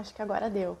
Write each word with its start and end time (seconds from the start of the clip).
Acho 0.00 0.14
que 0.14 0.22
agora 0.22 0.48
deu. 0.48 0.78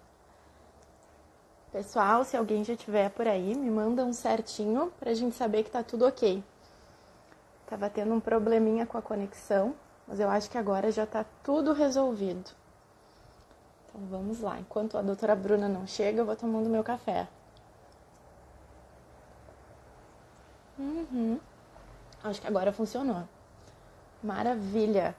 Pessoal, 1.70 2.24
se 2.24 2.38
alguém 2.38 2.64
já 2.64 2.72
estiver 2.72 3.10
por 3.10 3.28
aí, 3.28 3.54
me 3.54 3.70
manda 3.70 4.02
um 4.02 4.14
certinho 4.14 4.90
pra 4.98 5.12
gente 5.12 5.36
saber 5.36 5.62
que 5.62 5.70
tá 5.70 5.82
tudo 5.82 6.06
ok. 6.06 6.42
Tava 7.66 7.90
tendo 7.90 8.14
um 8.14 8.18
probleminha 8.18 8.86
com 8.86 8.96
a 8.96 9.02
conexão, 9.02 9.74
mas 10.08 10.18
eu 10.18 10.30
acho 10.30 10.48
que 10.50 10.56
agora 10.56 10.90
já 10.90 11.06
tá 11.06 11.26
tudo 11.44 11.74
resolvido. 11.74 12.50
Então 13.86 14.00
vamos 14.08 14.40
lá. 14.40 14.58
Enquanto 14.58 14.96
a 14.96 15.02
doutora 15.02 15.36
Bruna 15.36 15.68
não 15.68 15.86
chega, 15.86 16.22
eu 16.22 16.24
vou 16.24 16.34
tomando 16.34 16.70
meu 16.70 16.82
café. 16.82 17.28
Uhum. 20.78 21.38
Acho 22.24 22.40
que 22.40 22.46
agora 22.46 22.72
funcionou. 22.72 23.28
Maravilha. 24.22 25.14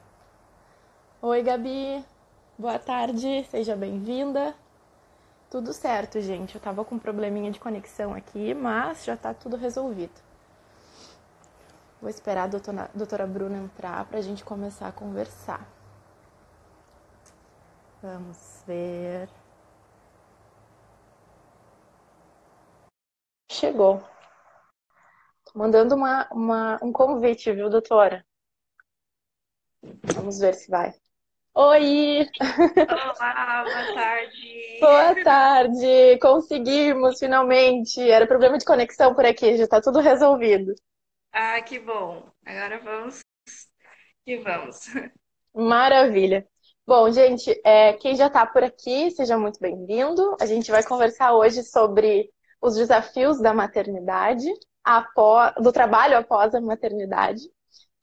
Oi, 1.22 1.40
Gabi. 1.40 2.04
Boa 2.62 2.78
tarde, 2.78 3.42
seja 3.50 3.74
bem-vinda. 3.74 4.54
Tudo 5.50 5.72
certo, 5.72 6.20
gente. 6.20 6.54
Eu 6.54 6.60
tava 6.60 6.84
com 6.84 6.94
um 6.94 6.98
probleminha 6.98 7.50
de 7.50 7.58
conexão 7.58 8.14
aqui, 8.14 8.54
mas 8.54 9.04
já 9.04 9.16
tá 9.16 9.34
tudo 9.34 9.56
resolvido. 9.56 10.12
Vou 12.00 12.08
esperar 12.08 12.44
a 12.44 12.46
doutora, 12.46 12.88
doutora 12.94 13.26
Bruna 13.26 13.58
entrar 13.58 14.04
pra 14.04 14.20
gente 14.20 14.44
começar 14.44 14.86
a 14.86 14.92
conversar. 14.92 15.66
Vamos 18.00 18.62
ver. 18.64 19.28
Chegou. 23.50 24.00
Tô 25.46 25.58
mandando 25.58 25.96
uma, 25.96 26.28
uma, 26.30 26.78
um 26.80 26.92
convite, 26.92 27.52
viu, 27.52 27.68
doutora? 27.68 28.24
Vamos 30.14 30.38
ver 30.38 30.54
se 30.54 30.70
vai. 30.70 31.01
Oi! 31.54 32.26
Olá, 32.88 33.64
boa 33.64 33.94
tarde. 33.94 34.78
Boa 34.80 35.22
tarde! 35.22 36.18
Conseguimos 36.18 37.18
finalmente. 37.18 38.00
Era 38.00 38.26
problema 38.26 38.56
de 38.56 38.64
conexão 38.64 39.14
por 39.14 39.26
aqui, 39.26 39.58
já 39.58 39.64
está 39.64 39.80
tudo 39.80 40.00
resolvido. 40.00 40.74
Ah, 41.30 41.60
que 41.60 41.78
bom. 41.78 42.24
Agora 42.46 42.78
vamos 42.78 43.20
que 44.24 44.38
vamos. 44.38 44.80
Maravilha. 45.54 46.46
Bom, 46.86 47.10
gente, 47.10 47.60
é, 47.64 47.92
quem 47.94 48.16
já 48.16 48.28
está 48.28 48.46
por 48.46 48.64
aqui, 48.64 49.10
seja 49.10 49.36
muito 49.36 49.60
bem-vindo. 49.60 50.34
A 50.40 50.46
gente 50.46 50.70
vai 50.70 50.82
conversar 50.82 51.34
hoje 51.34 51.62
sobre 51.62 52.30
os 52.62 52.76
desafios 52.76 53.40
da 53.40 53.52
maternidade, 53.52 54.46
após, 54.82 55.54
do 55.56 55.70
trabalho 55.70 56.16
após 56.16 56.54
a 56.54 56.60
maternidade. 56.60 57.42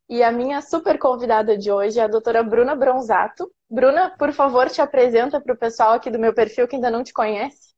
E 0.10 0.24
a 0.24 0.32
minha 0.32 0.60
super 0.60 0.98
convidada 0.98 1.56
de 1.56 1.72
hoje 1.72 2.00
é 2.00 2.04
a 2.04 2.08
doutora 2.08 2.42
Bruna 2.42 2.74
Bronzato. 2.74 3.54
Bruna, 3.70 4.10
por 4.18 4.34
favor, 4.34 4.68
te 4.68 4.82
apresenta 4.82 5.40
para 5.40 5.54
o 5.54 5.58
pessoal 5.58 5.94
aqui 5.94 6.10
do 6.10 6.18
meu 6.18 6.34
perfil 6.34 6.68
que 6.68 6.76
ainda 6.76 6.90
não 6.90 7.04
te 7.04 7.14
conhece. 7.14 7.76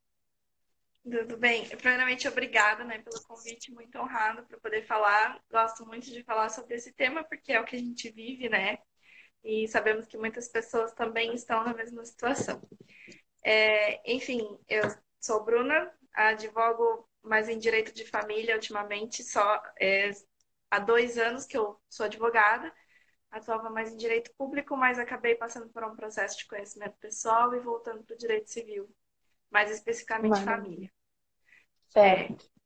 Tudo 1.04 1.36
bem. 1.38 1.68
Primeiramente, 1.68 2.30
obrigada 2.30 2.86
né, 2.86 3.00
pelo 3.00 3.22
convite, 3.24 3.74
muito 3.74 3.98
honrado 3.98 4.46
para 4.48 4.58
poder 4.60 4.86
falar. 4.86 5.42
Gosto 5.52 5.86
muito 5.86 6.10
de 6.10 6.24
falar 6.24 6.48
sobre 6.48 6.76
esse 6.76 6.94
tema, 6.94 7.22
porque 7.22 7.52
é 7.52 7.60
o 7.60 7.66
que 7.66 7.76
a 7.76 7.80
gente 7.80 8.10
vive, 8.10 8.48
né? 8.48 8.78
E 9.44 9.68
sabemos 9.68 10.08
que 10.08 10.18
muitas 10.18 10.48
pessoas 10.48 10.94
também 10.94 11.34
estão 11.34 11.66
na 11.66 11.74
mesma 11.74 12.06
situação. 12.06 12.62
É, 13.44 14.14
enfim, 14.14 14.58
eu 14.70 14.84
sou 15.20 15.44
Bruna, 15.44 15.92
advogo 16.14 17.10
mais 17.24 17.50
em 17.50 17.60
direito 17.60 17.94
de 17.94 18.06
família 18.06 18.56
ultimamente, 18.56 19.22
só 19.22 19.62
é, 19.80 20.12
há 20.72 20.80
dois 20.80 21.18
anos 21.18 21.46
que 21.46 21.58
eu 21.58 21.80
sou 21.90 22.06
advogada, 22.06 22.74
atuava 23.30 23.70
mais 23.70 23.92
em 23.92 23.98
direito 23.98 24.32
público, 24.38 24.76
mas 24.76 24.98
acabei 24.98 25.36
passando 25.36 25.70
por 25.70 25.84
um 25.84 25.96
processo 25.96 26.38
de 26.38 26.48
conhecimento 26.48 26.96
pessoal 26.98 27.54
e 27.54 27.60
voltando 27.60 28.04
para 28.04 28.16
o 28.16 28.18
direito 28.18 28.50
civil, 28.50 28.90
mais 29.52 29.70
especificamente 29.70 30.32
Mano. 30.32 30.46
família. 30.46 30.92
Certo. 31.90 32.46
É, 32.46 32.62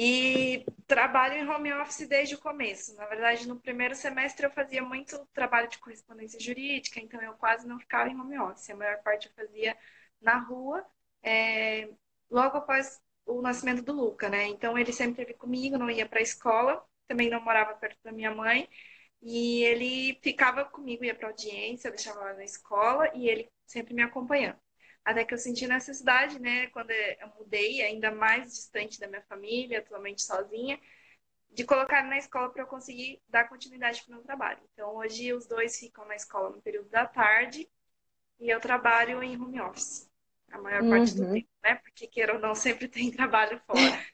e 0.00 0.64
trabalho 0.86 1.34
em 1.34 1.48
home 1.48 1.72
office 1.72 2.06
desde 2.06 2.34
o 2.36 2.38
começo. 2.38 2.94
Na 2.94 3.06
verdade, 3.06 3.48
no 3.48 3.58
primeiro 3.58 3.94
semestre 3.94 4.46
eu 4.46 4.50
fazia 4.50 4.82
muito 4.82 5.26
trabalho 5.32 5.68
de 5.68 5.78
correspondência 5.78 6.38
jurídica, 6.38 7.00
então 7.00 7.20
eu 7.20 7.34
quase 7.34 7.66
não 7.66 7.78
ficava 7.78 8.08
em 8.08 8.18
home 8.18 8.38
office. 8.38 8.70
A 8.70 8.76
maior 8.76 9.02
parte 9.02 9.26
eu 9.26 9.32
fazia 9.34 9.76
na 10.20 10.38
rua, 10.38 10.86
é, 11.22 11.88
logo 12.30 12.58
após 12.58 13.00
o 13.26 13.42
nascimento 13.42 13.82
do 13.82 13.92
Luca, 13.92 14.28
né? 14.28 14.46
Então 14.46 14.78
ele 14.78 14.92
sempre 14.92 15.22
esteve 15.22 15.34
comigo, 15.34 15.76
não 15.76 15.90
ia 15.90 16.08
para 16.08 16.20
a 16.20 16.22
escola 16.22 16.84
também 17.08 17.30
não 17.30 17.40
morava 17.40 17.74
perto 17.74 17.98
da 18.04 18.12
minha 18.12 18.32
mãe. 18.32 18.68
E 19.20 19.64
ele 19.64 20.18
ficava 20.22 20.64
comigo, 20.64 21.04
ia 21.04 21.14
para 21.14 21.28
audiência, 21.28 21.88
eu 21.88 21.92
deixava 21.92 22.20
lá 22.20 22.34
na 22.34 22.44
escola 22.44 23.10
e 23.14 23.28
ele 23.28 23.50
sempre 23.66 23.92
me 23.94 24.02
acompanhando. 24.02 24.58
Até 25.04 25.24
que 25.24 25.34
eu 25.34 25.38
senti 25.38 25.66
necessidade, 25.66 26.38
né, 26.38 26.68
quando 26.68 26.90
eu 26.90 27.28
mudei, 27.38 27.82
ainda 27.82 28.10
mais 28.10 28.52
distante 28.52 29.00
da 29.00 29.08
minha 29.08 29.22
família, 29.22 29.78
atualmente 29.78 30.22
sozinha, 30.22 30.78
de 31.50 31.64
colocar 31.64 32.04
na 32.04 32.18
escola 32.18 32.50
para 32.50 32.62
eu 32.62 32.66
conseguir 32.66 33.20
dar 33.28 33.48
continuidade 33.48 34.02
para 34.02 34.12
o 34.12 34.14
meu 34.16 34.22
trabalho. 34.22 34.60
Então, 34.72 34.94
hoje 34.96 35.32
os 35.32 35.46
dois 35.46 35.78
ficam 35.78 36.06
na 36.06 36.14
escola 36.14 36.50
no 36.50 36.60
período 36.60 36.88
da 36.90 37.06
tarde 37.06 37.68
e 38.38 38.48
eu 38.50 38.60
trabalho 38.60 39.22
em 39.22 39.40
home 39.40 39.60
office, 39.60 40.08
a 40.52 40.58
maior 40.58 40.82
uhum. 40.82 40.90
parte 40.90 41.14
do 41.14 41.24
uhum. 41.24 41.32
tempo, 41.32 41.48
né? 41.62 41.74
Porque, 41.76 42.06
queira 42.06 42.34
ou 42.34 42.38
não, 42.38 42.54
sempre 42.56 42.86
tem 42.86 43.10
trabalho 43.10 43.60
fora. 43.66 44.04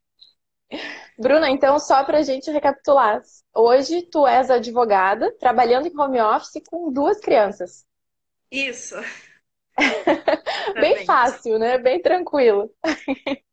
Bruna, 1.18 1.50
então, 1.50 1.78
só 1.78 2.04
para 2.04 2.18
a 2.18 2.22
gente 2.22 2.50
recapitular. 2.50 3.22
Hoje 3.54 4.02
tu 4.02 4.26
és 4.26 4.50
advogada, 4.50 5.32
trabalhando 5.38 5.86
em 5.86 5.98
home 5.98 6.20
office 6.20 6.62
com 6.68 6.92
duas 6.92 7.20
crianças. 7.20 7.86
Isso. 8.50 8.96
Bem 10.80 11.04
fácil, 11.04 11.58
né? 11.58 11.78
Bem 11.78 12.00
tranquilo. 12.00 12.72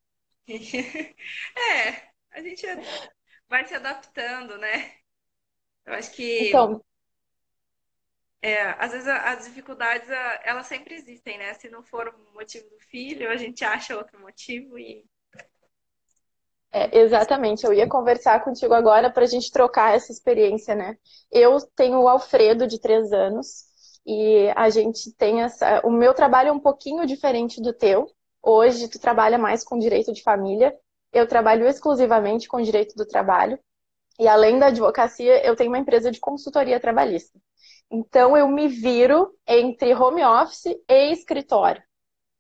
é, 0.48 2.12
a 2.32 2.42
gente 2.42 2.66
vai 3.48 3.66
se 3.66 3.74
adaptando, 3.74 4.58
né? 4.58 4.92
Eu 5.86 5.94
acho 5.94 6.12
que. 6.12 6.50
Então. 6.50 6.84
É, 8.44 8.70
às 8.84 8.92
vezes 8.92 9.08
as 9.08 9.46
dificuldades, 9.46 10.10
elas 10.44 10.66
sempre 10.66 10.96
existem, 10.96 11.38
né? 11.38 11.54
Se 11.54 11.70
não 11.70 11.84
for 11.84 12.08
o 12.08 12.34
motivo 12.34 12.68
do 12.70 12.80
filho, 12.80 13.30
a 13.30 13.38
gente 13.38 13.64
acha 13.64 13.96
outro 13.96 14.20
motivo 14.20 14.80
e 14.80 15.06
é, 16.72 17.00
exatamente, 17.00 17.66
eu 17.66 17.74
ia 17.74 17.88
conversar 17.88 18.44
contigo 18.44 18.74
agora 18.74 19.10
para 19.10 19.24
a 19.24 19.28
gente 19.28 19.52
trocar 19.52 19.94
essa 19.96 20.12
experiência, 20.12 20.74
né? 20.74 20.98
Eu 21.32 21.58
tenho 21.76 22.00
o 22.02 22.08
Alfredo 22.08 22.66
de 22.66 22.80
três 22.80 23.12
anos 23.12 23.66
e 24.06 24.50
a 24.56 24.70
gente 24.70 25.12
tem 25.14 25.42
essa. 25.42 25.82
O 25.86 25.92
meu 25.92 26.14
trabalho 26.14 26.50
é 26.50 26.52
um 26.52 26.60
pouquinho 26.60 27.06
diferente 27.06 27.62
do 27.62 27.74
teu. 27.74 28.08
Hoje 28.42 28.88
tu 28.88 29.00
trabalha 29.00 29.38
mais 29.38 29.64
com 29.64 29.78
direito 29.78 30.14
de 30.14 30.24
família, 30.24 30.74
eu 31.14 31.28
trabalho 31.28 31.68
exclusivamente 31.68 32.48
com 32.48 32.62
direito 32.62 32.96
do 32.96 33.06
trabalho 33.06 33.60
e 34.20 34.28
além 34.28 34.58
da 34.58 34.68
advocacia 34.68 35.46
eu 35.46 35.56
tenho 35.56 35.72
uma 35.72 35.80
empresa 35.80 36.10
de 36.12 36.20
consultoria 36.20 36.80
trabalhista. 36.80 37.40
Então 37.92 38.38
eu 38.38 38.48
me 38.48 38.68
viro 38.70 39.36
entre 39.46 39.94
home 39.94 40.24
office 40.24 40.68
e 40.90 41.12
escritório. 41.12 41.84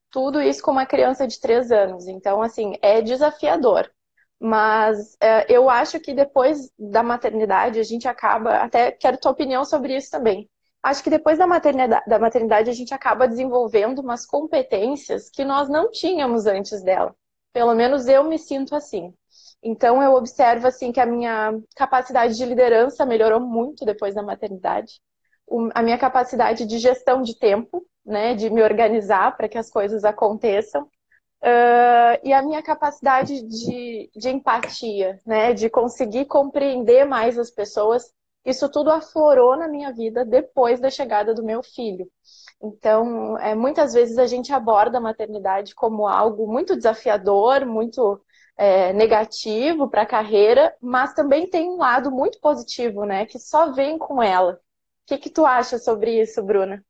Tudo 0.09 0.41
isso 0.41 0.63
com 0.63 0.71
uma 0.71 0.85
criança 0.85 1.27
de 1.27 1.39
três 1.39 1.71
anos. 1.71 2.07
Então, 2.07 2.41
assim, 2.41 2.75
é 2.81 3.01
desafiador. 3.01 3.89
Mas 4.43 5.15
é, 5.21 5.45
eu 5.55 5.69
acho 5.69 5.99
que 5.99 6.15
depois 6.15 6.71
da 6.77 7.03
maternidade 7.03 7.79
a 7.79 7.83
gente 7.83 8.07
acaba, 8.07 8.55
até 8.55 8.91
quero 8.91 9.19
tua 9.19 9.31
opinião 9.31 9.63
sobre 9.63 9.95
isso 9.95 10.09
também. 10.09 10.49
Acho 10.81 11.03
que 11.03 11.11
depois 11.11 11.37
da 11.37 11.45
maternidade, 11.45 12.03
da 12.07 12.17
maternidade 12.17 12.67
a 12.67 12.73
gente 12.73 12.91
acaba 12.91 13.27
desenvolvendo 13.27 13.99
umas 13.99 14.25
competências 14.25 15.29
que 15.29 15.45
nós 15.45 15.69
não 15.69 15.91
tínhamos 15.91 16.47
antes 16.47 16.81
dela. 16.81 17.15
Pelo 17.53 17.75
menos 17.75 18.07
eu 18.07 18.23
me 18.23 18.39
sinto 18.39 18.75
assim. 18.75 19.13
Então 19.61 20.01
eu 20.01 20.15
observo 20.15 20.65
assim 20.65 20.91
que 20.91 20.99
a 20.99 21.05
minha 21.05 21.53
capacidade 21.75 22.35
de 22.35 22.43
liderança 22.43 23.05
melhorou 23.05 23.39
muito 23.39 23.85
depois 23.85 24.15
da 24.15 24.23
maternidade. 24.23 24.99
A 25.75 25.83
minha 25.83 25.99
capacidade 25.99 26.65
de 26.65 26.79
gestão 26.79 27.21
de 27.21 27.37
tempo, 27.37 27.85
né, 28.03 28.33
de 28.33 28.49
me 28.49 28.63
organizar 28.63 29.37
para 29.37 29.47
que 29.47 29.57
as 29.59 29.69
coisas 29.69 30.03
aconteçam, 30.03 30.89
Uh, 31.43 32.21
e 32.23 32.31
a 32.33 32.41
minha 32.43 32.61
capacidade 32.61 33.41
de, 33.41 34.11
de 34.15 34.29
empatia, 34.29 35.19
né, 35.25 35.53
de 35.53 35.69
conseguir 35.71 36.25
compreender 36.25 37.03
mais 37.03 37.37
as 37.37 37.49
pessoas, 37.49 38.13
isso 38.45 38.69
tudo 38.69 38.91
aflorou 38.91 39.57
na 39.57 39.67
minha 39.67 39.91
vida 39.91 40.23
depois 40.23 40.79
da 40.79 40.91
chegada 40.91 41.33
do 41.33 41.43
meu 41.43 41.63
filho. 41.63 42.07
Então, 42.61 43.37
é, 43.39 43.55
muitas 43.55 43.93
vezes 43.93 44.19
a 44.19 44.27
gente 44.27 44.53
aborda 44.53 44.99
a 44.99 45.01
maternidade 45.01 45.73
como 45.73 46.07
algo 46.07 46.45
muito 46.45 46.75
desafiador, 46.75 47.65
muito 47.65 48.21
é, 48.55 48.93
negativo 48.93 49.89
para 49.89 50.03
a 50.03 50.05
carreira, 50.05 50.75
mas 50.79 51.13
também 51.13 51.49
tem 51.49 51.69
um 51.69 51.77
lado 51.77 52.11
muito 52.11 52.39
positivo, 52.39 53.03
né, 53.03 53.25
que 53.25 53.39
só 53.39 53.71
vem 53.71 53.97
com 53.97 54.21
ela. 54.21 54.53
O 54.53 54.59
que, 55.07 55.17
que 55.17 55.29
tu 55.29 55.45
acha 55.45 55.79
sobre 55.79 56.21
isso, 56.21 56.43
Bruna? 56.43 56.85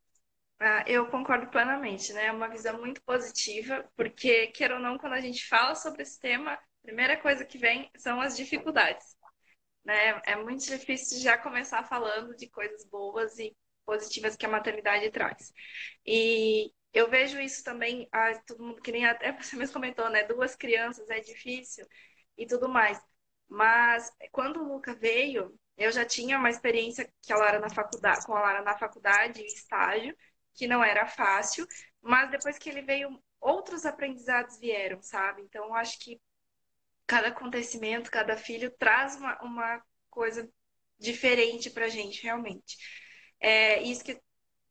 Ah, 0.63 0.84
eu 0.88 1.08
concordo 1.10 1.48
plenamente, 1.50 2.13
né? 2.13 2.28
É 2.28 2.31
uma 2.31 2.48
visão 2.48 2.78
muito 2.80 3.02
positiva, 3.02 3.84
porque, 3.96 4.48
queira 4.48 4.75
ou 4.75 4.80
não, 4.81 4.98
quando 4.98 5.13
a 5.13 5.22
gente 5.22 5.48
fala 5.48 5.74
sobre 5.74 6.04
esse 6.04 6.19
tema, 6.19 6.54
a 6.54 6.60
primeira 6.84 7.18
coisa 7.19 7.44
que 7.44 7.58
vem 7.58 7.90
são 7.98 8.22
as 8.22 8.38
dificuldades. 8.38 9.16
Né? 9.86 10.22
É 10.25 10.36
muito 10.36 10.66
difícil 10.66 11.19
já 11.22 11.38
começar 11.38 11.84
falando 11.84 12.36
de 12.36 12.50
coisas 12.50 12.86
boas 12.86 13.40
e 13.40 13.56
positivas 13.86 14.36
que 14.36 14.46
a 14.46 14.50
maternidade 14.50 15.10
traz. 15.12 15.54
E 16.06 16.72
eu 16.94 17.10
vejo 17.10 17.40
isso 17.40 17.63
também, 17.63 18.08
ah, 18.12 18.34
todo 18.48 18.63
mundo, 18.63 18.81
que 18.81 18.92
nem 18.92 19.06
até 19.06 19.31
você 19.42 19.56
mesmo 19.58 19.74
comentou, 19.74 20.10
né? 20.10 20.24
Duas 20.25 20.56
crianças 20.56 21.10
é 21.10 21.19
difícil 21.22 21.86
e 22.38 22.46
tudo 22.48 22.69
mais. 22.69 23.02
Mas 23.50 24.12
quando 24.31 24.62
o 24.62 24.68
Luca 24.74 24.94
veio, 24.96 25.54
eu 25.78 25.92
já 25.92 26.06
tinha 26.06 26.38
uma 26.38 26.50
experiência 26.50 27.12
que 27.22 27.34
a 27.34 27.38
Lara 27.38 27.60
na 27.60 27.69
faculdade, 27.69 28.25
com 28.25 28.36
a 28.36 28.42
Lara 28.42 28.62
na 28.62 28.78
faculdade 28.78 29.42
estágio, 29.46 30.16
que 30.53 30.68
não 30.68 30.83
era 30.83 31.07
fácil, 31.07 31.65
mas 32.01 32.31
depois 32.31 32.57
que 32.57 32.69
ele 32.69 32.81
veio, 32.81 33.21
outros 33.39 33.86
aprendizados 33.86 34.59
vieram, 34.59 35.01
sabe? 35.01 35.42
Então, 35.44 35.74
acho 35.75 36.00
que 36.00 36.19
cada 37.07 37.30
acontecimento, 37.30 38.12
cada 38.12 38.38
filho 38.38 38.71
traz 38.77 39.15
uma, 39.15 39.39
uma 39.44 39.83
coisa 40.09 40.50
diferente 41.00 41.69
pra 41.69 41.89
gente, 41.89 42.24
realmente. 42.24 42.77
É, 43.39 43.81
isso 43.83 44.03
que, 44.03 44.19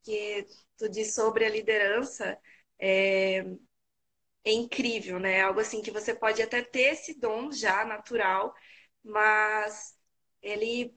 que 0.05 0.47
tu 0.79 0.89
diz 0.89 1.15
sobre 1.15 1.45
a 1.45 1.51
liderança 1.51 2.39
é, 2.81 3.45
é 4.45 4.53
incrível, 4.53 5.19
né? 5.19 5.43
Algo 5.43 5.61
assim 5.61 5.83
que 5.83 5.91
você 5.91 6.15
pode 6.15 6.43
até 6.43 6.63
ter 6.63 6.93
esse 6.95 7.19
dom 7.19 7.53
já 7.53 7.85
natural, 7.85 8.55
mas 9.03 9.95
ele 10.43 10.95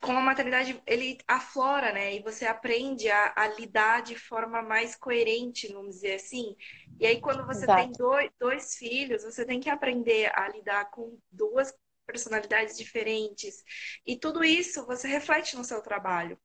com 0.00 0.12
a 0.12 0.20
maternidade 0.20 0.80
ele 0.86 1.18
aflora, 1.26 1.92
né? 1.92 2.14
E 2.14 2.22
você 2.22 2.44
aprende 2.46 3.08
a, 3.10 3.32
a, 3.36 3.48
lidar 3.48 4.02
de 4.02 4.14
forma 4.14 4.62
mais 4.62 4.94
coerente, 4.94 5.72
vamos 5.72 5.96
dizer 5.96 6.14
assim. 6.14 6.56
E 6.98 7.06
aí, 7.06 7.20
quando 7.20 7.46
você 7.46 7.64
Exato. 7.64 7.82
tem 7.82 7.92
dois, 7.92 8.30
dois 8.38 8.76
filhos, 8.76 9.22
você 9.22 9.44
tem 9.44 9.60
que 9.60 9.68
aprender 9.68 10.30
a 10.34 10.48
lidar 10.48 10.90
com 10.90 11.18
duas 11.30 11.74
personalidades 12.06 12.76
diferentes. 12.76 13.62
E 14.06 14.18
tudo 14.18 14.44
isso 14.44 14.86
você 14.86 15.08
reflete 15.08 15.56
no 15.56 15.64
seu 15.64 15.82
trabalho. 15.82 16.38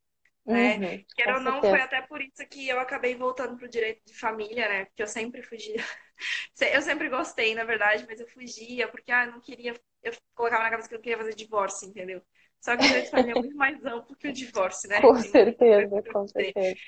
Né? 0.46 0.78
Uhum, 0.78 1.06
Quer 1.16 1.36
ou 1.36 1.40
não, 1.40 1.62
foi 1.62 1.80
até 1.80 2.02
por 2.02 2.20
isso 2.22 2.46
que 2.50 2.68
eu 2.68 2.80
acabei 2.80 3.16
voltando 3.16 3.56
para 3.56 3.66
o 3.68 3.70
direito 3.70 4.04
de 4.06 4.18
família, 4.18 4.68
né? 4.68 4.86
Porque 4.86 5.04
eu 5.04 5.08
sempre 5.08 5.42
fugia. 5.42 5.76
Eu 6.60 6.84
sempre 6.84 7.10
gostei, 7.10 7.56
na 7.56 7.64
verdade, 7.64 8.06
mas 8.08 8.20
eu 8.20 8.28
fugia 8.28 8.88
porque 8.88 9.12
ah, 9.12 9.26
eu 9.26 9.32
não 9.32 9.42
queria. 9.42 9.74
Eu 10.04 10.14
colocava 10.36 10.62
na 10.62 10.70
cabeça 10.70 10.88
que 10.88 10.94
eu 10.94 11.00
queria 11.00 11.18
fazer 11.18 11.34
divórcio, 11.34 11.90
entendeu? 11.90 12.22
Só 12.62 12.78
que 12.78 12.84
o 12.84 12.88
direito 12.88 13.06
de 13.06 13.12
família 13.12 13.34
é 13.34 13.40
muito 13.40 13.58
mais 13.58 13.84
amplo 13.86 14.16
que 14.16 14.28
o 14.28 14.34
divórcio, 14.34 14.88
né? 14.90 15.02
Com 15.02 15.16
certeza, 15.16 16.04
com 16.14 16.28
certeza. 16.28 16.80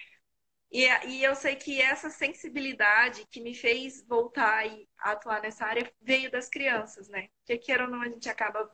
E, 0.72 0.88
e 1.08 1.24
eu 1.24 1.36
sei 1.36 1.56
que 1.56 1.80
essa 1.82 2.10
sensibilidade 2.10 3.28
que 3.30 3.42
me 3.42 3.54
fez 3.54 4.04
voltar 4.08 4.64
a 5.00 5.12
atuar 5.12 5.42
nessa 5.42 5.66
área 5.66 5.92
veio 6.02 6.32
das 6.32 6.50
crianças, 6.50 7.08
né? 7.10 7.28
Porque 7.40 7.58
queira 7.60 7.84
ou 7.86 7.90
não, 7.90 8.02
a 8.02 8.10
gente 8.10 8.28
acaba 8.30 8.70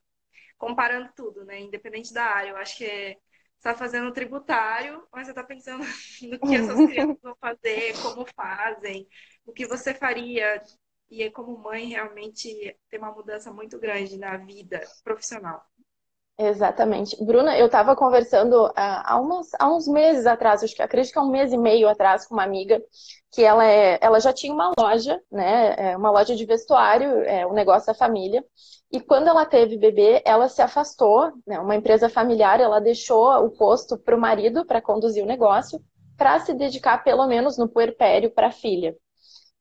comparando 0.57 1.09
tudo, 1.15 1.43
né? 1.45 1.59
Independente 1.59 2.13
da 2.13 2.23
área. 2.23 2.51
Eu 2.51 2.57
acho 2.57 2.77
que 2.77 2.85
é 2.85 3.17
está 3.59 3.75
fazendo 3.75 4.11
tributário, 4.13 5.05
mas 5.11 5.27
você 5.27 5.31
está 5.31 5.43
pensando 5.43 5.83
no 6.29 6.39
que 6.39 6.55
essas 6.55 6.81
crianças 6.81 7.17
vão 7.21 7.35
fazer, 7.35 7.93
como 8.01 8.25
fazem, 8.33 9.07
o 9.45 9.51
que 9.51 9.67
você 9.67 9.93
faria. 9.93 10.61
E 11.09 11.23
é 11.23 11.31
como 11.31 11.57
mãe, 11.57 11.87
realmente 11.89 12.77
tem 12.89 12.99
uma 12.99 13.11
mudança 13.11 13.51
muito 13.51 13.79
grande 13.79 14.17
na 14.17 14.37
vida 14.37 14.79
profissional. 15.03 15.65
Exatamente. 16.41 17.21
Bruna, 17.21 17.57
eu 17.57 17.65
estava 17.65 17.97
conversando 17.97 18.65
uh, 18.67 18.71
há, 18.75 19.19
umas, 19.19 19.49
há 19.59 19.67
uns 19.67 19.89
meses 19.89 20.25
atrás, 20.25 20.63
acho 20.63 20.73
que 20.73 20.81
acredito 20.81 21.11
que 21.11 21.19
há 21.19 21.21
um 21.21 21.29
mês 21.29 21.51
e 21.51 21.57
meio 21.57 21.89
atrás, 21.89 22.25
com 22.25 22.33
uma 22.33 22.43
amiga, 22.45 22.81
que 23.29 23.43
ela, 23.43 23.65
é, 23.65 23.99
ela 24.01 24.21
já 24.21 24.31
tinha 24.31 24.53
uma 24.53 24.71
loja, 24.79 25.21
né? 25.29 25.75
É 25.91 25.97
uma 25.97 26.09
loja 26.09 26.37
de 26.37 26.45
vestuário, 26.45 27.23
é 27.23 27.45
um 27.45 27.51
negócio 27.51 27.87
da 27.87 27.93
família. 27.93 28.41
E 28.89 29.01
quando 29.01 29.27
ela 29.27 29.45
teve 29.45 29.77
bebê, 29.77 30.21
ela 30.25 30.47
se 30.47 30.61
afastou, 30.61 31.29
né, 31.45 31.59
uma 31.59 31.75
empresa 31.75 32.07
familiar, 32.07 32.61
ela 32.61 32.79
deixou 32.79 33.31
o 33.45 33.51
posto 33.51 33.97
para 33.97 34.15
o 34.15 34.19
marido 34.19 34.65
para 34.65 34.81
conduzir 34.81 35.21
o 35.21 35.27
negócio, 35.27 35.81
para 36.17 36.39
se 36.39 36.53
dedicar 36.53 37.03
pelo 37.03 37.27
menos 37.27 37.57
no 37.57 37.67
puerpério 37.67 38.31
para 38.31 38.47
a 38.47 38.51
filha. 38.51 38.95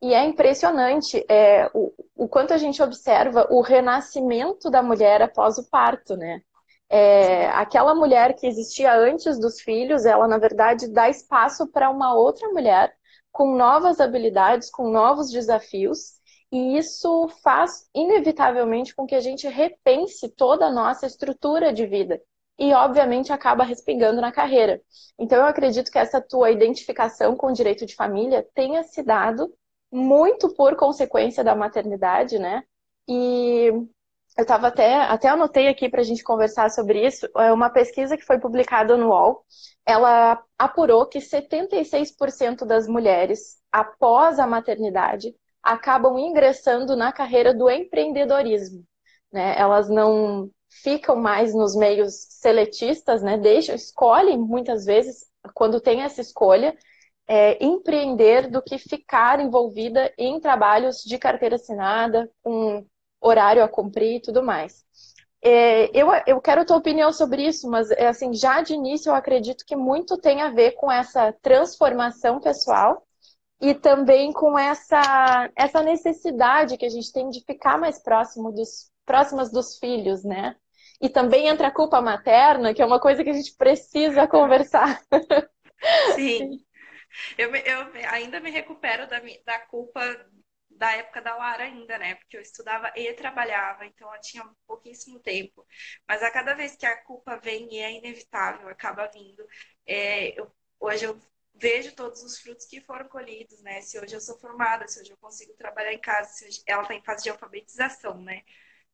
E 0.00 0.14
é 0.14 0.24
impressionante 0.24 1.24
é, 1.28 1.68
o, 1.74 1.92
o, 2.14 2.28
quanto 2.28 2.54
a 2.54 2.56
gente 2.56 2.80
observa 2.80 3.48
o 3.50 3.60
renascimento 3.60 4.70
da 4.70 4.80
mulher 4.80 5.20
após 5.20 5.58
o 5.58 5.68
parto, 5.68 6.16
né? 6.16 6.40
É, 6.90 7.48
aquela 7.50 7.94
mulher 7.94 8.34
que 8.34 8.46
existia 8.46 8.94
antes 8.94 9.38
dos 9.38 9.60
filhos, 9.60 10.06
ela 10.06 10.26
na 10.26 10.38
verdade 10.38 10.88
dá 10.88 11.08
espaço 11.08 11.66
para 11.68 11.90
uma 11.90 12.14
outra 12.14 12.48
mulher 12.48 12.94
com 13.30 13.54
novas 13.56 14.00
habilidades, 14.00 14.70
com 14.70 14.90
novos 14.90 15.30
desafios 15.30 16.18
e 16.50 16.78
isso 16.78 17.28
faz, 17.42 17.88
inevitavelmente, 17.94 18.94
com 18.94 19.06
que 19.06 19.14
a 19.14 19.20
gente 19.20 19.46
repense 19.46 20.28
toda 20.30 20.66
a 20.66 20.72
nossa 20.72 21.06
estrutura 21.06 21.72
de 21.72 21.86
vida. 21.86 22.20
E, 22.58 22.72
obviamente, 22.72 23.32
acaba 23.32 23.64
respingando 23.64 24.20
na 24.20 24.32
carreira. 24.32 24.80
Então, 25.18 25.38
eu 25.38 25.44
acredito 25.44 25.90
que 25.92 25.98
essa 25.98 26.20
tua 26.20 26.50
identificação 26.50 27.36
com 27.36 27.48
o 27.48 27.52
direito 27.52 27.86
de 27.86 27.94
família 27.94 28.46
tenha 28.54 28.82
se 28.82 29.02
dado 29.02 29.52
muito 29.92 30.52
por 30.54 30.74
consequência 30.76 31.44
da 31.44 31.54
maternidade, 31.54 32.38
né? 32.38 32.64
E 33.08 33.70
eu 34.38 34.42
estava 34.42 34.68
até, 34.68 34.94
até 34.94 35.28
anotei 35.28 35.66
aqui 35.66 35.88
para 35.88 36.00
a 36.00 36.04
gente 36.04 36.22
conversar 36.22 36.70
sobre 36.70 37.04
isso. 37.04 37.28
É 37.36 37.52
uma 37.52 37.68
pesquisa 37.70 38.16
que 38.16 38.24
foi 38.24 38.38
publicada 38.38 38.96
no 38.96 39.08
UOL. 39.08 39.44
Ela 39.84 40.40
apurou 40.56 41.06
que 41.06 41.18
76% 41.18 42.64
das 42.64 42.86
mulheres, 42.86 43.58
após 43.72 44.38
a 44.38 44.46
maternidade, 44.46 45.34
acabam 45.60 46.16
ingressando 46.16 46.94
na 46.94 47.12
carreira 47.12 47.52
do 47.52 47.68
empreendedorismo. 47.68 48.84
Né? 49.32 49.58
Elas 49.58 49.88
não 49.88 50.48
ficam 50.84 51.16
mais 51.16 51.52
nos 51.52 51.74
meios 51.74 52.14
seletistas, 52.30 53.22
né? 53.24 53.36
Deixam, 53.36 53.74
escolhem 53.74 54.38
muitas 54.38 54.84
vezes, 54.84 55.26
quando 55.52 55.80
tem 55.80 56.02
essa 56.02 56.20
escolha, 56.20 56.76
é, 57.26 57.62
empreender 57.64 58.48
do 58.48 58.62
que 58.62 58.78
ficar 58.78 59.40
envolvida 59.40 60.12
em 60.16 60.38
trabalhos 60.38 60.98
de 61.02 61.18
carteira 61.18 61.56
assinada, 61.56 62.30
com 62.40 62.86
horário 63.20 63.62
a 63.62 63.68
cumprir 63.68 64.16
e 64.16 64.20
tudo 64.20 64.42
mais. 64.42 64.84
É, 65.40 65.90
eu, 65.96 66.08
eu 66.26 66.40
quero 66.40 66.62
a 66.62 66.64
tua 66.64 66.76
opinião 66.76 67.12
sobre 67.12 67.46
isso, 67.46 67.70
mas 67.70 67.90
é, 67.92 68.08
assim, 68.08 68.34
já 68.34 68.60
de 68.60 68.74
início 68.74 69.10
eu 69.10 69.14
acredito 69.14 69.64
que 69.64 69.76
muito 69.76 70.18
tem 70.18 70.42
a 70.42 70.50
ver 70.50 70.72
com 70.72 70.90
essa 70.90 71.32
transformação 71.40 72.40
pessoal 72.40 73.06
e 73.60 73.74
também 73.74 74.32
com 74.32 74.58
essa, 74.58 75.50
essa 75.56 75.82
necessidade 75.82 76.76
que 76.76 76.86
a 76.86 76.88
gente 76.88 77.12
tem 77.12 77.28
de 77.28 77.44
ficar 77.44 77.78
mais 77.78 78.02
próximo 78.02 78.52
dos, 78.52 78.90
próximas 79.04 79.50
dos 79.50 79.78
filhos, 79.78 80.24
né? 80.24 80.56
E 81.00 81.08
também 81.08 81.46
entra 81.46 81.68
a 81.68 81.74
culpa 81.74 82.00
materna, 82.00 82.74
que 82.74 82.82
é 82.82 82.86
uma 82.86 83.00
coisa 83.00 83.22
que 83.22 83.30
a 83.30 83.34
gente 83.34 83.54
precisa 83.56 84.26
conversar. 84.26 85.00
Sim. 86.14 86.60
Eu, 87.38 87.54
eu 87.54 87.86
ainda 88.10 88.38
me 88.38 88.50
recupero 88.50 89.08
da, 89.08 89.18
da 89.44 89.58
culpa 89.60 90.00
da 90.78 90.92
época 90.92 91.20
da 91.20 91.36
Lara 91.36 91.64
ainda, 91.64 91.98
né? 91.98 92.14
Porque 92.16 92.36
eu 92.36 92.40
estudava 92.40 92.92
e 92.96 93.12
trabalhava, 93.14 93.84
então 93.86 94.12
eu 94.14 94.20
tinha 94.20 94.44
pouquíssimo 94.66 95.18
tempo. 95.20 95.66
Mas 96.06 96.22
a 96.22 96.30
cada 96.30 96.54
vez 96.54 96.76
que 96.76 96.86
a 96.86 96.96
culpa 97.04 97.36
vem, 97.36 97.68
e 97.74 97.78
é 97.78 97.92
inevitável, 97.92 98.68
acaba 98.68 99.06
vindo. 99.08 99.46
É, 99.86 100.38
eu, 100.38 100.50
hoje 100.80 101.04
eu 101.04 101.18
vejo 101.54 101.94
todos 101.94 102.22
os 102.22 102.38
frutos 102.40 102.66
que 102.66 102.80
foram 102.80 103.08
colhidos, 103.08 103.60
né? 103.62 103.80
Se 103.82 103.98
hoje 103.98 104.14
eu 104.14 104.20
sou 104.20 104.38
formada, 104.38 104.86
se 104.88 105.00
hoje 105.00 105.10
eu 105.10 105.16
consigo 105.18 105.52
trabalhar 105.54 105.92
em 105.92 106.00
casa, 106.00 106.30
se 106.32 106.46
hoje... 106.46 106.62
ela 106.66 106.82
está 106.82 106.94
em 106.94 107.02
fase 107.02 107.24
de 107.24 107.30
alfabetização, 107.30 108.20
né? 108.22 108.42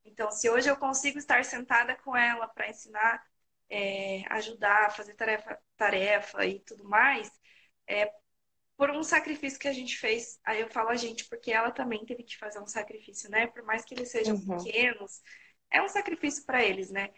Então, 0.03 0.31
se 0.31 0.49
hoje 0.49 0.69
eu 0.69 0.77
consigo 0.77 1.17
estar 1.19 1.43
sentada 1.45 1.95
com 1.97 2.15
ela 2.15 2.47
para 2.47 2.69
ensinar, 2.69 3.23
é, 3.69 4.23
ajudar, 4.33 4.91
fazer 4.95 5.15
tarefa, 5.15 5.59
tarefa 5.77 6.45
e 6.45 6.59
tudo 6.61 6.83
mais, 6.85 7.31
é 7.87 8.11
por 8.77 8.89
um 8.91 9.03
sacrifício 9.03 9.59
que 9.59 9.67
a 9.67 9.73
gente 9.73 9.97
fez. 9.97 10.39
Aí 10.45 10.61
eu 10.61 10.69
falo 10.69 10.89
a 10.89 10.95
gente 10.95 11.25
porque 11.29 11.51
ela 11.51 11.71
também 11.71 12.05
teve 12.05 12.23
que 12.23 12.37
fazer 12.37 12.59
um 12.59 12.67
sacrifício, 12.67 13.29
né? 13.29 13.47
Por 13.47 13.63
mais 13.63 13.85
que 13.85 13.93
eles 13.93 14.11
sejam 14.11 14.35
uhum. 14.35 14.57
pequenos, 14.57 15.21
é 15.71 15.81
um 15.81 15.87
sacrifício 15.87 16.45
para 16.45 16.63
eles, 16.63 16.91
né? 16.91 17.11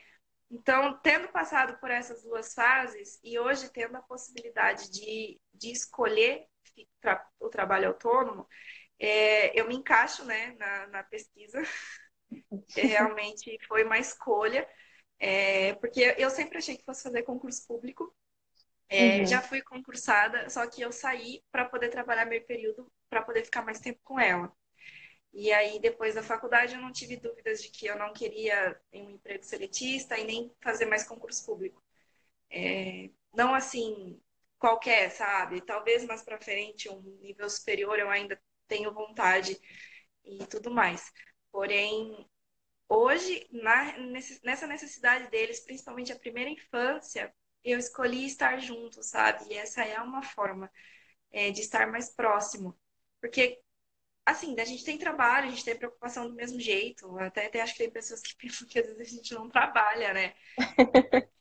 Então, 0.49 0.97
tendo 1.01 1.27
passado 1.29 1.77
por 1.79 1.91
essas 1.91 2.23
duas 2.23 2.53
fases 2.53 3.19
e 3.23 3.37
hoje 3.37 3.69
tendo 3.71 3.97
a 3.97 4.01
possibilidade 4.01 4.89
de, 4.89 5.41
de 5.53 5.71
escolher 5.71 6.45
o 7.39 7.49
trabalho 7.49 7.89
autônomo, 7.89 8.47
é, 8.99 9.59
eu 9.59 9.67
me 9.67 9.75
encaixo 9.75 10.23
né, 10.25 10.55
na, 10.57 10.87
na 10.87 11.03
pesquisa. 11.03 11.61
Realmente 12.75 13.57
foi 13.67 13.83
uma 13.83 13.99
escolha, 13.99 14.67
é, 15.19 15.73
porque 15.75 16.15
eu 16.17 16.29
sempre 16.29 16.57
achei 16.57 16.77
que 16.77 16.85
fosse 16.85 17.03
fazer 17.03 17.23
concurso 17.23 17.65
público. 17.67 18.15
É, 18.89 19.17
uhum. 19.19 19.25
Já 19.25 19.41
fui 19.41 19.61
concursada, 19.61 20.49
só 20.49 20.65
que 20.67 20.81
eu 20.81 20.91
saí 20.91 21.43
para 21.51 21.65
poder 21.65 21.89
trabalhar 21.89 22.25
meio 22.25 22.45
período, 22.45 22.91
para 23.09 23.21
poder 23.21 23.43
ficar 23.43 23.61
mais 23.63 23.79
tempo 23.79 23.99
com 24.03 24.19
ela. 24.19 24.51
E 25.33 25.51
aí, 25.51 25.79
depois 25.79 26.15
da 26.15 26.23
faculdade, 26.23 26.75
eu 26.75 26.81
não 26.81 26.91
tive 26.91 27.17
dúvidas 27.17 27.61
de 27.61 27.69
que 27.69 27.85
eu 27.85 27.97
não 27.97 28.13
queria 28.13 28.79
um 28.93 29.11
emprego 29.11 29.43
seletista 29.43 30.17
e 30.17 30.25
nem 30.25 30.51
fazer 30.61 30.85
mais 30.85 31.03
concurso 31.07 31.45
público. 31.45 31.83
É, 32.49 33.09
não 33.33 33.53
assim, 33.53 34.21
qualquer, 34.59 35.11
sabe? 35.11 35.61
Talvez 35.61 36.05
mais 36.05 36.23
para 36.23 36.39
frente, 36.41 36.89
um 36.89 37.01
nível 37.21 37.49
superior, 37.49 37.99
eu 37.99 38.09
ainda 38.09 38.41
tenho 38.67 38.93
vontade 38.93 39.59
e 40.25 40.45
tudo 40.47 40.71
mais. 40.71 41.11
Porém, 41.51 42.27
hoje, 42.89 43.47
na, 43.51 43.97
nessa 44.43 44.67
necessidade 44.67 45.29
deles, 45.29 45.61
principalmente 45.61 46.11
a 46.11 46.19
primeira 46.19 46.49
infância, 46.49 47.33
eu 47.63 47.77
escolhi 47.79 48.25
estar 48.25 48.59
junto, 48.59 49.03
sabe? 49.03 49.45
E 49.49 49.57
essa 49.57 49.83
é 49.83 49.99
uma 50.01 50.21
forma 50.21 50.71
é, 51.31 51.51
de 51.51 51.61
estar 51.61 51.87
mais 51.87 52.09
próximo. 52.09 52.77
Porque, 53.21 53.59
assim, 54.25 54.55
a 54.59 54.65
gente 54.65 54.83
tem 54.85 54.97
trabalho, 54.97 55.47
a 55.47 55.49
gente 55.49 55.65
tem 55.65 55.77
preocupação 55.77 56.27
do 56.27 56.35
mesmo 56.35 56.59
jeito. 56.59 57.17
Até, 57.19 57.47
até 57.47 57.61
acho 57.61 57.73
que 57.73 57.79
tem 57.79 57.91
pessoas 57.91 58.21
que 58.21 58.35
pensam 58.37 58.67
que 58.67 58.79
às 58.79 58.87
vezes 58.87 59.13
a 59.13 59.15
gente 59.15 59.33
não 59.33 59.49
trabalha, 59.49 60.13
né? 60.13 60.35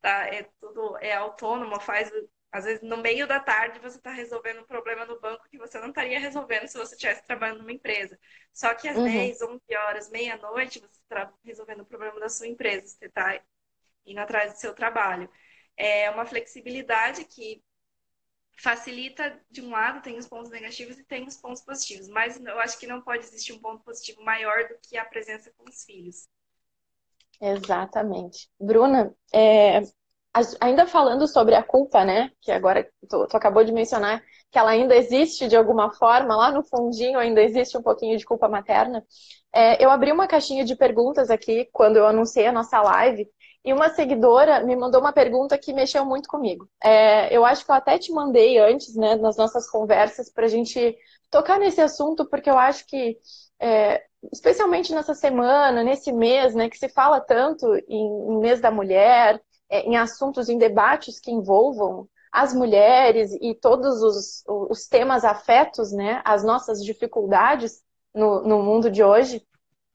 tá, 0.00 0.26
é 0.28 0.44
tudo 0.60 0.96
é 0.98 1.14
autônomo, 1.14 1.80
faz 1.80 2.10
às 2.56 2.64
vezes, 2.64 2.82
no 2.82 2.96
meio 2.96 3.26
da 3.26 3.38
tarde, 3.38 3.78
você 3.80 3.98
está 3.98 4.10
resolvendo 4.10 4.60
um 4.60 4.66
problema 4.66 5.04
no 5.04 5.20
banco 5.20 5.46
que 5.50 5.58
você 5.58 5.78
não 5.78 5.88
estaria 5.88 6.18
resolvendo 6.18 6.66
se 6.66 6.78
você 6.78 6.94
estivesse 6.94 7.22
trabalhando 7.26 7.58
numa 7.58 7.72
empresa. 7.72 8.18
Só 8.50 8.74
que 8.74 8.88
às 8.88 8.96
uhum. 8.96 9.04
10, 9.04 9.42
11 9.42 9.60
horas, 9.76 10.10
meia-noite, 10.10 10.80
você 10.80 11.00
está 11.02 11.30
resolvendo 11.44 11.80
o 11.80 11.86
problema 11.86 12.18
da 12.18 12.30
sua 12.30 12.46
empresa. 12.46 12.86
Você 12.86 13.06
está 13.06 13.38
indo 14.06 14.20
atrás 14.20 14.52
do 14.52 14.58
seu 14.58 14.74
trabalho. 14.74 15.28
É 15.76 16.10
uma 16.10 16.24
flexibilidade 16.24 17.24
que 17.24 17.62
facilita, 18.58 19.38
de 19.50 19.60
um 19.60 19.70
lado, 19.70 20.02
tem 20.02 20.16
os 20.16 20.26
pontos 20.26 20.50
negativos 20.50 20.98
e 20.98 21.04
tem 21.04 21.26
os 21.26 21.36
pontos 21.36 21.62
positivos. 21.62 22.08
Mas 22.08 22.40
eu 22.40 22.58
acho 22.60 22.78
que 22.78 22.86
não 22.86 23.02
pode 23.02 23.24
existir 23.24 23.52
um 23.52 23.60
ponto 23.60 23.84
positivo 23.84 24.22
maior 24.22 24.68
do 24.68 24.76
que 24.82 24.96
a 24.96 25.04
presença 25.04 25.52
com 25.56 25.68
os 25.68 25.84
filhos. 25.84 26.28
Exatamente. 27.40 28.48
Bruna, 28.58 29.14
é, 29.32 29.82
ainda 30.60 30.86
falando 30.86 31.26
sobre 31.26 31.54
a 31.54 31.62
culpa, 31.62 32.04
né? 32.04 32.30
Que 32.40 32.50
agora 32.50 32.88
tu, 33.08 33.26
tu, 33.26 33.36
acabou 33.36 33.62
de 33.62 33.72
mencionar 33.72 34.22
que 34.50 34.58
ela 34.58 34.70
ainda 34.70 34.96
existe 34.96 35.48
de 35.48 35.56
alguma 35.56 35.92
forma, 35.92 36.36
lá 36.36 36.50
no 36.50 36.62
fundinho 36.64 37.18
ainda 37.18 37.42
existe 37.42 37.76
um 37.76 37.82
pouquinho 37.82 38.16
de 38.16 38.24
culpa 38.24 38.48
materna. 38.48 39.04
É, 39.52 39.82
eu 39.84 39.90
abri 39.90 40.12
uma 40.12 40.26
caixinha 40.26 40.64
de 40.64 40.76
perguntas 40.76 41.30
aqui 41.30 41.68
quando 41.72 41.96
eu 41.96 42.06
anunciei 42.06 42.46
a 42.46 42.52
nossa 42.52 42.80
live 42.80 43.28
e 43.66 43.72
uma 43.72 43.90
seguidora 43.90 44.64
me 44.64 44.76
mandou 44.76 45.00
uma 45.00 45.12
pergunta 45.12 45.58
que 45.58 45.72
mexeu 45.72 46.04
muito 46.04 46.28
comigo. 46.28 46.68
É, 46.82 47.36
eu 47.36 47.44
acho 47.44 47.64
que 47.64 47.70
eu 47.72 47.74
até 47.74 47.98
te 47.98 48.12
mandei 48.12 48.58
antes, 48.58 48.94
né, 48.94 49.16
nas 49.16 49.36
nossas 49.36 49.68
conversas, 49.68 50.30
para 50.30 50.46
a 50.46 50.48
gente 50.48 50.96
tocar 51.28 51.58
nesse 51.58 51.80
assunto, 51.80 52.24
porque 52.30 52.48
eu 52.48 52.56
acho 52.56 52.86
que 52.86 53.18
é, 53.58 54.04
especialmente 54.32 54.94
nessa 54.94 55.14
semana, 55.14 55.82
nesse 55.82 56.12
mês, 56.12 56.54
né, 56.54 56.70
que 56.70 56.78
se 56.78 56.88
fala 56.88 57.20
tanto 57.20 57.66
em, 57.88 58.06
em 58.06 58.38
mês 58.38 58.60
da 58.60 58.70
mulher, 58.70 59.42
é, 59.68 59.80
em 59.80 59.96
assuntos, 59.96 60.48
em 60.48 60.58
debates 60.58 61.18
que 61.18 61.32
envolvam 61.32 62.08
as 62.30 62.54
mulheres 62.54 63.32
e 63.40 63.52
todos 63.52 64.00
os, 64.00 64.44
os 64.46 64.86
temas 64.86 65.24
afetos, 65.24 65.90
né, 65.90 66.22
as 66.24 66.44
nossas 66.44 66.84
dificuldades 66.84 67.82
no, 68.14 68.42
no 68.42 68.62
mundo 68.62 68.88
de 68.92 69.02
hoje, 69.02 69.44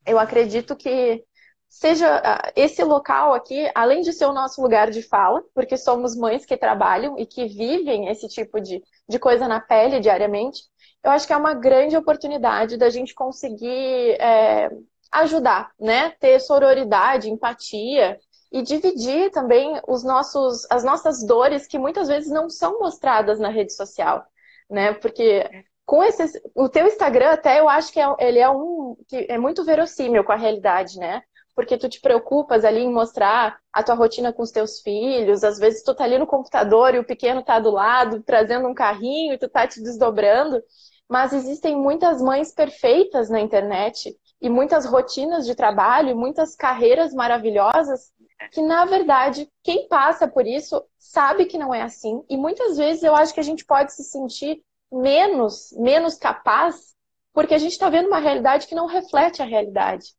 eu 0.05 0.19
acredito 0.19 0.75
que 0.75 1.23
seja 1.71 2.21
esse 2.53 2.83
local 2.83 3.33
aqui, 3.33 3.71
além 3.73 4.01
de 4.01 4.11
ser 4.11 4.25
o 4.25 4.33
nosso 4.33 4.61
lugar 4.61 4.91
de 4.91 5.01
fala, 5.01 5.41
porque 5.55 5.77
somos 5.77 6.17
mães 6.17 6.45
que 6.45 6.57
trabalham 6.57 7.17
e 7.17 7.25
que 7.25 7.47
vivem 7.47 8.09
esse 8.09 8.27
tipo 8.27 8.59
de, 8.59 8.83
de 9.07 9.17
coisa 9.17 9.47
na 9.47 9.61
pele 9.61 10.01
diariamente, 10.01 10.63
eu 11.01 11.11
acho 11.11 11.25
que 11.25 11.31
é 11.31 11.37
uma 11.37 11.53
grande 11.53 11.95
oportunidade 11.95 12.75
da 12.75 12.89
gente 12.89 13.15
conseguir 13.15 14.17
é, 14.19 14.69
ajudar, 15.13 15.71
né? 15.79 16.11
Ter 16.19 16.41
sororidade, 16.41 17.29
empatia 17.29 18.19
e 18.51 18.61
dividir 18.61 19.31
também 19.31 19.79
os 19.87 20.03
nossos, 20.03 20.67
as 20.69 20.83
nossas 20.83 21.25
dores 21.25 21.65
que 21.67 21.79
muitas 21.79 22.09
vezes 22.09 22.29
não 22.29 22.49
são 22.49 22.79
mostradas 22.79 23.39
na 23.39 23.47
rede 23.47 23.73
social, 23.73 24.25
né? 24.69 24.93
Porque 24.93 25.49
com 25.85 26.03
esse, 26.03 26.41
o 26.53 26.67
teu 26.67 26.85
Instagram 26.85 27.31
até 27.31 27.61
eu 27.61 27.69
acho 27.69 27.93
que 27.93 27.99
é, 27.99 28.05
ele 28.19 28.39
é 28.39 28.49
um 28.49 28.97
que 29.07 29.25
é 29.29 29.37
muito 29.37 29.63
verossímil 29.63 30.23
com 30.25 30.33
a 30.33 30.37
realidade, 30.37 30.99
né? 30.99 31.21
Porque 31.55 31.77
tu 31.77 31.89
te 31.89 31.99
preocupas 31.99 32.63
ali 32.63 32.81
em 32.81 32.91
mostrar 32.91 33.59
a 33.73 33.83
tua 33.83 33.95
rotina 33.95 34.31
com 34.31 34.41
os 34.41 34.51
teus 34.51 34.79
filhos, 34.79 35.43
às 35.43 35.57
vezes 35.59 35.83
tu 35.83 35.93
tá 35.93 36.03
ali 36.03 36.17
no 36.17 36.27
computador 36.27 36.95
e 36.95 36.99
o 36.99 37.03
pequeno 37.03 37.43
tá 37.43 37.59
do 37.59 37.71
lado, 37.71 38.23
trazendo 38.23 38.67
um 38.67 38.73
carrinho 38.73 39.33
e 39.33 39.37
tu 39.37 39.49
tá 39.49 39.67
te 39.67 39.81
desdobrando, 39.81 40.61
mas 41.09 41.33
existem 41.33 41.75
muitas 41.75 42.21
mães 42.21 42.53
perfeitas 42.53 43.29
na 43.29 43.39
internet 43.39 44.17
e 44.41 44.49
muitas 44.49 44.85
rotinas 44.85 45.45
de 45.45 45.53
trabalho, 45.53 46.17
muitas 46.17 46.55
carreiras 46.55 47.13
maravilhosas 47.13 48.11
que 48.51 48.61
na 48.61 48.85
verdade 48.85 49.47
quem 49.61 49.87
passa 49.87 50.27
por 50.27 50.47
isso 50.47 50.83
sabe 50.97 51.45
que 51.45 51.59
não 51.59 51.73
é 51.73 51.83
assim 51.83 52.23
e 52.27 52.35
muitas 52.35 52.75
vezes 52.75 53.03
eu 53.03 53.15
acho 53.15 53.33
que 53.33 53.39
a 53.39 53.43
gente 53.43 53.63
pode 53.63 53.93
se 53.93 54.03
sentir 54.03 54.63
menos 54.91 55.71
menos 55.77 56.15
capaz 56.15 56.95
porque 57.33 57.53
a 57.53 57.57
gente 57.57 57.73
está 57.73 57.89
vendo 57.89 58.07
uma 58.07 58.19
realidade 58.19 58.67
que 58.67 58.75
não 58.75 58.87
reflete 58.87 59.41
a 59.41 59.45
realidade, 59.45 60.13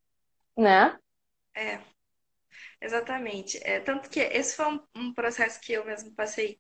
né? 0.57 0.97
É, 1.55 1.81
exatamente. 2.81 3.59
É, 3.63 3.81
tanto 3.81 4.09
que 4.11 4.21
esse 4.21 4.57
foi 4.57 4.67
um, 4.67 4.81
um 4.97 5.15
processo 5.15 5.61
que 5.61 5.73
eu 5.73 5.85
mesmo 5.85 6.13
passei 6.15 6.59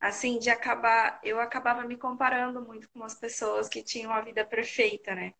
assim 0.00 0.38
de 0.38 0.50
acabar 0.50 1.20
eu 1.24 1.40
acabava 1.40 1.84
me 1.84 1.96
comparando 1.98 2.62
muito 2.62 2.88
com 2.90 3.04
as 3.04 3.14
pessoas 3.14 3.68
que 3.68 3.82
tinham 3.84 4.12
a 4.12 4.22
vida 4.22 4.44
perfeita, 4.46 5.14
né? 5.14 5.34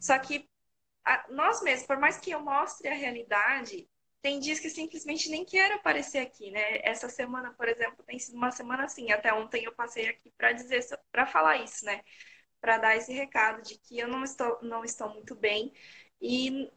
Só 0.00 0.18
que 0.18 0.48
a, 1.04 1.26
nós 1.30 1.62
mesmos, 1.62 1.86
por 1.88 1.98
mais 1.98 2.18
que 2.18 2.30
eu 2.32 2.40
mostre 2.40 2.88
a 2.88 2.94
realidade, 2.94 3.88
tem 4.22 4.40
dias 4.40 4.60
que 4.60 4.70
simplesmente 4.70 5.30
nem 5.30 5.44
quero 5.44 5.74
aparecer 5.76 6.18
aqui, 6.20 6.50
né? 6.52 6.80
Essa 6.84 7.08
semana, 7.10 7.52
por 7.54 7.68
exemplo, 7.68 8.04
tem 8.06 8.18
sido 8.18 8.36
uma 8.36 8.50
semana 8.52 8.84
assim. 8.86 9.12
Até 9.12 9.32
ontem 9.34 9.64
eu 9.64 9.74
passei 9.74 10.08
aqui 10.08 10.32
para 10.38 10.52
dizer, 10.52 10.84
para 11.12 11.26
falar 11.26 11.58
isso, 11.58 11.84
né? 11.86 12.02
Para 12.60 12.78
dar 12.78 12.96
esse 12.96 13.12
recado 13.12 13.62
de 13.62 13.78
que 13.78 13.98
eu 13.98 14.08
não 14.08 14.24
estou, 14.24 14.58
não 14.62 14.84
estou 14.84 15.08
muito 15.10 15.34
bem 15.34 15.72
e 16.20 16.70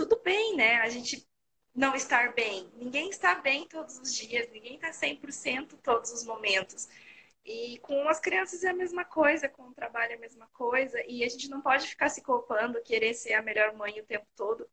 tudo 0.00 0.18
bem, 0.24 0.56
né? 0.56 0.76
A 0.76 0.88
gente 0.88 1.28
não 1.74 1.94
estar 1.94 2.32
bem. 2.32 2.70
Ninguém 2.74 3.10
está 3.10 3.34
bem 3.34 3.68
todos 3.68 3.98
os 3.98 4.14
dias, 4.14 4.50
ninguém 4.50 4.76
está 4.76 4.92
100% 4.92 5.76
todos 5.82 6.10
os 6.10 6.24
momentos. 6.24 6.88
E 7.44 7.78
com 7.80 8.08
as 8.08 8.18
crianças 8.18 8.64
é 8.64 8.70
a 8.70 8.74
mesma 8.74 9.04
coisa, 9.04 9.48
com 9.48 9.64
o 9.64 9.74
trabalho 9.74 10.12
é 10.12 10.16
a 10.16 10.18
mesma 10.20 10.46
coisa, 10.54 10.98
e 11.06 11.22
a 11.22 11.28
gente 11.28 11.50
não 11.50 11.60
pode 11.60 11.86
ficar 11.86 12.08
se 12.08 12.22
culpando, 12.22 12.82
querer 12.82 13.12
ser 13.12 13.34
a 13.34 13.42
melhor 13.42 13.74
mãe 13.74 14.00
o 14.00 14.06
tempo 14.06 14.26
todo, 14.36 14.66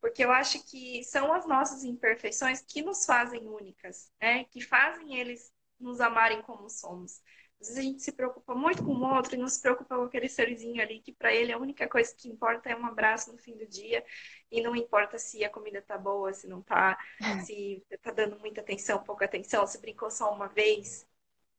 porque 0.00 0.24
eu 0.24 0.30
acho 0.30 0.64
que 0.66 1.04
são 1.04 1.32
as 1.32 1.46
nossas 1.46 1.84
imperfeições 1.84 2.62
que 2.62 2.80
nos 2.80 3.04
fazem 3.04 3.46
únicas, 3.46 4.10
né? 4.20 4.44
Que 4.44 4.62
fazem 4.62 5.18
eles 5.18 5.52
nos 5.78 6.00
amarem 6.00 6.40
como 6.42 6.70
somos. 6.70 7.20
Às 7.60 7.68
vezes 7.68 7.78
a 7.78 7.82
gente 7.82 8.02
se 8.02 8.12
preocupa 8.12 8.54
muito 8.54 8.82
com 8.82 8.92
o 8.92 9.14
outro 9.14 9.34
e 9.34 9.38
não 9.38 9.46
se 9.46 9.60
preocupa 9.60 9.94
com 9.94 10.04
aquele 10.04 10.28
serzinho 10.28 10.80
ali 10.80 11.00
que 11.00 11.12
para 11.12 11.32
ele 11.32 11.52
a 11.52 11.58
única 11.58 11.86
coisa 11.86 12.14
que 12.16 12.28
importa 12.28 12.70
é 12.70 12.76
um 12.76 12.86
abraço 12.86 13.30
no 13.30 13.38
fim 13.38 13.54
do 13.56 13.66
dia 13.66 14.02
e 14.50 14.62
não 14.62 14.74
importa 14.74 15.18
se 15.18 15.44
a 15.44 15.50
comida 15.50 15.82
tá 15.82 15.98
boa, 15.98 16.32
se 16.32 16.48
não 16.48 16.62
tá, 16.62 16.98
é. 17.22 17.40
se 17.40 17.84
tá 18.02 18.12
dando 18.12 18.38
muita 18.38 18.62
atenção, 18.62 19.02
pouca 19.02 19.26
atenção, 19.26 19.66
se 19.66 19.78
brincou 19.80 20.10
só 20.10 20.32
uma 20.32 20.48
vez 20.48 21.06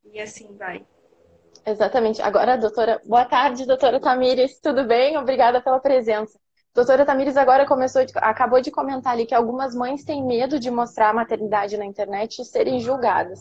e 0.04 0.20
assim 0.20 0.58
vai. 0.58 0.86
Exatamente. 1.66 2.20
Agora, 2.22 2.58
doutora, 2.58 3.00
boa 3.06 3.26
tarde, 3.26 3.68
doutora 3.68 4.00
Tamires, 4.00 4.60
tudo 4.60 4.84
bem? 4.86 5.18
Obrigada 5.18 5.62
pela 5.62 5.80
presença. 5.80 6.40
Doutora 6.74 7.06
Tamires 7.06 7.36
agora 7.36 7.66
começou, 7.66 8.02
acabou 8.16 8.62
de 8.62 8.72
comentar 8.72 9.14
ali 9.14 9.26
que 9.26 9.36
algumas 9.36 9.76
mães 9.76 10.06
têm 10.06 10.26
medo 10.26 10.58
de 10.58 10.72
mostrar 10.72 11.10
a 11.10 11.14
maternidade 11.14 11.78
na 11.78 11.86
internet 11.86 12.42
e 12.42 12.46
serem 12.46 12.80
julgadas. 12.80 13.40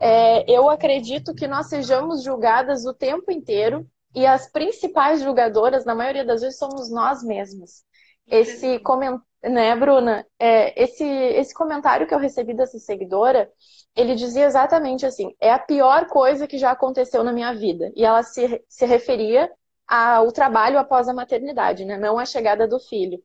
É, 0.00 0.50
eu 0.50 0.70
acredito 0.70 1.34
que 1.34 1.46
nós 1.46 1.66
sejamos 1.66 2.22
julgadas 2.22 2.86
o 2.86 2.94
tempo 2.94 3.30
inteiro 3.30 3.86
e 4.14 4.26
as 4.26 4.50
principais 4.50 5.20
julgadoras, 5.22 5.84
na 5.84 5.94
maioria 5.94 6.24
das 6.24 6.40
vezes, 6.40 6.58
somos 6.58 6.90
nós 6.90 7.22
mesmas. 7.22 7.84
Esse 8.26 8.78
comentário, 8.78 9.24
né, 9.42 9.74
Bruna? 9.76 10.26
É, 10.38 10.82
esse, 10.82 11.04
esse 11.04 11.52
comentário 11.52 12.06
que 12.06 12.14
eu 12.14 12.18
recebi 12.18 12.54
dessa 12.54 12.78
seguidora, 12.78 13.50
ele 13.96 14.14
dizia 14.14 14.44
exatamente 14.46 15.04
assim: 15.04 15.34
é 15.40 15.52
a 15.52 15.58
pior 15.58 16.06
coisa 16.06 16.46
que 16.46 16.58
já 16.58 16.70
aconteceu 16.70 17.24
na 17.24 17.32
minha 17.32 17.52
vida. 17.52 17.92
E 17.96 18.04
ela 18.04 18.22
se, 18.22 18.62
se 18.68 18.86
referia 18.86 19.50
ao 19.86 20.32
trabalho 20.32 20.78
após 20.78 21.08
a 21.08 21.14
maternidade, 21.14 21.84
né? 21.84 21.96
não 21.98 22.18
a 22.18 22.24
chegada 22.24 22.66
do 22.66 22.78
filho. 22.78 23.18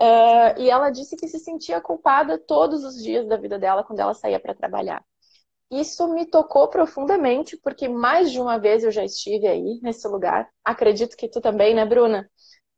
Uh, 0.00 0.58
e 0.58 0.68
ela 0.70 0.90
disse 0.90 1.16
que 1.16 1.28
se 1.28 1.38
sentia 1.38 1.80
culpada 1.80 2.36
todos 2.36 2.82
os 2.84 3.00
dias 3.02 3.26
da 3.28 3.36
vida 3.36 3.58
dela 3.58 3.84
quando 3.84 4.00
ela 4.00 4.14
saía 4.14 4.40
para 4.40 4.54
trabalhar. 4.54 5.04
Isso 5.70 6.06
me 6.08 6.26
tocou 6.26 6.68
profundamente, 6.68 7.56
porque 7.56 7.88
mais 7.88 8.30
de 8.30 8.40
uma 8.40 8.58
vez 8.58 8.84
eu 8.84 8.90
já 8.90 9.04
estive 9.04 9.46
aí, 9.46 9.80
nesse 9.82 10.06
lugar. 10.08 10.48
Acredito 10.64 11.16
que 11.16 11.28
tu 11.28 11.40
também, 11.40 11.74
né, 11.74 11.84
Bruna? 11.84 12.28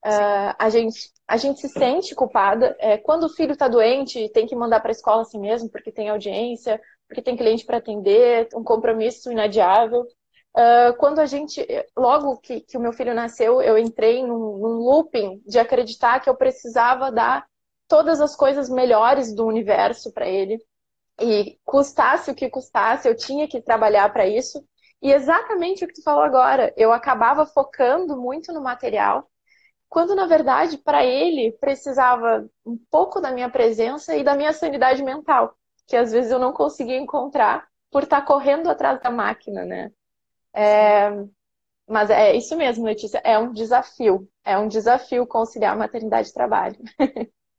Uh, 0.05 0.55
a, 0.59 0.71
gente, 0.71 1.11
a 1.27 1.37
gente 1.37 1.61
se 1.61 1.69
sente 1.69 2.15
culpada. 2.15 2.77
É, 2.79 2.97
quando 2.97 3.25
o 3.25 3.29
filho 3.29 3.53
está 3.53 3.67
doente, 3.67 4.29
tem 4.31 4.47
que 4.47 4.55
mandar 4.55 4.81
para 4.81 4.91
a 4.91 4.93
escola 4.93 5.23
assim 5.23 5.41
mesmo, 5.41 5.69
porque 5.69 5.91
tem 5.91 6.09
audiência, 6.09 6.81
porque 7.09 7.23
tem 7.23 7.37
cliente 7.37 7.65
para 7.65 7.79
atender, 7.79 8.49
um 8.55 8.63
compromisso 8.63 9.31
inadiável. 9.33 10.07
Uh, 10.57 10.97
quando 10.97 11.19
a 11.19 11.27
gente, 11.27 11.67
logo 11.95 12.39
que, 12.39 12.61
que, 12.61 12.79
o 12.79 12.81
meu 12.81 12.91
filho 12.91 13.13
nasceu, 13.13 13.61
eu 13.61 13.77
entrei 13.77 14.23
num, 14.23 14.57
num, 14.57 14.79
looping 14.79 15.43
de 15.47 15.59
acreditar 15.59 16.19
que 16.21 16.31
eu 16.31 16.35
precisava 16.35 17.13
dar 17.13 17.47
todas 17.87 18.23
as 18.23 18.35
coisas 18.35 18.71
melhores 18.71 19.35
do 19.35 19.45
universo 19.47 20.11
para 20.15 20.27
ele. 20.27 20.59
E 21.21 21.59
custasse 21.65 22.31
o 22.31 22.35
que 22.35 22.49
custasse, 22.49 23.07
eu 23.07 23.15
tinha 23.15 23.47
que 23.47 23.61
trabalhar 23.61 24.11
para 24.13 24.27
isso. 24.27 24.65
E 25.03 25.13
exatamente 25.13 25.85
o 25.85 25.89
que 25.89 25.95
tu 25.95 26.03
falou 26.03 26.23
agora, 26.23 26.73
eu 26.77 26.91
acabava 26.91 27.45
focando 27.45 28.17
muito 28.17 28.51
no 28.53 28.63
material, 28.63 29.29
quando 29.89 30.15
na 30.15 30.27
verdade 30.27 30.79
para 30.79 31.05
ele 31.05 31.53
precisava 31.53 32.49
um 32.65 32.79
pouco 32.91 33.21
da 33.21 33.31
minha 33.31 33.51
presença 33.51 34.17
e 34.17 34.25
da 34.25 34.35
minha 34.35 34.53
sanidade 34.53 35.03
mental, 35.03 35.55
que 35.87 35.97
às 35.97 36.13
vezes 36.13 36.31
eu 36.33 36.39
não 36.39 36.53
conseguia 36.53 36.97
encontrar 36.97 37.69
por 37.91 38.05
estar 38.05 38.21
tá 38.23 38.27
correndo 38.27 38.71
atrás 38.71 39.01
da 39.01 39.11
máquina, 39.11 39.65
né? 39.65 39.93
É, 40.57 41.11
Mas 41.87 42.11
é 42.11 42.35
isso 42.35 42.57
mesmo, 42.57 42.85
Letícia, 42.85 43.19
é 43.25 43.39
um 43.39 43.53
desafio. 43.53 44.29
É 44.45 44.59
um 44.59 44.69
desafio 44.69 45.27
conciliar 45.27 45.77
maternidade 45.77 46.31
e 46.31 46.35
trabalho. 46.35 46.77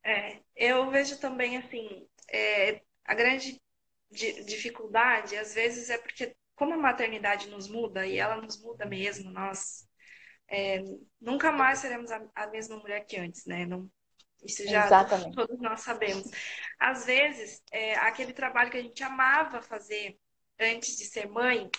É, 0.03 0.39
eu 0.55 0.89
vejo 0.89 1.19
também 1.19 1.57
assim, 1.57 2.07
é, 2.31 2.81
a 3.03 3.13
grande 3.13 3.61
dificuldade, 4.09 5.35
às 5.35 5.53
vezes, 5.53 5.89
é 5.89 5.97
porque 5.97 6.33
como 6.55 6.73
a 6.73 6.77
maternidade 6.77 7.49
nos 7.49 7.67
muda, 7.67 8.07
e 8.07 8.17
ela 8.17 8.37
nos 8.37 8.61
muda 8.61 8.85
mesmo, 8.85 9.29
nós 9.29 9.85
é, 10.49 10.81
nunca 11.19 11.51
mais 11.51 11.79
seremos 11.79 12.11
a, 12.11 12.25
a, 12.33 12.47
mesma 12.47 12.77
mulher 12.77 13.05
que 13.05 13.17
antes, 13.17 13.45
né? 13.45 13.65
Não, 13.65 13.89
isso 14.43 14.65
já 14.67 14.85
Exatamente. 14.85 15.35
todos 15.35 15.59
nós 15.59 15.81
sabemos. 15.81 16.29
Às 16.79 17.05
vezes, 17.05 17.61
é, 17.71 17.95
aquele 17.95 18.33
trabalho 18.33 18.71
que 18.71 18.77
a 18.77 18.81
gente 18.81 19.03
amava 19.03 19.61
fazer 19.61 20.17
antes 20.59 20.97
de 20.97 21.05
ser 21.05 21.27
mãe, 21.27 21.69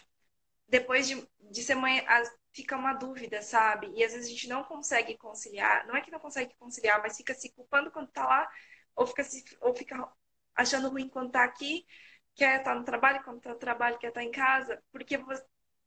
depois 0.68 1.08
de, 1.08 1.26
de 1.50 1.62
ser 1.62 1.74
mãe, 1.74 2.04
fica 2.52 2.76
uma 2.76 2.92
dúvida, 2.92 3.40
sabe? 3.42 3.90
E 3.94 4.04
às 4.04 4.12
vezes 4.12 4.26
a 4.26 4.30
gente 4.30 4.48
não 4.48 4.64
consegue 4.64 5.16
conciliar. 5.16 5.86
Não 5.86 5.96
é 5.96 6.00
que 6.00 6.10
não 6.10 6.18
consegue 6.18 6.54
conciliar, 6.56 7.00
mas 7.00 7.16
fica 7.16 7.34
se 7.34 7.50
culpando 7.52 7.90
quando 7.90 8.08
tá 8.08 8.26
lá, 8.26 8.50
ou 8.94 9.06
fica, 9.06 9.24
se, 9.24 9.44
ou 9.60 9.74
fica 9.74 10.10
achando 10.54 10.88
ruim 10.88 11.08
quando 11.08 11.30
tá 11.30 11.44
aqui, 11.44 11.86
quer 12.34 12.58
estar 12.58 12.72
tá 12.72 12.78
no 12.78 12.84
trabalho, 12.84 13.22
quando 13.24 13.40
tá 13.40 13.50
no 13.50 13.58
trabalho, 13.58 13.98
quer 13.98 14.08
estar 14.08 14.20
tá 14.20 14.26
em 14.26 14.30
casa, 14.30 14.82
porque 14.90 15.18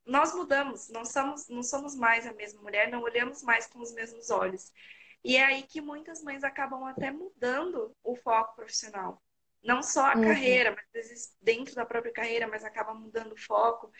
nós 0.05 0.33
mudamos, 0.33 0.89
não 0.89 1.05
somos, 1.05 1.47
não 1.47 1.61
somos 1.61 1.95
mais 1.95 2.25
a 2.25 2.33
mesma 2.33 2.61
mulher, 2.61 2.89
não 2.89 3.01
olhamos 3.01 3.43
mais 3.43 3.67
com 3.67 3.79
os 3.79 3.93
mesmos 3.93 4.29
olhos. 4.29 4.71
E 5.23 5.37
é 5.37 5.43
aí 5.43 5.63
que 5.63 5.81
muitas 5.81 6.23
mães 6.23 6.43
acabam 6.43 6.85
até 6.85 7.11
mudando 7.11 7.95
o 8.03 8.15
foco 8.15 8.55
profissional. 8.55 9.21
Não 9.63 9.83
só 9.83 10.07
a 10.07 10.15
uhum. 10.15 10.23
carreira, 10.23 10.71
mas 10.71 10.85
às 10.85 11.09
vezes 11.09 11.37
dentro 11.39 11.75
da 11.75 11.85
própria 11.85 12.11
carreira, 12.11 12.47
mas 12.47 12.63
acaba 12.63 12.93
mudando 12.95 13.33
o 13.33 13.37
foco 13.37 13.91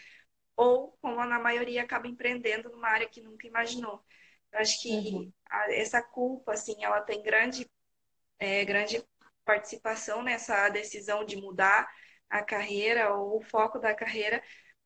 ou, 0.62 0.96
como 1.02 1.26
na 1.26 1.40
maioria, 1.40 1.82
acaba 1.82 2.08
empreendendo 2.08 2.70
numa 2.70 2.88
área 2.88 3.10
que 3.10 3.20
nunca 3.20 3.48
imaginou. 3.48 4.00
Eu 4.52 4.60
acho 4.60 4.80
que 4.80 4.92
uhum. 4.92 5.34
a, 5.50 5.74
essa 5.74 6.04
culpa, 6.04 6.54
assim, 6.54 6.84
ela 6.84 7.02
tem 7.02 7.24
grande, 7.24 7.68
é, 8.38 8.64
grande 8.64 9.04
participação 9.44 10.22
nessa 10.22 10.70
decisão 10.70 11.26
de 11.26 11.36
mudar 11.36 11.90
a 12.30 12.44
carreira 12.44 13.12
ou 13.16 13.38
o 13.38 13.42
foco 13.42 13.80
da 13.80 13.96
carreira. 13.96 14.44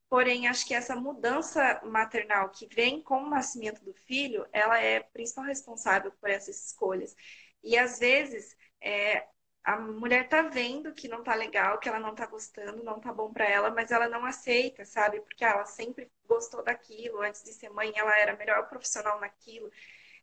Porém, 0.09 0.47
acho 0.47 0.65
que 0.65 0.73
essa 0.73 0.95
mudança 0.95 1.81
maternal 1.83 2.49
que 2.51 2.67
vem 2.73 3.01
com 3.01 3.23
o 3.23 3.29
nascimento 3.29 3.83
do 3.83 3.93
filho, 3.93 4.47
ela 4.53 4.79
é 4.79 4.97
a 4.97 5.03
principal 5.03 5.43
responsável 5.43 6.09
por 6.21 6.29
essas 6.29 6.67
escolhas. 6.67 7.13
E 7.61 7.77
às 7.77 7.99
vezes, 7.99 8.55
é, 8.79 9.27
a 9.65 9.77
mulher 9.79 10.29
tá 10.29 10.43
vendo 10.43 10.93
que 10.93 11.07
não 11.07 11.23
tá 11.23 11.33
legal, 11.33 11.79
que 11.79 11.89
ela 11.89 11.99
não 11.99 12.13
tá 12.13 12.27
gostando, 12.27 12.83
não 12.83 12.99
tá 12.99 13.11
bom 13.11 13.33
para 13.33 13.49
ela, 13.49 13.71
mas 13.71 13.89
ela 13.91 14.07
não 14.07 14.23
aceita, 14.23 14.85
sabe? 14.85 15.19
Porque 15.21 15.43
ela 15.43 15.65
sempre 15.65 16.11
gostou 16.27 16.63
daquilo, 16.63 17.19
antes 17.21 17.43
de 17.43 17.51
ser 17.51 17.69
mãe, 17.69 17.91
ela 17.95 18.15
era 18.19 18.37
melhor 18.37 18.69
profissional 18.69 19.19
naquilo, 19.19 19.71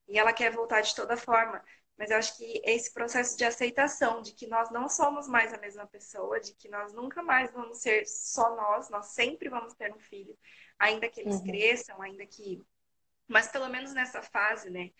e 0.08 0.16
ela 0.16 0.32
quer 0.32 0.52
voltar 0.52 0.80
de 0.80 0.94
toda 0.94 1.16
forma. 1.16 1.60
Mas 1.98 2.10
eu 2.12 2.18
acho 2.18 2.36
que 2.36 2.62
esse 2.64 2.94
processo 2.94 3.36
de 3.36 3.44
aceitação 3.44 4.22
de 4.22 4.32
que 4.32 4.46
nós 4.46 4.70
não 4.70 4.88
somos 4.88 5.26
mais 5.26 5.52
a 5.52 5.58
mesma 5.58 5.86
pessoa, 5.88 6.38
de 6.38 6.54
que 6.54 6.68
nós 6.68 6.92
nunca 6.92 7.20
mais 7.20 7.50
vamos 7.52 7.78
ser 7.78 8.06
só 8.06 8.54
nós, 8.54 8.88
nós 8.90 9.06
sempre 9.06 9.48
vamos 9.48 9.74
ter 9.74 9.92
um 9.92 9.98
filho, 9.98 10.38
ainda 10.78 11.08
que 11.08 11.20
eles 11.20 11.36
uhum. 11.36 11.44
cresçam, 11.44 12.00
ainda 12.00 12.24
que. 12.26 12.62
Mas 13.26 13.48
pelo 13.48 13.68
menos 13.68 13.92
nessa 13.92 14.22
fase, 14.22 14.70
né? 14.70 14.90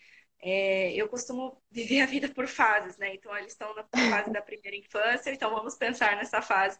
É, 0.41 0.93
eu 0.93 1.07
costumo 1.07 1.61
viver 1.71 2.01
a 2.01 2.05
vida 2.05 2.27
por 2.27 2.47
fases, 2.47 2.97
né? 2.97 3.13
Então, 3.15 3.35
eles 3.37 3.53
estão 3.53 3.73
na 3.75 3.83
fase 4.09 4.31
da 4.31 4.41
primeira 4.41 4.75
infância, 4.77 5.31
então 5.31 5.51
vamos 5.51 5.75
pensar 5.75 6.15
nessa 6.17 6.41
fase 6.41 6.79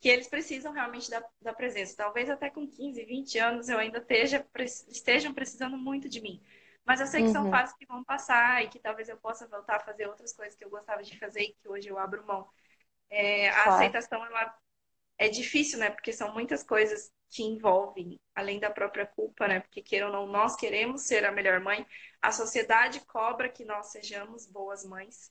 que 0.00 0.08
eles 0.08 0.28
precisam 0.28 0.72
realmente 0.72 1.10
da, 1.10 1.22
da 1.40 1.52
presença. 1.52 1.94
Talvez 1.96 2.30
até 2.30 2.48
com 2.48 2.66
15, 2.66 3.04
20 3.04 3.38
anos 3.38 3.68
eu 3.68 3.78
ainda 3.78 3.98
esteja, 3.98 4.46
estejam 4.88 5.32
precisando 5.34 5.76
muito 5.76 6.08
de 6.08 6.20
mim. 6.22 6.42
Mas 6.86 7.00
eu 7.00 7.06
sei 7.06 7.20
que 7.20 7.26
uhum. 7.28 7.32
são 7.32 7.50
fases 7.50 7.76
que 7.76 7.86
vão 7.86 8.02
passar 8.02 8.64
e 8.64 8.68
que 8.68 8.78
talvez 8.78 9.08
eu 9.08 9.18
possa 9.18 9.46
voltar 9.46 9.76
a 9.76 9.80
fazer 9.80 10.06
outras 10.06 10.32
coisas 10.32 10.56
que 10.56 10.64
eu 10.64 10.70
gostava 10.70 11.02
de 11.02 11.18
fazer 11.18 11.42
e 11.42 11.52
que 11.52 11.68
hoje 11.68 11.88
eu 11.88 11.98
abro 11.98 12.26
mão. 12.26 12.48
É, 13.10 13.50
a 13.50 13.64
claro. 13.64 13.70
aceitação, 13.72 14.24
ela 14.24 14.54
é 15.18 15.28
difícil, 15.28 15.78
né? 15.78 15.90
Porque 15.90 16.12
são 16.12 16.32
muitas 16.32 16.62
coisas 16.62 17.12
que 17.30 17.42
envolvem, 17.44 18.20
além 18.34 18.58
da 18.58 18.70
própria 18.70 19.06
culpa, 19.06 19.46
né? 19.46 19.60
Porque 19.60 19.82
queira 19.82 20.06
ou 20.06 20.12
não, 20.12 20.26
nós 20.26 20.56
queremos 20.56 21.02
ser 21.02 21.24
a 21.24 21.32
melhor 21.32 21.60
mãe. 21.60 21.86
A 22.20 22.32
sociedade 22.32 23.00
cobra 23.06 23.48
que 23.48 23.64
nós 23.64 23.92
sejamos 23.92 24.46
boas 24.46 24.84
mães. 24.84 25.30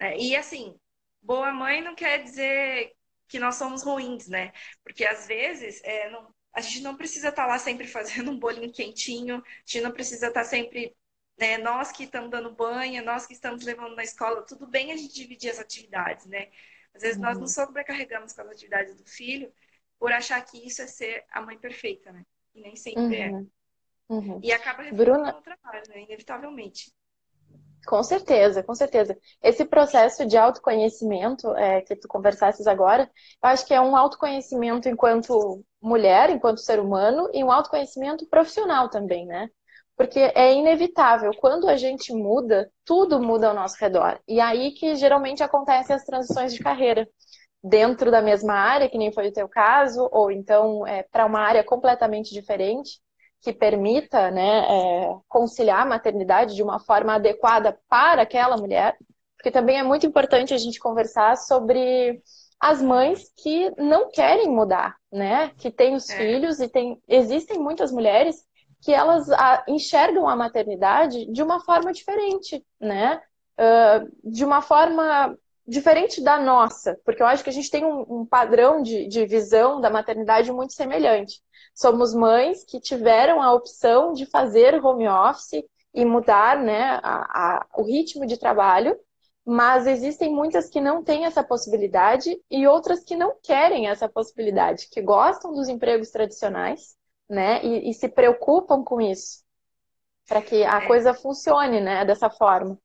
Né? 0.00 0.16
E 0.18 0.34
assim, 0.34 0.78
boa 1.22 1.52
mãe 1.52 1.82
não 1.82 1.94
quer 1.94 2.22
dizer 2.22 2.92
que 3.28 3.38
nós 3.38 3.56
somos 3.56 3.82
ruins, 3.82 4.28
né? 4.28 4.52
Porque 4.82 5.04
às 5.04 5.26
vezes 5.26 5.82
é, 5.84 6.08
não, 6.10 6.34
a 6.54 6.60
gente 6.60 6.80
não 6.82 6.96
precisa 6.96 7.28
estar 7.28 7.46
lá 7.46 7.58
sempre 7.58 7.86
fazendo 7.86 8.30
um 8.30 8.38
bolinho 8.38 8.72
quentinho, 8.72 9.36
a 9.36 9.42
gente 9.66 9.82
não 9.82 9.92
precisa 9.92 10.28
estar 10.28 10.44
sempre. 10.44 10.96
Né, 11.38 11.58
nós 11.58 11.92
que 11.92 12.04
estamos 12.04 12.30
dando 12.30 12.54
banho, 12.54 13.04
nós 13.04 13.26
que 13.26 13.34
estamos 13.34 13.62
levando 13.62 13.94
na 13.94 14.02
escola, 14.02 14.40
tudo 14.46 14.66
bem 14.66 14.90
a 14.90 14.96
gente 14.96 15.12
dividir 15.12 15.50
as 15.50 15.58
atividades, 15.58 16.24
né? 16.24 16.48
Às 16.94 17.02
vezes 17.02 17.18
uhum. 17.18 17.24
nós 17.24 17.34
não 17.34 17.42
uhum. 17.42 17.48
sobrecarregamos 17.48 18.32
com 18.32 18.40
as 18.40 18.48
atividades 18.48 18.96
do 18.96 19.04
filho 19.04 19.52
por 19.98 20.12
achar 20.12 20.40
que 20.44 20.66
isso 20.66 20.82
é 20.82 20.86
ser 20.86 21.24
a 21.30 21.40
mãe 21.40 21.58
perfeita, 21.58 22.12
né? 22.12 22.24
E 22.54 22.60
nem 22.60 22.76
sempre 22.76 23.16
é. 23.16 23.30
uhum. 23.30 23.38
é. 23.38 23.56
Uhum. 24.08 24.40
E 24.42 24.52
acaba 24.52 24.82
refletindo 24.82 25.12
Bruna... 25.12 25.32
no 25.32 25.42
trabalho, 25.42 25.82
né? 25.88 26.02
Inevitavelmente. 26.02 26.92
Com 27.86 28.02
certeza, 28.02 28.62
com 28.62 28.74
certeza. 28.74 29.16
Esse 29.40 29.64
processo 29.64 30.26
de 30.26 30.36
autoconhecimento 30.36 31.54
é, 31.56 31.80
que 31.82 31.94
tu 31.94 32.08
conversasses 32.08 32.66
agora, 32.66 33.08
eu 33.42 33.48
acho 33.48 33.64
que 33.64 33.72
é 33.72 33.80
um 33.80 33.96
autoconhecimento 33.96 34.88
enquanto 34.88 35.64
mulher, 35.80 36.30
enquanto 36.30 36.60
ser 36.60 36.80
humano, 36.80 37.30
e 37.32 37.44
um 37.44 37.52
autoconhecimento 37.52 38.26
profissional 38.26 38.88
também, 38.88 39.24
né? 39.24 39.48
Porque 39.96 40.18
é 40.18 40.52
inevitável, 40.52 41.30
quando 41.40 41.68
a 41.68 41.76
gente 41.76 42.12
muda, 42.12 42.70
tudo 42.84 43.22
muda 43.22 43.48
ao 43.48 43.54
nosso 43.54 43.76
redor. 43.78 44.20
E 44.26 44.40
aí 44.40 44.72
que 44.72 44.96
geralmente 44.96 45.42
acontecem 45.42 45.94
as 45.94 46.04
transições 46.04 46.52
de 46.52 46.60
carreira 46.60 47.08
dentro 47.68 48.10
da 48.10 48.22
mesma 48.22 48.54
área, 48.54 48.88
que 48.88 48.98
nem 48.98 49.12
foi 49.12 49.28
o 49.28 49.32
teu 49.32 49.48
caso, 49.48 50.08
ou 50.12 50.30
então 50.30 50.86
é, 50.86 51.02
para 51.02 51.26
uma 51.26 51.40
área 51.40 51.64
completamente 51.64 52.32
diferente, 52.32 53.00
que 53.42 53.52
permita 53.52 54.30
né, 54.30 54.66
é, 54.68 55.14
conciliar 55.28 55.80
a 55.80 55.88
maternidade 55.88 56.54
de 56.54 56.62
uma 56.62 56.78
forma 56.78 57.14
adequada 57.14 57.78
para 57.88 58.22
aquela 58.22 58.56
mulher, 58.56 58.96
porque 59.36 59.50
também 59.50 59.78
é 59.78 59.82
muito 59.82 60.06
importante 60.06 60.54
a 60.54 60.58
gente 60.58 60.78
conversar 60.78 61.36
sobre 61.36 62.20
as 62.58 62.80
mães 62.80 63.30
que 63.36 63.70
não 63.76 64.10
querem 64.10 64.48
mudar, 64.48 64.96
né? 65.12 65.50
Que 65.58 65.70
têm 65.70 65.94
os 65.94 66.08
é. 66.08 66.16
filhos 66.16 66.58
e 66.58 66.68
tem, 66.68 67.00
existem 67.06 67.58
muitas 67.58 67.92
mulheres 67.92 68.42
que 68.80 68.92
elas 68.92 69.30
a, 69.30 69.62
enxergam 69.68 70.28
a 70.28 70.34
maternidade 70.34 71.30
de 71.30 71.42
uma 71.42 71.60
forma 71.60 71.92
diferente, 71.92 72.64
né? 72.80 73.20
Uh, 73.58 74.30
de 74.30 74.44
uma 74.44 74.62
forma 74.62 75.36
diferente 75.66 76.22
da 76.22 76.38
nossa, 76.38 76.98
porque 77.04 77.22
eu 77.22 77.26
acho 77.26 77.42
que 77.42 77.50
a 77.50 77.52
gente 77.52 77.70
tem 77.70 77.84
um, 77.84 78.20
um 78.20 78.26
padrão 78.26 78.80
de, 78.80 79.08
de, 79.08 79.26
visão 79.26 79.80
da 79.80 79.90
maternidade 79.90 80.52
muito 80.52 80.72
semelhante. 80.72 81.42
Somos 81.74 82.14
mães 82.14 82.64
que 82.64 82.80
tiveram 82.80 83.42
a 83.42 83.52
opção 83.52 84.12
de 84.12 84.26
fazer 84.26 84.82
home 84.82 85.08
office 85.08 85.64
e 85.92 86.04
mudar 86.04 86.58
né, 86.62 87.00
a, 87.02 87.58
a, 87.58 87.66
o 87.76 87.82
ritmo 87.82 88.26
de 88.26 88.38
trabalho, 88.38 88.96
mas 89.44 89.86
existem 89.86 90.32
muitas 90.32 90.68
que 90.68 90.80
não 90.80 91.02
têm 91.02 91.24
essa 91.24 91.42
possibilidade 91.42 92.40
e 92.50 92.66
outras 92.66 93.02
que 93.02 93.16
não 93.16 93.34
querem 93.42 93.88
essa 93.88 94.08
possibilidade, 94.08 94.88
que 94.90 95.00
gostam 95.00 95.52
dos 95.52 95.68
empregos 95.68 96.10
tradicionais 96.10 96.96
né, 97.28 97.64
e, 97.64 97.90
e 97.90 97.94
se 97.94 98.08
preocupam 98.08 98.84
com 98.84 99.00
isso, 99.00 99.42
para 100.28 100.40
que 100.40 100.64
a 100.64 100.82
é. 100.82 100.86
coisa 100.86 101.12
funcione 101.12 101.80
né, 101.80 102.04
dessa 102.04 102.30
forma. 102.30 102.78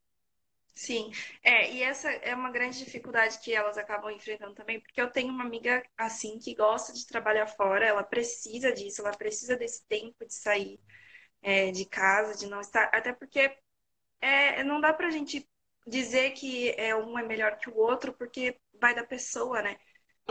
Sim, 0.74 1.12
é, 1.44 1.72
e 1.72 1.84
essa 1.84 2.10
é 2.10 2.34
uma 2.34 2.50
grande 2.50 2.80
dificuldade 2.80 3.40
que 3.40 3.54
elas 3.54 3.78
acabam 3.78 4.10
enfrentando 4.10 4.56
também, 4.56 4.80
porque 4.80 5.02
eu 5.02 5.12
tenho 5.12 5.30
uma 5.32 5.44
amiga 5.44 5.84
assim 5.98 6.40
que 6.40 6.56
gosta 6.56 6.94
de 6.94 7.06
trabalhar 7.06 7.46
fora, 7.46 7.86
ela 7.86 8.04
precisa 8.04 8.72
disso, 8.72 9.02
ela 9.02 9.12
precisa 9.16 9.56
desse 9.56 9.86
tempo 9.88 10.26
de 10.26 10.34
sair 10.34 10.80
é, 11.42 11.72
de 11.72 11.86
casa, 11.86 12.38
de 12.38 12.48
não 12.48 12.62
estar. 12.62 12.90
Até 12.94 13.14
porque 13.14 13.56
é, 14.22 14.64
não 14.64 14.82
dá 14.82 14.94
pra 14.94 15.10
gente 15.12 15.48
dizer 15.88 16.32
que 16.32 16.72
é, 16.78 16.96
um 16.96 17.18
é 17.18 17.24
melhor 17.24 17.58
que 17.58 17.70
o 17.70 17.78
outro, 17.78 18.14
porque 18.14 18.60
vai 18.80 18.96
da 18.96 19.04
pessoa, 19.04 19.62
né? 19.62 19.78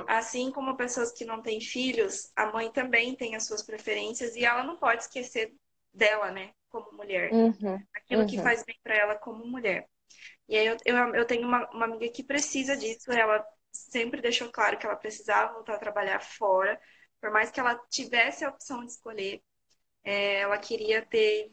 Assim 0.09 0.51
como 0.51 0.77
pessoas 0.77 1.13
que 1.13 1.25
não 1.25 1.43
têm 1.43 1.61
filhos, 1.61 2.31
a 2.37 2.47
mãe 2.47 2.71
também 2.73 3.15
tem 3.17 3.35
as 3.35 3.47
suas 3.47 3.63
preferências 3.63 4.37
e 4.37 4.45
ela 4.45 4.63
não 4.63 4.77
pode 4.77 5.03
esquecer 5.03 5.53
dela, 5.93 6.31
né? 6.31 6.53
Como 6.71 6.93
mulher. 6.93 7.31
Uhum, 7.33 7.83
Aquilo 7.95 8.23
uhum. 8.23 8.29
que 8.29 8.39
faz 8.39 8.65
bem 8.65 8.79
para 8.83 8.97
ela 8.97 9.15
como 9.17 9.45
mulher. 9.47 9.89
E 10.51 10.59
aí 10.59 10.67
eu, 10.69 10.79
eu, 10.87 11.17
eu 11.17 11.27
tenho 11.27 11.49
uma, 11.49 11.71
uma 11.73 11.87
amiga 11.87 12.13
que 12.13 12.25
precisa 12.25 12.77
disso, 12.77 13.13
ela 13.13 13.45
sempre 13.73 14.23
deixou 14.23 14.51
claro 14.53 14.79
que 14.79 14.87
ela 14.87 14.97
precisava 14.97 15.55
voltar 15.55 15.77
a 15.77 15.81
trabalhar 15.81 16.21
fora, 16.23 16.81
por 17.21 17.33
mais 17.33 17.51
que 17.53 17.61
ela 17.61 17.77
tivesse 17.91 18.45
a 18.45 18.51
opção 18.51 18.81
de 18.85 18.93
escolher, 18.93 19.43
é, 20.05 20.41
ela 20.41 20.59
queria 20.59 21.05
ter 21.07 21.53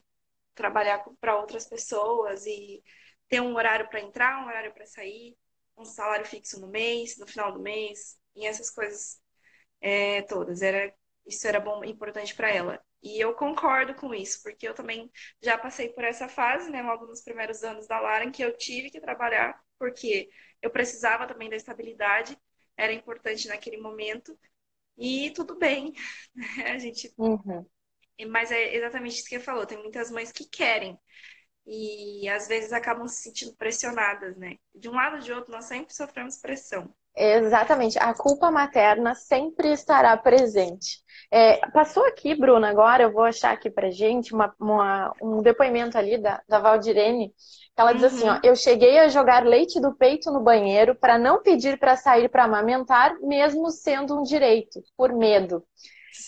trabalhar 0.55 1.03
para 1.21 1.37
outras 1.37 1.67
pessoas 1.67 2.45
e 2.45 2.83
ter 3.29 3.41
um 3.41 3.55
horário 3.55 3.89
para 3.89 4.01
entrar, 4.01 4.43
um 4.43 4.47
horário 4.47 4.73
para 4.73 4.85
sair, 4.87 5.37
um 5.77 5.85
salário 5.85 6.25
fixo 6.25 6.59
no 6.61 6.67
mês, 6.67 7.17
no 7.17 7.27
final 7.27 7.51
do 7.53 7.59
mês, 7.61 8.17
e 8.35 8.45
essas 8.47 8.69
coisas 8.71 9.19
é, 9.81 10.21
todas. 10.23 10.61
Era 10.61 10.93
isso 11.27 11.47
era 11.47 11.59
bom, 11.59 11.83
importante 11.85 12.35
para 12.35 12.49
ela. 12.51 12.83
E 13.01 13.23
eu 13.23 13.33
concordo 13.35 13.93
com 13.95 14.13
isso, 14.13 14.41
porque 14.41 14.67
eu 14.67 14.73
também 14.73 15.11
já 15.41 15.57
passei 15.57 15.89
por 15.89 16.03
essa 16.03 16.27
fase, 16.27 16.69
né, 16.69 16.81
logo 16.81 17.05
nos 17.05 17.21
primeiros 17.21 17.63
anos 17.63 17.87
da 17.87 17.99
Lara, 17.99 18.25
em 18.25 18.31
que 18.31 18.43
eu 18.43 18.55
tive 18.57 18.89
que 18.89 18.99
trabalhar, 18.99 19.59
porque 19.77 20.29
eu 20.61 20.69
precisava 20.69 21.27
também 21.27 21.49
da 21.49 21.55
estabilidade, 21.55 22.37
era 22.75 22.91
importante 22.91 23.47
naquele 23.47 23.77
momento, 23.77 24.37
e 24.97 25.31
tudo 25.31 25.57
bem, 25.57 25.93
né? 26.35 26.71
a 26.71 26.77
gente. 26.79 27.13
Uhum. 27.17 27.65
Mas 28.29 28.51
é 28.51 28.75
exatamente 28.75 29.17
isso 29.17 29.29
que 29.29 29.37
você 29.37 29.39
falou, 29.39 29.65
tem 29.65 29.77
muitas 29.77 30.09
mães 30.09 30.31
que 30.31 30.49
querem, 30.49 30.99
e 31.67 32.27
às 32.29 32.47
vezes 32.47 32.71
acabam 32.71 33.07
se 33.07 33.23
sentindo 33.23 33.55
pressionadas, 33.55 34.37
né? 34.37 34.55
De 34.73 34.89
um 34.89 34.93
lado 34.93 35.17
ou 35.17 35.21
de 35.21 35.31
outro, 35.33 35.51
nós 35.51 35.65
sempre 35.65 35.93
sofremos 35.93 36.37
pressão. 36.37 36.95
Exatamente. 37.17 37.97
A 37.97 38.13
culpa 38.13 38.51
materna 38.51 39.15
sempre 39.15 39.71
estará 39.71 40.15
presente. 40.15 41.01
É, 41.31 41.57
passou 41.71 42.05
aqui, 42.05 42.35
Bruna, 42.35 42.69
agora 42.69 43.03
eu 43.03 43.11
vou 43.11 43.23
achar 43.23 43.51
aqui 43.51 43.69
pra 43.69 43.89
gente 43.89 44.33
uma, 44.33 44.53
uma, 44.59 45.13
um 45.21 45.41
depoimento 45.41 45.97
ali 45.97 46.17
da, 46.17 46.41
da 46.47 46.59
Valdirene. 46.59 47.33
Ela 47.75 47.93
diz 47.93 48.03
assim, 48.03 48.29
ó, 48.29 48.33
uhum. 48.33 48.39
eu 48.43 48.55
cheguei 48.55 48.99
a 48.99 49.07
jogar 49.07 49.45
leite 49.45 49.79
do 49.81 49.95
peito 49.95 50.31
no 50.31 50.41
banheiro 50.41 50.95
para 50.95 51.17
não 51.17 51.41
pedir 51.41 51.77
para 51.79 51.97
sair 51.97 52.29
para 52.29 52.43
amamentar, 52.43 53.19
mesmo 53.19 53.69
sendo 53.71 54.17
um 54.17 54.23
direito, 54.23 54.81
por 54.95 55.11
medo. 55.11 55.63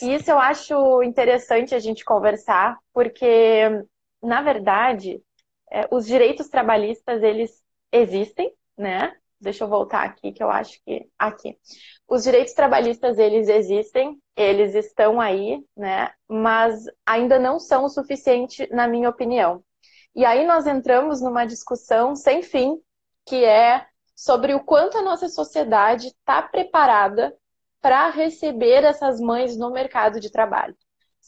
E 0.02 0.14
isso 0.14 0.30
eu 0.30 0.38
acho 0.38 1.02
interessante 1.04 1.74
a 1.74 1.80
gente 1.80 2.04
conversar, 2.04 2.78
porque, 2.94 3.84
na 4.22 4.42
verdade, 4.42 5.22
é, 5.72 5.88
os 5.92 6.06
direitos 6.06 6.50
trabalhistas, 6.50 7.24
eles 7.24 7.52
existem, 7.92 8.52
né? 8.78 9.14
Deixa 9.40 9.64
eu 9.64 9.68
voltar 9.70 10.04
aqui, 10.04 10.32
que 10.32 10.44
eu 10.44 10.50
acho 10.50 10.80
que. 10.86 11.10
Aqui. 11.18 11.58
Os 12.08 12.24
direitos 12.24 12.54
trabalhistas, 12.54 13.18
eles 13.18 13.48
existem, 13.48 14.20
eles 14.36 14.76
estão 14.76 15.20
aí, 15.20 15.64
né? 15.76 16.12
Mas 16.28 16.86
ainda 17.06 17.40
não 17.40 17.60
são 17.60 17.86
o 17.86 17.90
suficiente, 17.90 18.68
na 18.72 18.88
minha 18.88 19.10
opinião. 19.10 19.64
E 20.16 20.26
aí 20.26 20.46
nós 20.46 20.68
entramos 20.68 21.22
numa 21.22 21.46
discussão 21.46 22.16
sem 22.16 22.42
fim, 22.42 22.78
que 23.26 23.46
é 23.46 23.86
sobre 24.16 24.54
o 24.54 24.64
quanto 24.64 24.98
a 24.98 25.02
nossa 25.02 25.30
sociedade 25.30 26.08
está 26.08 26.42
preparada 26.42 27.36
para 27.82 28.10
receber 28.10 28.84
essas 28.84 29.22
mães 29.22 29.58
no 29.58 29.72
mercado 29.72 30.20
de 30.20 30.30
trabalho 30.30 30.76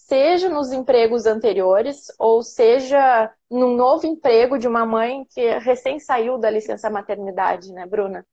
seja 0.07 0.49
nos 0.49 0.71
empregos 0.71 1.25
anteriores 1.25 2.07
ou 2.17 2.41
seja 2.43 3.33
num 3.49 3.75
novo 3.75 4.05
emprego 4.05 4.57
de 4.57 4.67
uma 4.67 4.85
mãe 4.85 5.25
que 5.29 5.57
recém 5.59 5.99
saiu 5.99 6.37
da 6.37 6.49
licença 6.49 6.89
maternidade, 6.89 7.71
né, 7.71 7.85
Bruna? 7.85 8.25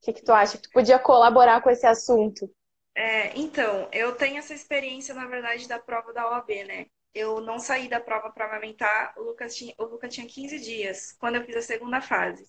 O 0.00 0.04
que, 0.04 0.12
que 0.12 0.22
tu 0.22 0.32
acha? 0.32 0.58
Tu 0.58 0.70
podia 0.70 0.98
colaborar 0.98 1.60
com 1.60 1.70
esse 1.70 1.86
assunto? 1.86 2.50
É, 2.94 3.36
então, 3.38 3.88
eu 3.92 4.14
tenho 4.14 4.38
essa 4.38 4.54
experiência, 4.54 5.14
na 5.14 5.26
verdade, 5.26 5.68
da 5.68 5.78
prova 5.78 6.12
da 6.12 6.28
OAB, 6.30 6.64
né? 6.64 6.86
Eu 7.14 7.40
não 7.40 7.58
saí 7.58 7.88
da 7.88 8.00
prova 8.00 8.30
para 8.30 8.46
amamentar, 8.46 9.14
o 9.16 9.22
Lucas, 9.22 9.56
tinha, 9.56 9.74
o 9.78 9.84
Lucas 9.84 10.12
tinha 10.12 10.26
15 10.26 10.58
dias, 10.60 11.12
quando 11.18 11.36
eu 11.36 11.44
fiz 11.44 11.56
a 11.56 11.62
segunda 11.62 12.00
fase. 12.00 12.44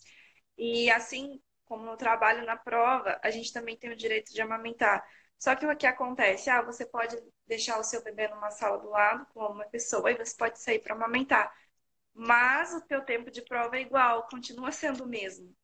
E 0.57 0.89
assim 0.91 1.39
como 1.65 1.85
no 1.85 1.95
trabalho 1.95 2.45
na 2.45 2.57
prova, 2.57 3.19
a 3.23 3.29
gente 3.29 3.53
também 3.53 3.77
tem 3.77 3.91
o 3.91 3.95
direito 3.95 4.33
de 4.33 4.41
amamentar. 4.41 5.03
Só 5.39 5.55
que 5.55 5.65
o 5.65 5.75
que 5.75 5.87
acontece? 5.87 6.49
Ah, 6.49 6.61
você 6.61 6.85
pode 6.85 7.17
deixar 7.47 7.79
o 7.79 7.83
seu 7.83 8.03
bebê 8.03 8.27
numa 8.27 8.51
sala 8.51 8.77
do 8.77 8.89
lado 8.89 9.25
com 9.33 9.39
uma 9.45 9.65
pessoa 9.65 10.11
e 10.11 10.17
você 10.17 10.35
pode 10.37 10.59
sair 10.59 10.79
para 10.79 10.93
amamentar. 10.93 11.51
Mas 12.13 12.73
o 12.73 12.81
teu 12.81 13.01
tempo 13.05 13.31
de 13.31 13.41
prova 13.43 13.77
é 13.77 13.81
igual, 13.81 14.27
continua 14.27 14.71
sendo 14.71 15.05
o 15.05 15.07
mesmo. 15.07 15.55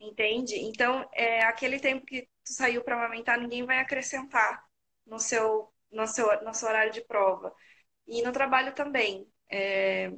Entende? 0.00 0.56
Então, 0.56 1.08
é, 1.12 1.44
aquele 1.44 1.78
tempo 1.78 2.06
que 2.06 2.22
tu 2.22 2.52
saiu 2.54 2.82
para 2.82 2.96
amamentar, 2.96 3.38
ninguém 3.38 3.64
vai 3.66 3.78
acrescentar 3.78 4.64
no 5.06 5.18
seu, 5.18 5.70
no 5.90 6.06
seu, 6.06 6.42
no 6.42 6.54
seu 6.54 6.68
horário 6.68 6.92
de 6.92 7.02
prova. 7.02 7.54
E 8.06 8.22
no 8.22 8.32
trabalho 8.32 8.74
também. 8.74 9.30
É, 9.50 10.10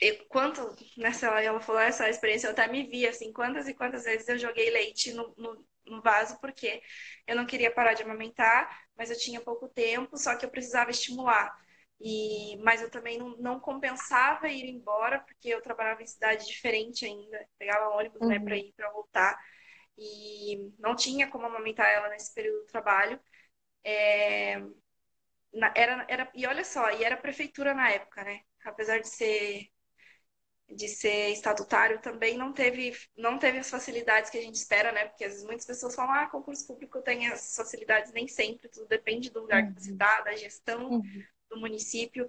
eu, 0.00 0.24
quanto, 0.28 0.74
nessa 0.96 1.26
ela 1.40 1.60
falou 1.60 1.80
essa 1.80 2.08
experiência, 2.08 2.46
eu 2.46 2.52
até 2.52 2.66
me 2.68 2.86
vi 2.86 3.06
assim, 3.06 3.32
quantas 3.32 3.68
e 3.68 3.74
quantas 3.74 4.04
vezes 4.04 4.28
eu 4.28 4.38
joguei 4.38 4.70
leite 4.70 5.12
no, 5.12 5.34
no, 5.36 5.66
no 5.86 6.02
vaso 6.02 6.38
porque 6.40 6.82
eu 7.26 7.36
não 7.36 7.46
queria 7.46 7.72
parar 7.72 7.94
de 7.94 8.02
amamentar, 8.02 8.84
mas 8.96 9.10
eu 9.10 9.18
tinha 9.18 9.40
pouco 9.40 9.68
tempo, 9.68 10.16
só 10.16 10.36
que 10.36 10.44
eu 10.44 10.50
precisava 10.50 10.90
estimular. 10.90 11.54
E, 12.00 12.56
mas 12.62 12.80
eu 12.80 12.90
também 12.90 13.18
não, 13.18 13.36
não 13.36 13.60
compensava 13.60 14.48
ir 14.48 14.70
embora, 14.70 15.20
porque 15.20 15.48
eu 15.48 15.60
trabalhava 15.60 16.02
em 16.02 16.06
cidade 16.06 16.46
diferente 16.46 17.04
ainda, 17.04 17.46
pegava 17.58 17.90
ônibus, 17.90 18.20
né, 18.20 18.26
uhum. 18.26 18.40
né, 18.40 18.40
para 18.40 18.56
ir, 18.56 18.72
para 18.74 18.90
voltar, 18.90 19.38
e 19.98 20.72
não 20.78 20.96
tinha 20.96 21.28
como 21.28 21.46
amamentar 21.46 21.86
ela 21.88 22.08
nesse 22.08 22.32
período 22.34 22.60
do 22.60 22.66
trabalho. 22.66 23.20
É, 23.84 24.62
era, 25.74 26.06
era, 26.08 26.30
e 26.34 26.46
olha 26.46 26.64
só, 26.64 26.90
e 26.90 27.04
era 27.04 27.16
prefeitura 27.16 27.74
na 27.74 27.90
época, 27.90 28.22
né? 28.24 28.40
Apesar 28.64 28.98
de 28.98 29.08
ser 29.08 29.68
de 30.70 30.88
ser 30.88 31.30
estatutário 31.30 32.00
também 32.00 32.36
não 32.36 32.52
teve, 32.52 32.96
não 33.16 33.38
teve 33.38 33.58
as 33.58 33.68
facilidades 33.68 34.30
que 34.30 34.38
a 34.38 34.42
gente 34.42 34.54
espera, 34.54 34.92
né? 34.92 35.06
Porque 35.06 35.24
às 35.24 35.32
vezes 35.32 35.46
muitas 35.46 35.66
pessoas 35.66 35.94
falam, 35.94 36.14
ah, 36.14 36.26
concurso 36.26 36.66
público 36.66 37.02
tem 37.02 37.28
as 37.28 37.54
facilidades, 37.56 38.12
nem 38.12 38.28
sempre, 38.28 38.68
tudo 38.68 38.86
depende 38.86 39.30
do 39.30 39.40
lugar 39.40 39.62
uhum. 39.62 39.74
que 39.74 39.82
você 39.82 39.92
está, 39.92 40.20
da 40.20 40.36
gestão 40.36 40.90
uhum. 40.90 41.24
do 41.50 41.58
município. 41.58 42.28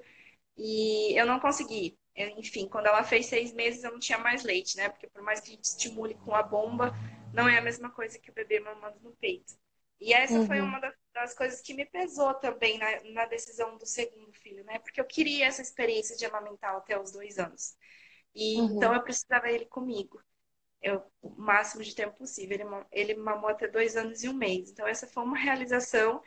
E 0.58 1.18
eu 1.20 1.26
não 1.26 1.40
consegui. 1.40 1.98
Enfim, 2.16 2.68
quando 2.68 2.88
ela 2.88 3.04
fez 3.04 3.28
seis 3.28 3.54
meses, 3.54 3.84
eu 3.84 3.92
não 3.92 4.00
tinha 4.00 4.18
mais 4.18 4.44
leite, 4.44 4.76
né? 4.76 4.90
Porque 4.90 5.08
por 5.08 5.22
mais 5.22 5.40
que 5.40 5.52
a 5.52 5.54
gente 5.54 5.66
estimule 5.66 6.16
com 6.16 6.36
a 6.36 6.44
bomba, 6.44 6.94
não 7.34 7.48
é 7.48 7.58
a 7.58 7.62
mesma 7.62 7.90
coisa 7.90 8.20
que 8.20 8.30
o 8.30 8.34
bebê 8.34 8.60
mamando 8.60 9.00
no 9.02 9.12
peito. 9.16 9.54
E 10.00 10.14
essa 10.14 10.34
uhum. 10.34 10.48
foi 10.48 10.60
uma 10.60 10.80
das 11.14 11.34
coisas 11.36 11.62
que 11.62 11.76
me 11.76 11.86
pesou 11.86 12.34
também 12.34 12.78
na, 12.80 13.04
na 13.14 13.26
decisão 13.28 13.78
do 13.78 13.86
segundo 13.86 14.34
filho, 14.34 14.64
né? 14.64 14.80
Porque 14.80 15.00
eu 15.00 15.06
queria 15.06 15.46
essa 15.46 15.62
experiência 15.62 16.18
de 16.18 16.26
amamentar 16.26 16.76
até 16.76 17.00
os 17.00 17.12
dois 17.12 17.38
anos. 17.38 17.76
E 18.34 18.60
uhum. 18.60 18.76
então 18.76 18.94
eu 18.94 19.04
precisava 19.04 19.50
ele 19.50 19.66
comigo. 19.66 20.22
Eu, 20.82 21.04
o 21.22 21.30
máximo 21.30 21.84
de 21.84 21.94
tempo 21.96 22.18
possível. 22.18 22.56
Ele, 22.60 22.66
ele 22.92 23.16
mamou 23.16 23.50
até 23.50 23.68
dois 23.68 23.96
anos 23.96 24.24
e 24.24 24.30
um 24.30 24.34
mês. 24.34 24.72
Então, 24.72 24.88
essa 24.88 25.06
foi 25.08 25.24
uma 25.24 25.38
realização 25.38 26.22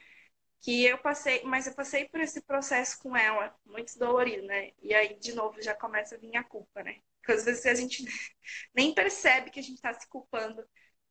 que 0.60 0.84
eu 0.84 0.96
passei, 0.98 1.42
mas 1.44 1.66
eu 1.66 1.74
passei 1.74 2.08
por 2.08 2.20
esse 2.20 2.40
processo 2.40 2.98
com 3.00 3.14
ela, 3.14 3.54
muito 3.66 3.98
dolorido, 3.98 4.46
né? 4.46 4.70
E 4.80 4.94
aí, 4.94 5.14
de 5.18 5.34
novo, 5.34 5.60
já 5.60 5.74
começa 5.74 6.14
a 6.14 6.18
vir 6.18 6.34
a 6.36 6.42
culpa, 6.42 6.82
né? 6.82 7.00
Porque 7.18 7.32
às 7.32 7.44
vezes 7.44 7.66
a 7.66 7.74
gente 7.74 8.02
nem 8.74 8.94
percebe 8.94 9.50
que 9.50 9.60
a 9.60 9.62
gente 9.62 9.76
está 9.76 9.92
se 9.92 10.08
culpando, 10.08 10.64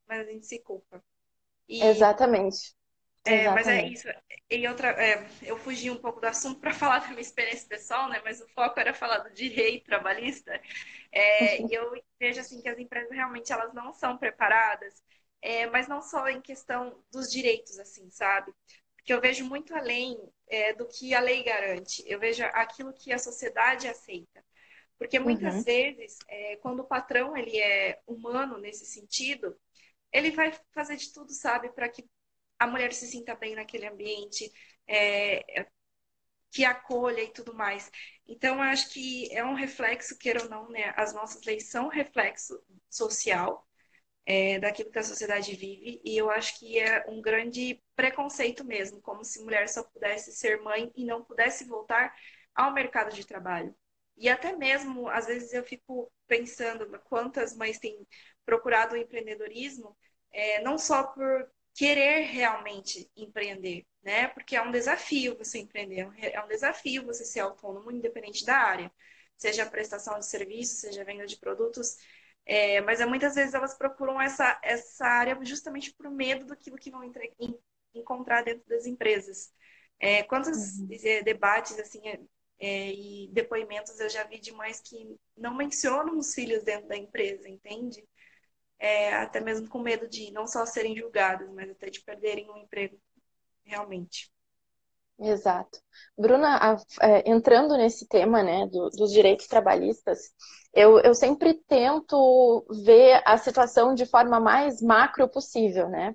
mas 0.08 0.27
a 0.27 0.32
gente 0.32 0.47
se 0.47 0.60
culpa. 0.60 1.03
E... 1.67 1.84
Exatamente. 1.84 2.75
É, 3.25 3.49
mas 3.49 3.67
é 3.67 3.88
isso. 3.88 4.07
E 4.49 4.67
outra, 4.67 4.89
é, 5.01 5.25
eu 5.41 5.57
fugi 5.57 5.89
um 5.89 5.97
pouco 5.97 6.19
do 6.19 6.25
assunto 6.25 6.59
para 6.59 6.73
falar 6.73 6.99
da 6.99 7.07
minha 7.07 7.21
experiência 7.21 7.67
pessoal, 7.67 8.09
né? 8.09 8.21
Mas 8.23 8.41
o 8.41 8.47
foco 8.49 8.79
era 8.79 8.93
falar 8.93 9.19
do 9.19 9.33
direito 9.33 9.86
trabalhista. 9.86 10.59
É, 11.12 11.62
e 11.63 11.73
eu 11.73 11.91
vejo 12.19 12.39
assim 12.39 12.62
que 12.62 12.69
as 12.69 12.77
empresas 12.77 13.12
realmente 13.12 13.51
elas 13.51 13.73
não 13.73 13.93
são 13.93 14.17
preparadas, 14.17 15.01
é, 15.41 15.65
mas 15.67 15.88
não 15.88 16.01
só 16.01 16.27
em 16.27 16.41
questão 16.41 17.01
dos 17.12 17.31
direitos, 17.31 17.79
assim, 17.79 18.09
sabe? 18.12 18.53
Porque 18.95 19.13
eu 19.13 19.21
vejo 19.21 19.45
muito 19.45 19.75
além 19.75 20.17
é, 20.47 20.73
do 20.73 20.88
que 20.88 21.13
a 21.13 21.19
lei 21.19 21.43
garante. 21.43 22.03
Eu 22.05 22.19
vejo 22.19 22.43
aquilo 22.45 22.93
que 22.93 23.12
a 23.12 23.19
sociedade 23.19 23.88
aceita. 23.88 24.43
Porque 24.97 25.19
muitas 25.19 25.55
uhum. 25.55 25.63
vezes, 25.63 26.17
é, 26.29 26.55
quando 26.57 26.81
o 26.81 26.86
patrão 26.88 27.36
ele 27.36 27.59
é 27.59 27.99
humano 28.07 28.57
nesse 28.57 28.86
sentido, 28.86 29.57
ele 30.13 30.31
vai 30.31 30.53
fazer 30.73 30.95
de 30.95 31.12
tudo, 31.12 31.33
sabe, 31.33 31.69
para 31.69 31.89
que 31.89 32.05
a 32.63 32.67
mulher 32.67 32.93
se 32.93 33.08
sinta 33.08 33.36
bem 33.36 33.56
naquele 33.56 33.88
ambiente, 33.88 34.52
é, 34.88 35.67
que 36.52 36.63
acolha 36.65 37.21
e 37.21 37.34
tudo 37.34 37.54
mais. 37.54 37.91
Então, 38.28 38.62
acho 38.62 38.89
que 38.91 39.30
é 39.36 39.43
um 39.43 39.54
reflexo, 39.56 40.17
queira 40.17 40.43
ou 40.43 40.49
não, 40.49 40.69
né? 40.69 40.93
As 40.95 41.13
nossas 41.13 41.43
leis 41.43 41.69
são 41.69 41.88
reflexo 41.89 42.63
social 42.89 43.67
é, 44.26 44.60
daquilo 44.60 44.91
que 44.91 44.99
a 44.99 45.04
sociedade 45.04 45.56
vive, 45.56 46.02
e 46.06 46.17
eu 46.17 46.30
acho 46.30 46.60
que 46.60 46.80
é 46.80 47.06
um 47.10 47.21
grande 47.21 47.82
preconceito 47.95 48.63
mesmo, 48.63 49.02
como 49.02 49.23
se 49.26 49.43
mulher 49.43 49.67
só 49.67 49.84
pudesse 49.84 50.32
ser 50.32 50.62
mãe 50.62 50.91
e 50.95 51.04
não 51.06 51.23
pudesse 51.23 51.65
voltar 51.65 52.15
ao 52.56 52.73
mercado 52.73 53.13
de 53.13 53.26
trabalho. 53.26 53.76
E 54.15 54.30
até 54.30 54.56
mesmo, 54.56 55.10
às 55.10 55.26
vezes, 55.26 55.54
eu 55.54 55.63
fico 55.63 56.12
pensando 56.28 56.88
quantas 57.06 57.56
mães 57.56 57.80
têm 57.80 58.08
procurado 58.45 58.95
o 58.95 58.97
empreendedorismo, 58.97 59.97
é, 60.32 60.62
não 60.62 60.78
só 60.78 61.04
por 61.04 61.52
querer 61.73 62.21
realmente 62.21 63.09
empreender, 63.15 63.86
né? 64.03 64.27
Porque 64.29 64.55
é 64.55 64.62
um 64.62 64.71
desafio 64.71 65.38
você 65.38 65.59
empreender, 65.59 66.07
é 66.19 66.43
um 66.43 66.47
desafio 66.47 67.05
você 67.05 67.25
ser 67.25 67.39
autônomo, 67.39 67.91
independente 67.91 68.45
da 68.45 68.55
área, 68.55 68.91
seja 69.38 69.65
prestação 69.65 70.19
de 70.19 70.25
serviços, 70.25 70.79
seja 70.79 71.03
venda 71.03 71.25
de 71.25 71.38
produtos. 71.38 71.97
É, 72.45 72.81
mas 72.81 72.99
é, 72.99 73.05
muitas 73.05 73.36
vezes 73.36 73.53
elas 73.53 73.73
procuram 73.75 74.21
essa, 74.21 74.59
essa 74.62 75.05
área 75.05 75.38
justamente 75.43 75.93
por 75.93 76.09
medo 76.12 76.45
daquilo 76.45 76.77
que 76.77 76.91
vão 76.91 77.03
entre, 77.03 77.33
encontrar 77.93 78.43
dentro 78.43 78.67
das 78.67 78.86
empresas. 78.86 79.51
É, 79.99 80.23
quantos 80.23 80.79
uhum. 80.79 80.89
É, 81.03 81.23
debates 81.23 81.79
assim 81.79 82.05
é, 82.07 82.19
é, 82.59 82.91
e 82.91 83.29
depoimentos 83.31 83.99
eu 83.99 84.09
já 84.09 84.23
vi 84.25 84.39
de 84.39 84.51
mães 84.51 84.81
que 84.81 85.17
não 85.38 85.55
mencionam 85.55 86.17
os 86.17 86.33
filhos 86.33 86.63
dentro 86.63 86.88
da 86.88 86.97
empresa, 86.97 87.47
entende? 87.47 88.05
É, 88.84 89.13
até 89.13 89.39
mesmo 89.39 89.69
com 89.69 89.80
medo 89.80 90.10
de 90.10 90.30
não 90.34 90.46
só 90.46 90.65
serem 90.65 90.93
julgadas, 90.93 91.50
mas 91.54 91.69
até 91.69 91.89
de 91.89 92.02
perderem 92.02 92.52
um 92.52 92.58
emprego 92.58 93.00
realmente. 93.63 94.30
Exato. 95.17 95.80
Bruna, 96.17 96.78
é, 97.02 97.30
entrando 97.30 97.78
nesse 97.78 98.06
tema 98.10 98.43
né, 98.43 98.67
do, 98.67 98.89
dos 98.89 99.13
direitos 99.13 99.48
trabalhistas, 99.48 100.19
eu, 100.74 101.00
eu 101.00 101.15
sempre 101.15 101.54
tento 101.65 102.65
ver 102.84 103.22
a 103.26 103.38
situação 103.38 103.96
de 103.96 104.06
forma 104.06 104.38
mais 104.38 104.82
macro 104.82 105.30
possível, 105.30 105.88
né? 105.88 106.13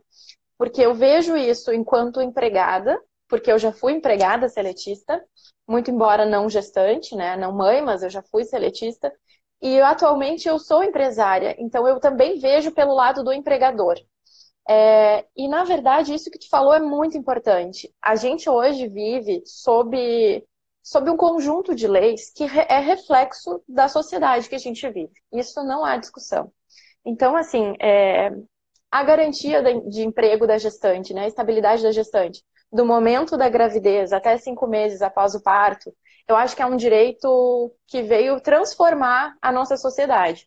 Porque 0.58 0.82
eu 0.82 0.94
vejo 0.94 1.38
isso 1.38 1.72
enquanto 1.72 2.20
empregada, 2.20 3.00
porque 3.28 3.50
eu 3.50 3.58
já 3.58 3.72
fui 3.72 3.92
empregada 3.94 4.46
seletista, 4.46 5.24
muito 5.66 5.90
embora 5.90 6.26
não 6.26 6.50
gestante, 6.50 7.16
né? 7.16 7.34
Não 7.34 7.50
mãe, 7.50 7.80
mas 7.80 8.02
eu 8.02 8.10
já 8.10 8.20
fui 8.20 8.44
seletista. 8.44 9.10
E 9.60 9.74
eu, 9.74 9.84
atualmente 9.86 10.48
eu 10.48 10.58
sou 10.58 10.84
empresária, 10.84 11.56
então 11.58 11.86
eu 11.86 11.98
também 12.00 12.38
vejo 12.38 12.70
pelo 12.72 12.94
lado 12.94 13.24
do 13.24 13.32
empregador. 13.32 13.96
É, 14.68 15.24
e, 15.36 15.48
na 15.48 15.64
verdade, 15.64 16.14
isso 16.14 16.30
que 16.30 16.38
tu 16.38 16.48
falou 16.48 16.74
é 16.74 16.80
muito 16.80 17.16
importante. 17.16 17.92
A 18.02 18.14
gente 18.16 18.48
hoje 18.50 18.86
vive 18.88 19.42
sob, 19.46 20.44
sob 20.82 21.10
um 21.10 21.16
conjunto 21.16 21.74
de 21.74 21.88
leis 21.88 22.30
que 22.30 22.44
é 22.44 22.78
reflexo 22.78 23.62
da 23.66 23.88
sociedade 23.88 24.48
que 24.48 24.54
a 24.54 24.58
gente 24.58 24.88
vive. 24.90 25.12
Isso 25.32 25.62
não 25.64 25.84
há 25.84 25.96
discussão. 25.96 26.52
Então, 27.04 27.34
assim, 27.34 27.74
é, 27.80 28.30
a 28.90 29.02
garantia 29.02 29.62
de 29.88 30.02
emprego 30.02 30.46
da 30.46 30.58
gestante, 30.58 31.14
né, 31.14 31.24
a 31.24 31.28
estabilidade 31.28 31.82
da 31.82 31.92
gestante, 31.92 32.44
do 32.72 32.84
momento 32.84 33.36
da 33.36 33.48
gravidez 33.48 34.12
até 34.12 34.36
cinco 34.36 34.66
meses 34.66 35.02
após 35.02 35.34
o 35.34 35.42
parto, 35.42 35.94
eu 36.28 36.36
acho 36.36 36.54
que 36.54 36.62
é 36.62 36.66
um 36.66 36.76
direito 36.76 37.74
que 37.86 38.02
veio 38.02 38.40
transformar 38.40 39.34
a 39.40 39.50
nossa 39.50 39.76
sociedade. 39.76 40.46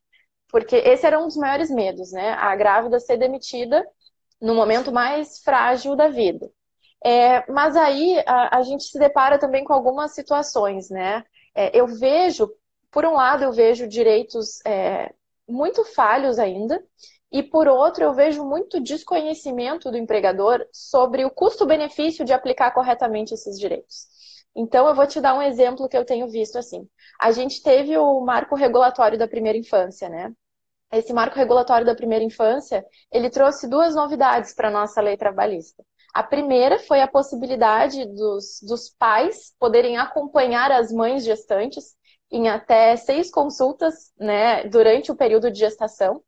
Porque 0.50 0.76
esse 0.76 1.06
era 1.06 1.20
um 1.20 1.26
dos 1.26 1.38
maiores 1.38 1.72
medos, 1.72 2.12
né? 2.12 2.34
A 2.34 2.56
grávida 2.56 3.00
ser 3.00 3.18
demitida 3.18 3.84
no 4.40 4.54
momento 4.54 4.92
mais 4.92 5.40
frágil 5.40 5.96
da 5.96 6.08
vida. 6.08 6.52
É, 7.04 7.50
mas 7.52 7.76
aí 7.76 8.22
a, 8.28 8.58
a, 8.58 8.62
gente 8.62 8.84
se 8.84 9.00
depara 9.00 9.40
também 9.40 9.64
com 9.64 9.74
algumas 9.74 10.14
situações, 10.14 10.90
né? 10.90 11.24
É, 11.56 11.78
eu 11.78 11.88
vejo, 11.88 12.52
por 12.92 13.06
um 13.06 13.14
lado, 13.14 13.44
eu 13.44 13.52
vejo 13.52 13.88
direitos 13.88 14.60
é, 14.66 15.12
muito 15.48 15.84
falhos 15.84 16.38
ainda, 16.38 16.84
e 17.32 17.42
por 17.42 17.68
outro, 17.68 18.04
eu 18.04 18.14
vejo 18.14 18.44
muito 18.44 18.82
desconhecimento 18.82 19.90
do 19.90 19.98
empregador 19.98 20.66
sobre 20.72 21.24
o 21.26 21.32
custo-benefício 21.32 22.26
de 22.26 22.34
aplicar 22.34 22.72
corretamente 22.72 23.34
esses 23.34 23.58
direitos. 23.58 24.08
Então, 24.56 24.88
eu 24.88 24.94
vou 24.94 25.08
te 25.08 25.22
dar 25.22 25.34
um 25.34 25.42
exemplo 25.42 25.88
que 25.88 25.98
eu 25.98 26.04
tenho 26.06 26.28
visto 26.28 26.58
assim. 26.58 26.88
A 27.20 27.32
gente 27.32 27.64
teve 27.64 27.98
o 27.98 28.20
marco 28.22 28.56
regulatório 28.56 29.18
da 29.18 29.28
primeira 29.28 29.58
infância, 29.58 30.10
né? 30.10 30.34
esse 30.92 31.14
marco 31.14 31.38
regulatório 31.38 31.86
da 31.86 31.96
primeira 31.96 32.24
infância, 32.24 32.86
ele 33.12 33.30
trouxe 33.30 33.68
duas 33.68 33.96
novidades 33.96 34.54
para 34.54 34.68
a 34.68 34.72
nossa 34.72 35.02
lei 35.02 35.16
trabalhista. 35.16 35.84
A 36.14 36.22
primeira 36.22 36.78
foi 36.80 37.02
a 37.02 37.08
possibilidade 37.08 38.06
dos, 38.06 38.60
dos 38.62 38.90
pais 38.90 39.54
poderem 39.58 39.98
acompanhar 39.98 40.70
as 40.72 40.92
mães 40.92 41.24
gestantes 41.24 41.96
em 42.30 42.50
até 42.50 42.98
seis 42.98 43.32
consultas 43.32 44.12
né, 44.20 44.66
durante 44.66 45.12
o 45.12 45.16
período 45.16 45.50
de 45.50 45.60
gestação. 45.60 46.22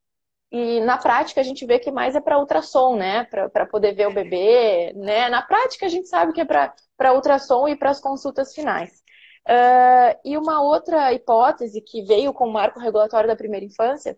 E 0.53 0.79
na 0.81 0.99
prática 0.99 1.41
a 1.41 1.43
gente 1.43 1.65
vê 1.65 1.79
que 1.79 1.89
mais 1.89 2.15
é 2.15 2.21
para 2.21 2.37
ultrassom, 2.37 2.95
né? 2.95 3.23
Para 3.23 3.65
poder 3.65 3.93
ver 3.93 4.07
o 4.07 4.13
bebê, 4.13 4.93
né? 4.95 5.27
Na 5.27 5.41
prática 5.41 5.87
a 5.87 5.89
gente 5.89 6.07
sabe 6.07 6.31
que 6.31 6.41
é 6.41 6.45
para 6.45 7.13
ultrassom 7.13 7.67
e 7.67 7.75
para 7.75 7.89
as 7.89 7.99
consultas 7.99 8.53
finais. 8.53 9.01
Uh, 9.49 10.15
e 10.23 10.37
uma 10.37 10.61
outra 10.61 11.11
hipótese 11.11 11.81
que 11.81 12.03
veio 12.03 12.31
com 12.31 12.47
o 12.47 12.53
marco 12.53 12.79
regulatório 12.79 13.27
da 13.27 13.35
primeira 13.35 13.65
infância 13.65 14.15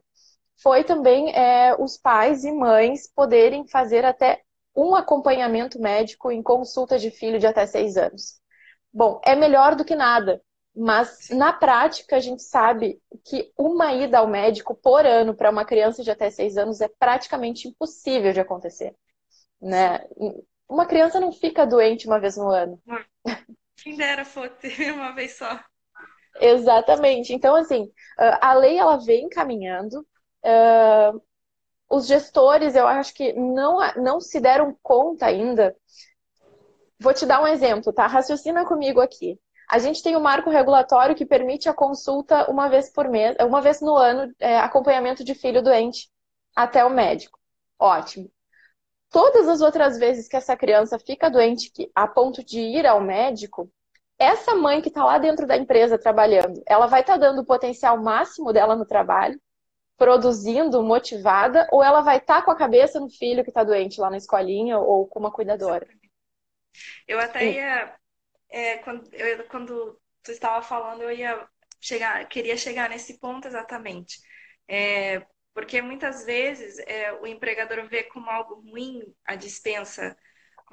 foi 0.62 0.84
também 0.84 1.34
é, 1.34 1.74
os 1.80 1.98
pais 1.98 2.44
e 2.44 2.52
mães 2.52 3.10
poderem 3.16 3.66
fazer 3.68 4.04
até 4.06 4.42
um 4.76 4.94
acompanhamento 4.94 5.80
médico 5.80 6.32
em 6.32 6.44
consulta 6.44 7.00
de 7.00 7.12
filho 7.12 7.40
de 7.40 7.48
até 7.48 7.66
seis 7.66 7.96
anos. 7.96 8.42
Bom, 8.94 9.22
é 9.26 9.36
melhor 9.36 9.76
do 9.76 9.86
que 9.86 9.96
nada, 9.96 10.42
mas 10.76 11.30
na 11.30 11.54
prática 11.54 12.16
a 12.16 12.20
gente 12.20 12.44
sabe 12.44 13.00
que 13.24 13.52
uma 13.58 13.94
ida 13.94 14.20
ao 14.20 14.28
médico 14.28 14.76
por 14.76 15.06
ano 15.06 15.36
para 15.36 15.50
uma 15.50 15.66
criança 15.66 16.04
de 16.04 16.12
até 16.12 16.30
seis 16.30 16.58
anos 16.58 16.82
é 16.82 16.88
praticamente 16.88 17.68
impossível 17.68 18.34
de 18.34 18.40
acontecer. 18.40 18.96
Né? 19.62 20.06
Uma 20.68 20.86
criança 20.86 21.20
não 21.20 21.32
fica 21.32 21.66
doente 21.66 22.08
uma 22.08 22.20
vez 22.20 22.38
no 22.38 22.50
ano. 22.50 22.82
Quem 23.78 23.96
dera 23.96 24.26
fosse 24.26 24.68
uma 24.92 25.14
vez 25.14 25.38
só. 25.38 25.60
Exatamente. 26.40 27.34
Então, 27.34 27.56
assim, 27.56 27.90
a 28.18 28.54
lei 28.54 28.78
ela 28.78 28.98
vem 28.98 29.30
caminhando, 29.30 30.06
Uh, 30.46 31.20
os 31.90 32.06
gestores, 32.06 32.76
eu 32.76 32.88
acho 32.88 33.14
que 33.16 33.34
não, 33.34 33.80
não 33.96 34.22
se 34.22 34.40
deram 34.40 34.78
conta 34.82 35.26
ainda. 35.26 35.76
Vou 37.00 37.14
te 37.14 37.26
dar 37.26 37.42
um 37.42 37.48
exemplo, 37.48 37.92
tá? 37.92 38.06
Raciocina 38.06 38.66
comigo 38.66 39.02
aqui. 39.02 39.40
A 39.70 39.80
gente 39.80 40.04
tem 40.04 40.16
um 40.16 40.22
marco 40.22 40.50
regulatório 40.50 41.16
que 41.16 41.26
permite 41.26 41.68
a 41.68 41.74
consulta 41.74 42.50
uma 42.50 42.68
vez 42.70 42.92
por 42.92 43.10
mês, 43.10 43.36
uma 43.42 43.62
vez 43.62 43.82
no 43.82 43.96
ano, 43.96 44.34
é, 44.40 44.58
acompanhamento 44.60 45.24
de 45.24 45.34
filho 45.34 45.64
doente 45.64 46.10
até 46.56 46.86
o 46.86 46.90
médico. 46.90 47.40
Ótimo. 47.80 48.32
Todas 49.10 49.48
as 49.48 49.62
outras 49.62 49.98
vezes 49.98 50.28
que 50.28 50.36
essa 50.36 50.56
criança 50.58 51.00
fica 51.00 51.30
doente 51.30 51.72
a 51.96 52.08
ponto 52.08 52.44
de 52.44 52.60
ir 52.60 52.86
ao 52.86 53.02
médico, 53.02 53.72
essa 54.18 54.56
mãe 54.56 54.82
que 54.82 54.90
está 54.90 55.04
lá 55.04 55.18
dentro 55.18 55.46
da 55.46 55.58
empresa 55.58 55.98
trabalhando, 55.98 56.62
ela 56.66 56.86
vai 56.86 57.02
estar 57.02 57.14
tá 57.14 57.20
dando 57.20 57.42
o 57.42 57.46
potencial 57.46 58.02
máximo 58.02 58.54
dela 58.54 58.76
no 58.76 58.86
trabalho, 58.86 59.40
produzindo, 59.98 60.84
motivada, 60.84 61.68
ou 61.72 61.84
ela 61.84 62.02
vai 62.02 62.18
estar 62.18 62.36
tá 62.36 62.42
com 62.42 62.52
a 62.52 62.58
cabeça 62.58 63.00
no 63.00 63.10
filho 63.10 63.44
que 63.44 63.50
está 63.50 63.64
doente 63.64 64.00
lá 64.00 64.10
na 64.10 64.18
escolinha 64.18 64.78
ou 64.78 65.08
com 65.08 65.20
uma 65.20 65.32
cuidadora? 65.32 65.88
Eu 67.08 67.20
até 67.20 67.52
ia. 67.52 67.96
É, 68.56 68.78
quando, 68.78 69.14
eu, 69.14 69.46
quando 69.50 70.02
tu 70.24 70.32
estava 70.32 70.62
falando, 70.62 71.02
eu 71.02 71.12
ia 71.12 71.46
chegar, 71.82 72.26
queria 72.30 72.56
chegar 72.56 72.90
nesse 72.90 73.20
ponto 73.20 73.46
exatamente. 73.46 74.18
É, 74.66 75.20
porque 75.54 75.82
muitas 75.82 76.24
vezes 76.24 76.80
é, 76.88 77.12
o 77.20 77.28
empregador 77.28 77.86
vê 77.90 78.04
como 78.04 78.30
algo 78.30 78.62
ruim 78.62 79.02
a 79.26 79.36
dispensa 79.36 80.16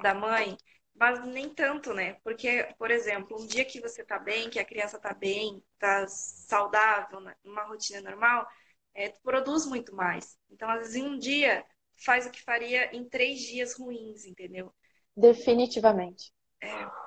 da 0.01 0.13
mãe, 0.13 0.55
mas 0.95 1.25
nem 1.25 1.53
tanto, 1.53 1.93
né? 1.93 2.13
Porque, 2.23 2.73
por 2.77 2.89
exemplo, 2.89 3.37
um 3.37 3.45
dia 3.45 3.65
que 3.65 3.81
você 3.81 4.01
está 4.01 4.17
bem, 4.17 4.49
que 4.49 4.59
a 4.59 4.65
criança 4.65 4.95
está 4.95 5.13
bem, 5.13 5.61
está 5.73 6.07
saudável, 6.07 7.19
numa 7.43 7.65
rotina 7.65 8.01
normal, 8.01 8.47
é, 8.93 9.09
tu 9.09 9.19
produz 9.21 9.65
muito 9.65 9.93
mais. 9.93 10.37
Então, 10.49 10.69
às 10.69 10.79
vezes, 10.79 10.95
em 10.95 11.03
um 11.03 11.19
dia, 11.19 11.65
faz 12.05 12.25
o 12.25 12.31
que 12.31 12.41
faria 12.41 12.95
em 12.95 13.03
três 13.09 13.41
dias 13.41 13.77
ruins, 13.77 14.23
entendeu? 14.23 14.73
Definitivamente. 15.17 16.31
É, 16.61 17.03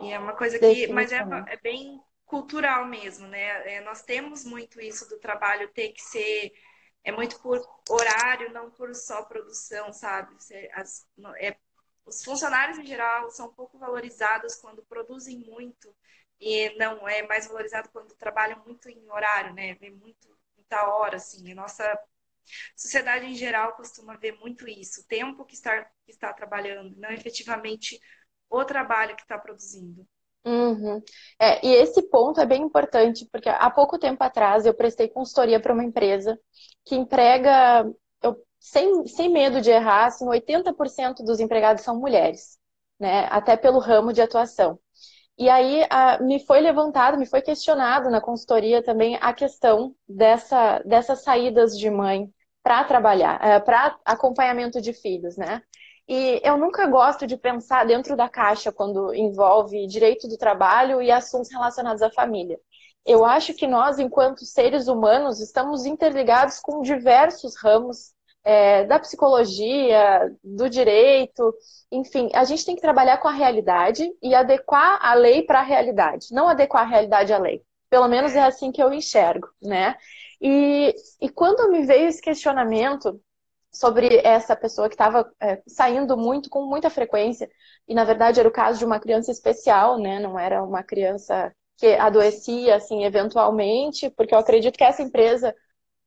e 0.00 0.12
é 0.12 0.18
uma 0.18 0.34
coisa 0.34 0.58
que. 0.58 0.86
Mas 0.88 1.12
é, 1.12 1.20
é 1.48 1.56
bem 1.58 2.00
cultural 2.24 2.86
mesmo, 2.86 3.26
né? 3.26 3.74
É, 3.74 3.80
nós 3.80 4.02
temos 4.02 4.44
muito 4.44 4.80
isso 4.80 5.08
do 5.08 5.18
trabalho 5.18 5.72
ter 5.72 5.90
que 5.90 6.02
ser. 6.02 6.52
É 7.02 7.10
muito 7.10 7.40
por 7.40 7.60
horário, 7.88 8.52
não 8.52 8.70
por 8.70 8.94
só 8.94 9.22
produção, 9.22 9.92
sabe? 9.92 10.34
As, 10.74 11.06
é, 11.38 11.56
os 12.04 12.22
funcionários 12.22 12.78
em 12.78 12.84
geral 12.84 13.30
são 13.30 13.52
pouco 13.52 13.78
valorizados 13.78 14.56
quando 14.56 14.82
produzem 14.84 15.38
muito 15.38 15.94
e 16.38 16.70
não 16.78 17.08
é 17.08 17.22
mais 17.26 17.46
valorizado 17.46 17.88
quando 17.90 18.14
trabalham 18.16 18.62
muito 18.64 18.88
em 18.88 19.10
horário, 19.10 19.54
né? 19.54 19.74
Vem 19.74 19.92
muito 19.92 20.28
da 20.68 20.88
hora, 20.88 21.16
assim. 21.16 21.52
A 21.52 21.54
nossa 21.54 21.98
sociedade 22.76 23.26
em 23.26 23.34
geral 23.34 23.76
costuma 23.76 24.16
ver 24.16 24.32
muito 24.32 24.68
isso. 24.68 25.02
O 25.02 25.06
tempo 25.06 25.44
que 25.44 25.54
está, 25.54 25.84
que 26.04 26.10
está 26.10 26.32
trabalhando, 26.32 26.96
não 26.96 27.10
efetivamente 27.10 28.00
o 28.50 28.64
trabalho 28.64 29.16
que 29.16 29.22
está 29.22 29.38
produzindo. 29.38 30.04
Uhum. 30.44 31.02
É, 31.38 31.64
e 31.66 31.74
esse 31.74 32.02
ponto 32.08 32.40
é 32.40 32.46
bem 32.46 32.62
importante, 32.62 33.26
porque 33.30 33.48
há 33.48 33.70
pouco 33.70 33.98
tempo 33.98 34.22
atrás 34.24 34.64
eu 34.64 34.72
prestei 34.74 35.08
consultoria 35.08 35.60
para 35.60 35.72
uma 35.72 35.84
empresa 35.84 36.38
que 36.84 36.96
emprega, 36.96 37.84
eu, 38.22 38.36
sem, 38.58 39.06
sem 39.06 39.28
medo 39.30 39.60
de 39.60 39.70
errar, 39.70 40.06
assim, 40.06 40.26
80% 40.26 41.22
dos 41.24 41.40
empregados 41.40 41.84
são 41.84 41.98
mulheres, 41.98 42.58
né? 42.98 43.26
Até 43.30 43.56
pelo 43.56 43.78
ramo 43.78 44.12
de 44.12 44.22
atuação. 44.22 44.78
E 45.38 45.48
aí 45.48 45.86
a, 45.90 46.18
me 46.22 46.44
foi 46.44 46.60
levantado, 46.60 47.18
me 47.18 47.26
foi 47.26 47.42
questionado 47.42 48.10
na 48.10 48.20
consultoria 48.20 48.82
também 48.82 49.18
a 49.20 49.32
questão 49.32 49.94
dessa, 50.08 50.80
dessas 50.80 51.22
saídas 51.22 51.78
de 51.78 51.90
mãe 51.90 52.30
para 52.62 52.84
trabalhar, 52.84 53.42
é, 53.42 53.58
para 53.60 53.98
acompanhamento 54.04 54.80
de 54.80 54.92
filhos, 54.92 55.36
né? 55.36 55.62
E 56.08 56.40
eu 56.42 56.56
nunca 56.56 56.86
gosto 56.86 57.26
de 57.26 57.36
pensar 57.36 57.86
dentro 57.86 58.16
da 58.16 58.28
caixa 58.28 58.72
quando 58.72 59.14
envolve 59.14 59.86
direito 59.86 60.26
do 60.28 60.36
trabalho 60.36 61.00
e 61.00 61.10
assuntos 61.10 61.50
relacionados 61.50 62.02
à 62.02 62.10
família. 62.10 62.58
Eu 63.06 63.24
acho 63.24 63.54
que 63.54 63.66
nós, 63.66 63.98
enquanto 63.98 64.44
seres 64.44 64.88
humanos, 64.88 65.40
estamos 65.40 65.86
interligados 65.86 66.60
com 66.60 66.82
diversos 66.82 67.56
ramos 67.56 68.12
é, 68.44 68.84
da 68.84 68.98
psicologia, 68.98 70.30
do 70.42 70.68
direito, 70.68 71.54
enfim, 71.90 72.30
a 72.34 72.44
gente 72.44 72.64
tem 72.64 72.74
que 72.74 72.80
trabalhar 72.80 73.18
com 73.18 73.28
a 73.28 73.32
realidade 73.32 74.10
e 74.22 74.34
adequar 74.34 74.98
a 75.02 75.14
lei 75.14 75.42
para 75.42 75.60
a 75.60 75.62
realidade, 75.62 76.28
não 76.32 76.48
adequar 76.48 76.82
a 76.82 76.88
realidade 76.88 77.32
à 77.32 77.38
lei. 77.38 77.62
Pelo 77.88 78.08
menos 78.08 78.34
é 78.34 78.42
assim 78.42 78.70
que 78.70 78.82
eu 78.82 78.92
enxergo, 78.92 79.48
né? 79.60 79.96
E, 80.40 80.94
e 81.20 81.28
quando 81.28 81.70
me 81.70 81.84
veio 81.84 82.08
esse 82.08 82.20
questionamento, 82.20 83.20
sobre 83.72 84.20
essa 84.24 84.56
pessoa 84.56 84.88
que 84.88 84.94
estava 84.94 85.30
é, 85.40 85.62
saindo 85.66 86.16
muito, 86.16 86.50
com 86.50 86.66
muita 86.66 86.90
frequência, 86.90 87.48
e 87.86 87.94
na 87.94 88.04
verdade 88.04 88.40
era 88.40 88.48
o 88.48 88.52
caso 88.52 88.78
de 88.78 88.84
uma 88.84 89.00
criança 89.00 89.30
especial, 89.30 89.98
né? 89.98 90.18
Não 90.18 90.38
era 90.38 90.62
uma 90.62 90.82
criança 90.82 91.52
que 91.78 91.94
adoecia, 91.94 92.76
assim, 92.76 93.04
eventualmente, 93.04 94.10
porque 94.10 94.34
eu 94.34 94.38
acredito 94.38 94.76
que 94.76 94.84
essa 94.84 95.02
empresa, 95.02 95.54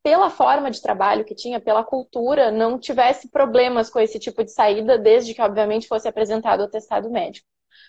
pela 0.04 0.30
forma 0.30 0.70
de 0.70 0.82
trabalho 0.82 1.26
que 1.26 1.34
tinha, 1.36 1.60
pela 1.60 1.84
cultura, 1.84 2.52
não 2.52 2.78
tivesse 2.78 3.30
problemas 3.30 3.90
com 3.90 4.00
esse 4.00 4.20
tipo 4.20 4.44
de 4.44 4.52
saída, 4.52 4.98
desde 4.98 5.34
que, 5.34 5.42
obviamente, 5.42 5.88
fosse 5.88 6.08
apresentado 6.08 6.62
o 6.62 6.64
atestado 6.66 7.10
médico. 7.10 7.48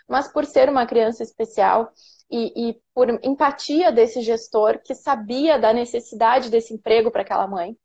Mas 0.08 0.28
por 0.28 0.46
ser 0.46 0.68
uma 0.68 0.86
criança 0.86 1.22
especial 1.22 1.92
e, 2.30 2.70
e 2.70 2.80
por 2.94 3.08
empatia 3.22 3.92
desse 3.92 4.22
gestor 4.22 4.80
que 4.82 4.94
sabia 4.94 5.58
da 5.58 5.72
necessidade 5.72 6.50
desse 6.50 6.72
emprego 6.74 7.10
para 7.10 7.22
aquela 7.22 7.46
mãe, 7.46 7.76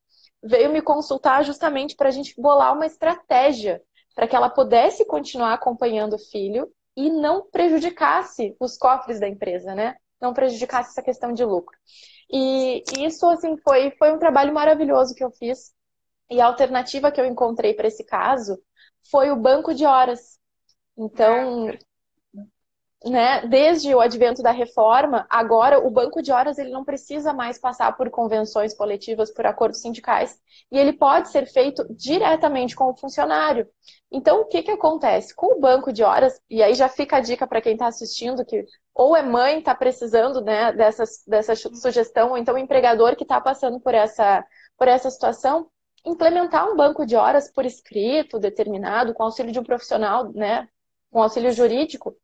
veio 0.43 0.71
me 0.71 0.82
consultar 0.82 1.43
justamente 1.43 1.95
para 1.95 2.10
a 2.10 2.12
gente 2.12 2.39
bolar 2.39 2.73
uma 2.73 2.86
estratégia 2.86 3.82
para 4.15 4.28
que 4.28 4.36
ela 4.36 4.49
pudesse 4.49 5.06
continuar 5.06 5.54
acompanhando 5.54 6.13
o 6.15 6.19
filho 6.19 6.71
e 6.95 7.10
não 7.10 7.49
prejudicasse 7.49 8.56
os 8.60 8.78
cofres 8.78 9.19
da 9.19 9.28
empresa, 9.28 9.73
né? 9.73 9.95
Não 10.19 10.34
prejudicasse 10.34 10.89
essa 10.89 11.02
questão 11.02 11.32
de 11.34 11.45
lucro. 11.45 11.78
E, 12.30 12.84
isso, 12.97 13.25
assim, 13.28 13.58
foi, 13.58 13.91
foi 13.91 14.12
um 14.12 14.19
trabalho 14.19 14.54
maravilhoso 14.54 15.15
que 15.15 15.23
eu 15.23 15.32
fiz. 15.32 15.73
E 16.30 16.41
a 16.41 16.45
alternativa 16.45 17.12
que 17.12 17.19
eu 17.19 17.25
encontrei 17.25 17.73
para 17.73 17.88
esse 17.88 18.04
caso 18.04 18.62
foi 19.10 19.32
o 19.32 19.36
banco 19.36 19.73
de 19.73 19.86
horas. 19.86 20.38
Então, 20.97 21.71
né, 23.05 23.47
desde 23.47 23.95
o 23.95 24.01
advento 24.01 24.43
da 24.43 24.51
reforma, 24.51 25.25
agora 25.29 25.79
o 25.79 25.89
banco 25.89 26.21
de 26.21 26.33
horas 26.33 26.57
ele 26.57 26.69
não 26.69 26.83
precisa 26.83 27.31
mais 27.33 27.57
passar 27.57 27.95
por 27.95 28.09
convenções 28.09 28.73
coletivas, 28.73 29.31
por 29.31 29.45
acordos 29.45 29.81
sindicais, 29.81 30.38
e 30.69 30.77
ele 30.77 30.91
pode 30.91 31.29
ser 31.29 31.45
feito 31.45 31.85
diretamente 31.89 32.75
com 32.75 32.85
o 32.85 32.97
funcionário. 32.97 33.67
Então, 34.12 34.41
o 34.41 34.45
que, 34.45 34.63
que 34.63 34.71
acontece? 34.71 35.33
Com 35.33 35.57
o 35.57 35.59
banco 35.59 35.93
de 35.93 36.03
horas, 36.03 36.41
e 36.49 36.62
aí 36.62 36.73
já 36.73 36.89
fica 36.89 37.17
a 37.17 37.21
dica 37.21 37.47
para 37.47 37.62
quem 37.62 37.73
está 37.73 37.88
assistindo, 37.88 38.43
que 38.45 38.65
ou 38.93 39.15
é 39.15 39.21
mãe 39.21 39.59
está 39.59 39.73
precisando 39.73 40.41
né, 40.41 40.73
dessa, 40.73 41.03
dessa 41.25 41.55
sugestão, 41.55 42.31
ou 42.31 42.38
então 42.38 42.55
o 42.55 42.57
empregador 42.57 43.15
que 43.15 43.23
está 43.23 43.39
passando 43.39 43.79
por 43.79 43.93
essa, 43.93 44.45
por 44.77 44.89
essa 44.89 45.09
situação, 45.09 45.69
implementar 46.05 46.69
um 46.69 46.75
banco 46.75 47.05
de 47.05 47.15
horas 47.15 47.49
por 47.49 47.65
escrito, 47.65 48.39
determinado, 48.39 49.13
com 49.13 49.23
auxílio 49.23 49.53
de 49.53 49.59
um 49.59 49.63
profissional, 49.63 50.31
né, 50.33 50.67
com 51.09 51.21
auxílio 51.21 51.51
jurídico, 51.53 52.15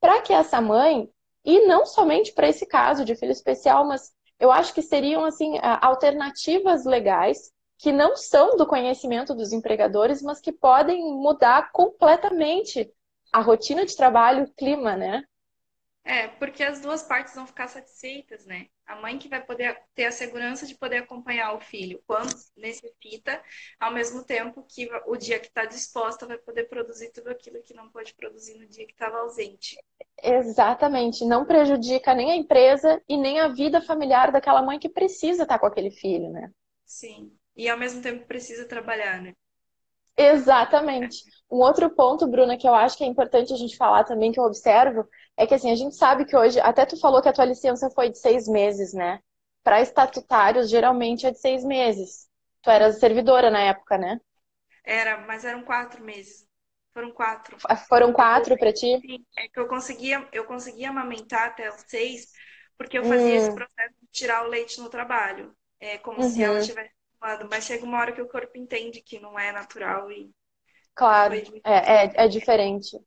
para 0.00 0.20
que 0.22 0.32
essa 0.32 0.60
mãe, 0.60 1.08
e 1.44 1.66
não 1.66 1.86
somente 1.86 2.32
para 2.32 2.48
esse 2.48 2.66
caso 2.66 3.04
de 3.04 3.16
filho 3.16 3.32
especial, 3.32 3.86
mas 3.86 4.12
eu 4.38 4.52
acho 4.52 4.72
que 4.72 4.82
seriam 4.82 5.24
assim 5.24 5.58
alternativas 5.80 6.84
legais 6.84 7.50
que 7.78 7.92
não 7.92 8.16
são 8.16 8.56
do 8.56 8.66
conhecimento 8.66 9.34
dos 9.34 9.52
empregadores, 9.52 10.20
mas 10.20 10.40
que 10.40 10.52
podem 10.52 11.02
mudar 11.14 11.70
completamente 11.72 12.92
a 13.32 13.40
rotina 13.40 13.86
de 13.86 13.96
trabalho, 13.96 14.44
o 14.44 14.54
clima, 14.54 14.96
né? 14.96 15.22
É, 16.08 16.26
porque 16.26 16.62
as 16.62 16.80
duas 16.80 17.02
partes 17.02 17.34
vão 17.34 17.46
ficar 17.46 17.68
satisfeitas, 17.68 18.46
né? 18.46 18.68
A 18.86 18.96
mãe 18.96 19.18
que 19.18 19.28
vai 19.28 19.44
poder 19.44 19.78
ter 19.94 20.06
a 20.06 20.10
segurança 20.10 20.64
de 20.64 20.74
poder 20.74 21.02
acompanhar 21.02 21.52
o 21.54 21.60
filho 21.60 22.02
quando 22.06 22.34
necessita, 22.56 23.42
ao 23.78 23.92
mesmo 23.92 24.24
tempo 24.24 24.64
que 24.66 24.88
o 25.06 25.16
dia 25.18 25.38
que 25.38 25.48
está 25.48 25.66
disposta 25.66 26.26
vai 26.26 26.38
poder 26.38 26.64
produzir 26.64 27.12
tudo 27.12 27.28
aquilo 27.28 27.62
que 27.62 27.74
não 27.74 27.90
pode 27.90 28.14
produzir 28.14 28.58
no 28.58 28.66
dia 28.66 28.86
que 28.86 28.92
estava 28.92 29.18
ausente. 29.18 29.76
Exatamente. 30.22 31.26
Não 31.26 31.44
prejudica 31.44 32.14
nem 32.14 32.32
a 32.32 32.36
empresa 32.36 33.02
e 33.06 33.18
nem 33.18 33.40
a 33.40 33.48
vida 33.48 33.82
familiar 33.82 34.32
daquela 34.32 34.62
mãe 34.62 34.78
que 34.78 34.88
precisa 34.88 35.42
estar 35.42 35.56
tá 35.56 35.58
com 35.58 35.66
aquele 35.66 35.90
filho, 35.90 36.30
né? 36.30 36.50
Sim. 36.86 37.30
E 37.54 37.68
ao 37.68 37.78
mesmo 37.78 38.00
tempo 38.00 38.24
precisa 38.24 38.64
trabalhar, 38.64 39.20
né? 39.20 39.34
Exatamente. 40.16 41.22
Um 41.50 41.58
outro 41.58 41.88
ponto, 41.90 42.26
Bruna, 42.26 42.56
que 42.56 42.66
eu 42.66 42.74
acho 42.74 42.96
que 42.96 43.04
é 43.04 43.06
importante 43.06 43.52
a 43.52 43.56
gente 43.56 43.76
falar 43.76 44.04
também, 44.04 44.32
que 44.32 44.40
eu 44.40 44.44
observo, 44.44 45.06
é 45.38 45.46
que 45.46 45.54
assim, 45.54 45.70
a 45.70 45.76
gente 45.76 45.94
sabe 45.94 46.24
que 46.24 46.36
hoje, 46.36 46.58
até 46.58 46.84
tu 46.84 46.98
falou 46.98 47.22
que 47.22 47.28
a 47.28 47.32
tua 47.32 47.44
licença 47.44 47.88
foi 47.90 48.10
de 48.10 48.18
seis 48.18 48.48
meses, 48.48 48.92
né? 48.92 49.20
Para 49.62 49.80
estatutários, 49.80 50.68
geralmente 50.68 51.26
é 51.26 51.30
de 51.30 51.38
seis 51.38 51.64
meses. 51.64 52.28
Tu 52.60 52.68
era 52.68 52.92
servidora 52.92 53.48
na 53.48 53.60
época, 53.60 53.96
né? 53.96 54.20
Era, 54.84 55.18
mas 55.26 55.44
eram 55.44 55.62
quatro 55.62 56.02
meses. 56.02 56.44
Foram 56.92 57.12
quatro. 57.12 57.56
Ah, 57.68 57.76
foram 57.76 58.12
quatro 58.12 58.58
para 58.58 58.72
ti? 58.72 58.98
Sim, 59.00 59.24
é 59.38 59.46
que 59.46 59.60
eu 59.60 59.68
conseguia, 59.68 60.26
eu 60.32 60.44
conseguia 60.44 60.90
amamentar 60.90 61.46
até 61.46 61.70
os 61.70 61.84
seis, 61.86 62.32
porque 62.76 62.98
eu 62.98 63.04
fazia 63.04 63.34
hum. 63.34 63.36
esse 63.36 63.54
processo 63.54 63.94
de 64.02 64.08
tirar 64.10 64.44
o 64.44 64.48
leite 64.48 64.80
no 64.80 64.88
trabalho. 64.88 65.54
É 65.78 65.98
como 65.98 66.20
uhum. 66.20 66.28
se 66.28 66.42
ela 66.42 66.58
estivesse 66.58 66.90
fumando, 67.16 67.48
mas 67.48 67.64
chega 67.64 67.84
uma 67.84 68.00
hora 68.00 68.12
que 68.12 68.20
o 68.22 68.28
corpo 68.28 68.58
entende 68.58 69.00
que 69.00 69.20
não 69.20 69.38
é 69.38 69.52
natural 69.52 70.10
e. 70.10 70.32
Claro, 70.96 71.34
é, 71.62 72.06
é, 72.06 72.24
é 72.24 72.28
diferente. 72.28 72.98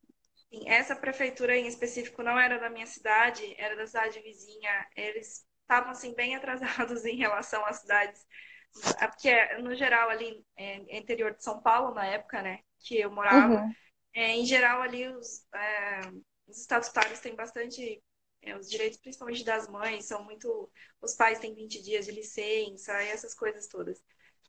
Essa 0.65 0.95
prefeitura 0.95 1.55
em 1.55 1.67
específico 1.67 2.21
não 2.21 2.37
era 2.37 2.59
da 2.59 2.69
minha 2.69 2.85
cidade, 2.85 3.55
era 3.57 3.75
da 3.75 3.87
cidade 3.87 4.19
vizinha. 4.19 4.87
Eles 4.95 5.45
estavam 5.61 5.91
assim 5.91 6.13
bem 6.13 6.35
atrasados 6.35 7.05
em 7.05 7.15
relação 7.15 7.65
às 7.65 7.77
cidades, 7.77 8.25
é 8.99 9.07
porque 9.07 9.55
no 9.57 9.75
geral 9.75 10.09
ali 10.09 10.45
é, 10.57 10.97
interior 10.97 11.33
de 11.33 11.43
São 11.43 11.61
Paulo 11.61 11.93
na 11.93 12.05
época, 12.05 12.41
né, 12.41 12.59
que 12.79 12.99
eu 12.99 13.11
morava, 13.11 13.61
uhum. 13.61 13.73
é, 14.13 14.35
em 14.35 14.45
geral 14.45 14.81
ali 14.81 15.07
os, 15.07 15.45
é, 15.53 15.99
os 16.47 16.59
estatutários 16.59 17.19
têm 17.19 17.35
bastante 17.35 18.01
é, 18.41 18.55
os 18.55 18.69
direitos 18.69 18.99
principalmente 18.99 19.43
das 19.43 19.67
mães 19.67 20.05
são 20.05 20.23
muito, 20.23 20.69
os 21.01 21.13
pais 21.13 21.39
têm 21.39 21.53
20 21.53 21.81
dias 21.81 22.05
de 22.05 22.11
licença 22.11 23.03
e 23.03 23.09
essas 23.09 23.35
coisas 23.35 23.67
todas. 23.67 24.01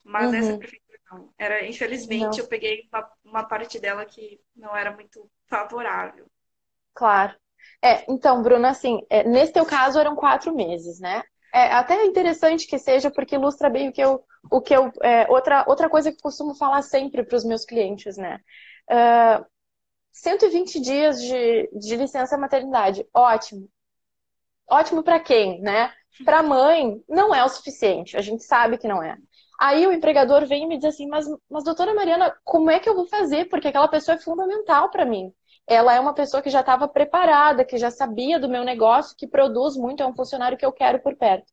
Mas 0.02 0.30
uhum. 0.30 0.38
essa 0.38 0.58
prefeitura 0.58 0.98
não. 1.10 1.34
Era, 1.38 1.66
infelizmente, 1.66 2.22
não. 2.22 2.38
eu 2.38 2.48
peguei 2.48 2.88
uma, 2.92 3.12
uma 3.24 3.44
parte 3.44 3.78
dela 3.78 4.04
que 4.04 4.40
não 4.56 4.74
era 4.74 4.92
muito 4.92 5.30
favorável. 5.52 6.26
Claro. 6.94 7.34
É, 7.84 8.10
então, 8.10 8.42
Bruna, 8.42 8.70
assim, 8.70 9.00
é, 9.10 9.22
nesse 9.22 9.52
teu 9.52 9.66
caso 9.66 9.98
eram 9.98 10.16
quatro 10.16 10.54
meses, 10.54 10.98
né? 10.98 11.22
É 11.54 11.70
até 11.74 12.02
interessante 12.06 12.66
que 12.66 12.78
seja, 12.78 13.10
porque 13.10 13.34
ilustra 13.34 13.68
bem 13.68 13.90
o 13.90 13.92
que 13.92 14.00
eu. 14.00 14.24
O 14.50 14.60
que 14.62 14.74
eu 14.74 14.90
é, 15.02 15.30
outra, 15.30 15.64
outra 15.68 15.90
coisa 15.90 16.10
que 16.10 16.16
eu 16.16 16.22
costumo 16.22 16.54
falar 16.54 16.80
sempre 16.82 17.22
para 17.22 17.36
os 17.36 17.44
meus 17.44 17.64
clientes, 17.66 18.16
né? 18.16 18.40
Uh, 18.90 19.44
120 20.12 20.80
dias 20.80 21.20
de, 21.20 21.70
de 21.72 21.96
licença 21.96 22.38
maternidade, 22.38 23.06
ótimo. 23.12 23.68
Ótimo 24.68 25.02
para 25.02 25.20
quem, 25.20 25.60
né? 25.60 25.92
Para 26.24 26.42
mãe, 26.42 27.02
não 27.08 27.34
é 27.34 27.44
o 27.44 27.48
suficiente. 27.48 28.16
A 28.16 28.22
gente 28.22 28.42
sabe 28.42 28.78
que 28.78 28.88
não 28.88 29.02
é. 29.02 29.16
Aí 29.60 29.86
o 29.86 29.92
empregador 29.92 30.46
vem 30.46 30.64
e 30.64 30.66
me 30.66 30.76
diz 30.76 30.94
assim, 30.94 31.06
mas, 31.06 31.26
mas 31.48 31.64
doutora 31.64 31.94
Mariana, 31.94 32.34
como 32.44 32.70
é 32.70 32.80
que 32.80 32.88
eu 32.88 32.94
vou 32.94 33.06
fazer? 33.06 33.48
Porque 33.48 33.68
aquela 33.68 33.88
pessoa 33.88 34.16
é 34.16 34.20
fundamental 34.20 34.90
para 34.90 35.04
mim. 35.04 35.32
Ela 35.66 35.94
é 35.94 36.00
uma 36.00 36.14
pessoa 36.14 36.42
que 36.42 36.50
já 36.50 36.60
estava 36.60 36.88
preparada, 36.88 37.64
que 37.64 37.78
já 37.78 37.90
sabia 37.90 38.38
do 38.38 38.48
meu 38.48 38.64
negócio, 38.64 39.16
que 39.16 39.26
produz 39.26 39.76
muito, 39.76 40.02
é 40.02 40.06
um 40.06 40.14
funcionário 40.14 40.58
que 40.58 40.66
eu 40.66 40.72
quero 40.72 41.00
por 41.00 41.16
perto. 41.16 41.52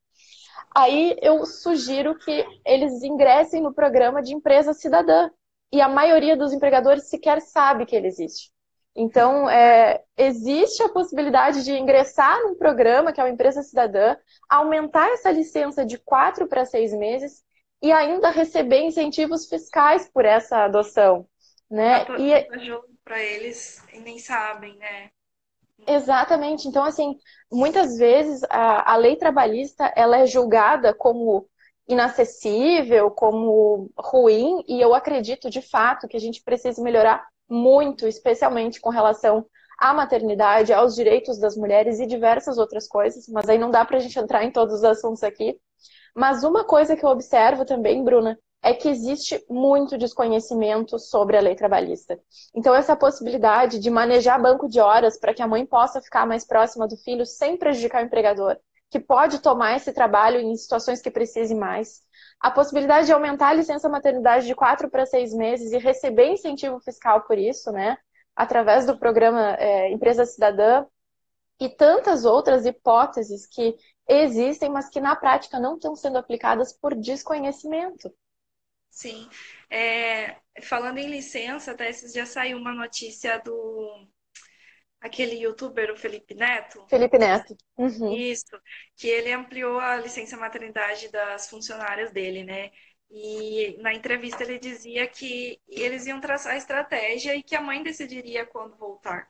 Aí 0.75 1.15
eu 1.21 1.45
sugiro 1.45 2.17
que 2.17 2.45
eles 2.65 3.03
ingressem 3.03 3.61
no 3.61 3.73
programa 3.73 4.21
de 4.21 4.33
empresa 4.33 4.73
cidadã. 4.73 5.29
E 5.71 5.81
a 5.81 5.87
maioria 5.87 6.35
dos 6.35 6.51
empregadores 6.51 7.09
sequer 7.09 7.41
sabe 7.41 7.85
que 7.85 7.95
ele 7.95 8.07
existe. 8.07 8.51
Então, 8.95 9.49
é, 9.49 10.03
existe 10.17 10.81
a 10.83 10.89
possibilidade 10.89 11.63
de 11.63 11.71
ingressar 11.73 12.41
num 12.41 12.55
programa, 12.55 13.13
que 13.13 13.21
é 13.21 13.23
o 13.23 13.27
Empresa 13.27 13.61
Cidadã, 13.61 14.17
aumentar 14.49 15.09
essa 15.11 15.31
licença 15.31 15.85
de 15.85 15.97
quatro 15.97 16.47
para 16.47 16.65
seis 16.65 16.91
meses 16.91 17.43
e 17.81 17.91
ainda 17.91 18.29
receber 18.29 18.81
incentivos 18.81 19.47
fiscais 19.47 20.09
por 20.09 20.25
essa 20.25 20.65
adoção, 20.65 21.25
né? 21.69 22.05
E 22.17 22.33
para 23.09 23.23
eles 23.23 23.83
e 23.91 23.99
nem 23.99 24.19
sabem, 24.19 24.77
né? 24.77 25.09
Exatamente. 25.87 26.67
Então, 26.67 26.83
assim, 26.83 27.17
muitas 27.51 27.97
vezes 27.97 28.43
a, 28.51 28.93
a 28.93 28.95
lei 28.97 29.15
trabalhista 29.15 29.91
ela 29.95 30.19
é 30.19 30.27
julgada 30.27 30.93
como 30.93 31.47
inacessível, 31.87 33.09
como 33.09 33.89
ruim, 33.97 34.63
e 34.67 34.79
eu 34.79 34.93
acredito 34.93 35.49
de 35.49 35.59
fato 35.59 36.07
que 36.07 36.15
a 36.15 36.19
gente 36.19 36.43
precisa 36.43 36.83
melhorar 36.83 37.27
muito, 37.49 38.07
especialmente 38.07 38.79
com 38.79 38.91
relação 38.91 39.43
à 39.79 39.91
maternidade, 39.91 40.71
aos 40.71 40.93
direitos 40.93 41.39
das 41.39 41.57
mulheres 41.57 41.99
e 41.99 42.05
diversas 42.05 42.59
outras 42.59 42.87
coisas, 42.87 43.27
mas 43.27 43.49
aí 43.49 43.57
não 43.57 43.71
dá 43.71 43.83
para 43.83 43.97
a 43.97 43.99
gente 43.99 44.19
entrar 44.19 44.43
em 44.43 44.51
todos 44.51 44.75
os 44.75 44.83
assuntos 44.83 45.23
aqui. 45.23 45.59
Mas 46.15 46.43
uma 46.43 46.63
coisa 46.63 46.95
que 46.95 47.03
eu 47.03 47.09
observo 47.09 47.65
também, 47.65 48.03
Bruna, 48.03 48.37
é 48.61 48.73
que 48.73 48.89
existe 48.89 49.43
muito 49.49 49.97
desconhecimento 49.97 50.99
sobre 50.99 51.37
a 51.37 51.41
lei 51.41 51.55
trabalhista. 51.55 52.19
Então, 52.53 52.75
essa 52.75 52.95
possibilidade 52.95 53.79
de 53.79 53.89
manejar 53.89 54.41
banco 54.41 54.67
de 54.67 54.79
horas 54.79 55.17
para 55.17 55.33
que 55.33 55.41
a 55.41 55.47
mãe 55.47 55.65
possa 55.65 56.01
ficar 56.01 56.27
mais 56.27 56.45
próxima 56.45 56.87
do 56.87 56.97
filho 56.97 57.25
sem 57.25 57.57
prejudicar 57.57 58.03
o 58.03 58.05
empregador, 58.05 58.57
que 58.89 58.99
pode 58.99 59.39
tomar 59.39 59.75
esse 59.77 59.93
trabalho 59.93 60.39
em 60.39 60.55
situações 60.55 61.01
que 61.01 61.11
precise 61.11 61.55
mais. 61.55 62.01
A 62.39 62.51
possibilidade 62.51 63.07
de 63.07 63.13
aumentar 63.13 63.49
a 63.49 63.53
licença 63.53 63.87
maternidade 63.87 64.45
de 64.45 64.55
quatro 64.55 64.89
para 64.89 65.05
seis 65.05 65.33
meses 65.33 65.71
e 65.71 65.77
receber 65.77 66.31
incentivo 66.31 66.79
fiscal 66.79 67.21
por 67.21 67.37
isso, 67.37 67.71
né? 67.71 67.97
Através 68.35 68.85
do 68.85 68.97
programa 68.97 69.55
é, 69.55 69.91
Empresa 69.91 70.25
Cidadã, 70.25 70.85
e 71.59 71.67
tantas 71.67 72.23
outras 72.23 72.65
hipóteses 72.65 73.45
que 73.45 73.75
existem, 74.07 74.69
mas 74.69 74.89
que 74.89 75.01
na 75.01 75.15
prática 75.15 75.59
não 75.59 75.75
estão 75.75 75.95
sendo 75.95 76.17
aplicadas 76.17 76.71
por 76.71 76.95
desconhecimento. 76.95 78.11
Sim. 78.89 79.29
É, 79.69 80.35
falando 80.61 80.97
em 80.97 81.09
licença, 81.09 81.71
até 81.71 81.89
esses 81.89 82.11
dias 82.11 82.29
saiu 82.29 82.57
uma 82.57 82.73
notícia 82.73 83.37
do 83.39 84.07
aquele 84.99 85.35
youtuber, 85.35 85.91
o 85.91 85.97
Felipe 85.97 86.33
Neto. 86.35 86.85
Felipe 86.89 87.17
Neto. 87.17 87.55
Uhum. 87.77 88.13
Isso, 88.13 88.59
que 88.97 89.07
ele 89.07 89.31
ampliou 89.31 89.79
a 89.79 89.95
licença 89.95 90.35
maternidade 90.35 91.09
das 91.09 91.49
funcionárias 91.49 92.11
dele, 92.11 92.43
né? 92.43 92.71
E 93.09 93.77
na 93.81 93.93
entrevista 93.93 94.43
ele 94.43 94.59
dizia 94.59 95.07
que 95.07 95.59
eles 95.67 96.05
iam 96.05 96.21
traçar 96.21 96.53
a 96.53 96.57
estratégia 96.57 97.35
e 97.35 97.41
que 97.41 97.55
a 97.55 97.61
mãe 97.61 97.81
decidiria 97.81 98.45
quando 98.45 98.77
voltar. 98.77 99.27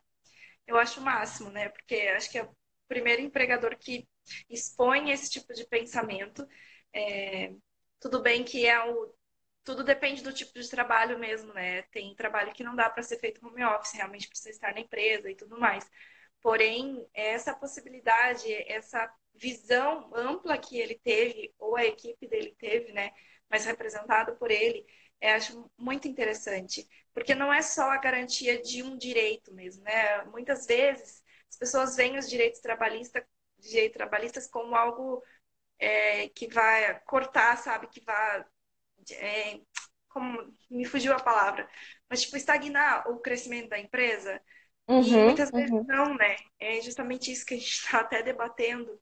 Eu 0.66 0.76
acho 0.76 1.00
o 1.00 1.04
máximo, 1.04 1.50
né? 1.50 1.68
Porque 1.70 1.94
acho 2.16 2.30
que 2.30 2.38
é 2.38 2.42
o 2.42 2.56
primeiro 2.88 3.22
empregador 3.22 3.76
que 3.78 4.06
expõe 4.48 5.10
esse 5.10 5.30
tipo 5.30 5.52
de 5.54 5.66
pensamento. 5.66 6.46
É... 6.92 7.52
Tudo 8.00 8.22
bem 8.22 8.44
que 8.44 8.66
é 8.66 8.82
o 8.84 9.14
tudo 9.64 9.84
depende 9.84 10.22
do 10.22 10.32
tipo 10.32 10.58
de 10.58 10.68
trabalho 10.68 11.18
mesmo, 11.18 11.52
né? 11.52 11.82
Tem 11.84 12.14
trabalho 12.14 12.52
que 12.52 12.64
não 12.64 12.74
dá 12.74 12.88
para 12.90 13.02
ser 13.02 13.18
feito 13.18 13.46
home 13.46 13.64
office, 13.64 13.92
realmente 13.92 14.28
precisa 14.28 14.50
estar 14.50 14.74
na 14.74 14.80
empresa 14.80 15.30
e 15.30 15.36
tudo 15.36 15.58
mais. 15.58 15.88
Porém, 16.40 17.06
essa 17.14 17.54
possibilidade, 17.54 18.52
essa 18.70 19.12
visão 19.34 20.10
ampla 20.14 20.58
que 20.58 20.78
ele 20.78 20.98
teve, 20.98 21.54
ou 21.58 21.76
a 21.76 21.84
equipe 21.84 22.26
dele 22.26 22.54
teve, 22.58 22.92
né? 22.92 23.12
Mas 23.48 23.64
representado 23.66 24.36
por 24.36 24.50
ele, 24.50 24.86
eu 25.20 25.30
acho 25.34 25.70
muito 25.78 26.08
interessante. 26.08 26.88
Porque 27.12 27.34
não 27.34 27.52
é 27.52 27.62
só 27.62 27.90
a 27.90 27.98
garantia 27.98 28.60
de 28.62 28.82
um 28.82 28.96
direito 28.96 29.52
mesmo, 29.54 29.82
né? 29.84 30.24
Muitas 30.26 30.66
vezes 30.66 31.22
as 31.50 31.56
pessoas 31.56 31.96
veem 31.96 32.18
os 32.18 32.28
direitos 32.28 32.60
trabalhistas, 32.60 33.22
direitos 33.58 33.96
trabalhistas 33.96 34.46
como 34.48 34.74
algo 34.74 35.22
é, 35.78 36.28
que 36.30 36.48
vai 36.48 37.00
cortar, 37.00 37.56
sabe? 37.58 37.88
Que 37.88 38.00
vai 38.02 38.44
é, 39.12 39.60
como 40.08 40.52
me 40.70 40.84
fugiu 40.84 41.12
a 41.12 41.20
palavra, 41.20 41.68
mas 42.08 42.22
tipo 42.22 42.36
estagnar 42.36 43.08
o 43.08 43.18
crescimento 43.18 43.68
da 43.68 43.78
empresa. 43.78 44.40
Uhum, 44.88 45.02
e 45.02 45.24
muitas 45.24 45.50
vezes 45.50 45.70
uhum. 45.70 45.84
não, 45.86 46.14
né? 46.16 46.36
É 46.58 46.80
justamente 46.80 47.30
isso 47.30 47.46
que 47.46 47.54
a 47.54 47.56
gente 47.56 47.70
está 47.70 48.00
até 48.00 48.22
debatendo. 48.22 49.00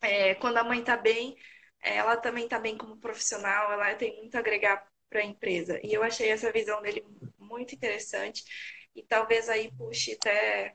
É, 0.00 0.34
quando 0.36 0.58
a 0.58 0.64
mãe 0.64 0.80
está 0.80 0.96
bem, 0.96 1.36
ela 1.80 2.16
também 2.16 2.44
está 2.44 2.58
bem 2.58 2.76
como 2.76 2.98
profissional, 2.98 3.72
ela 3.72 3.94
tem 3.94 4.16
muito 4.18 4.36
a 4.36 4.40
agregar 4.40 4.86
para 5.08 5.20
a 5.20 5.24
empresa. 5.24 5.80
E 5.82 5.92
eu 5.92 6.02
achei 6.02 6.30
essa 6.30 6.52
visão 6.52 6.80
dele 6.82 7.04
muito 7.38 7.74
interessante 7.74 8.44
e 8.94 9.02
talvez 9.02 9.48
aí 9.48 9.70
puxe 9.72 10.12
até, 10.12 10.72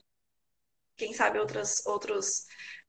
quem 0.96 1.14
sabe, 1.14 1.40
outros, 1.40 1.86
outros 1.86 2.46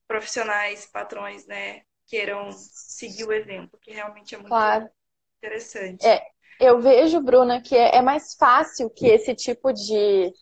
profissionais, 0.06 0.86
patrões, 0.86 1.46
né, 1.46 1.82
queiram 2.06 2.52
seguir 2.52 3.24
o 3.24 3.32
exemplo, 3.32 3.78
que 3.80 3.92
realmente 3.92 4.34
é 4.34 4.38
muito 4.38 4.50
claro. 4.50 4.88
Interessante. 5.42 6.06
É, 6.06 6.22
eu 6.60 6.80
vejo, 6.80 7.20
Bruna, 7.20 7.60
que 7.60 7.76
é, 7.76 7.96
é 7.96 8.00
mais 8.00 8.34
fácil 8.34 8.88
que 8.88 9.08
esse 9.08 9.34
tipo 9.34 9.72
de, 9.72 10.32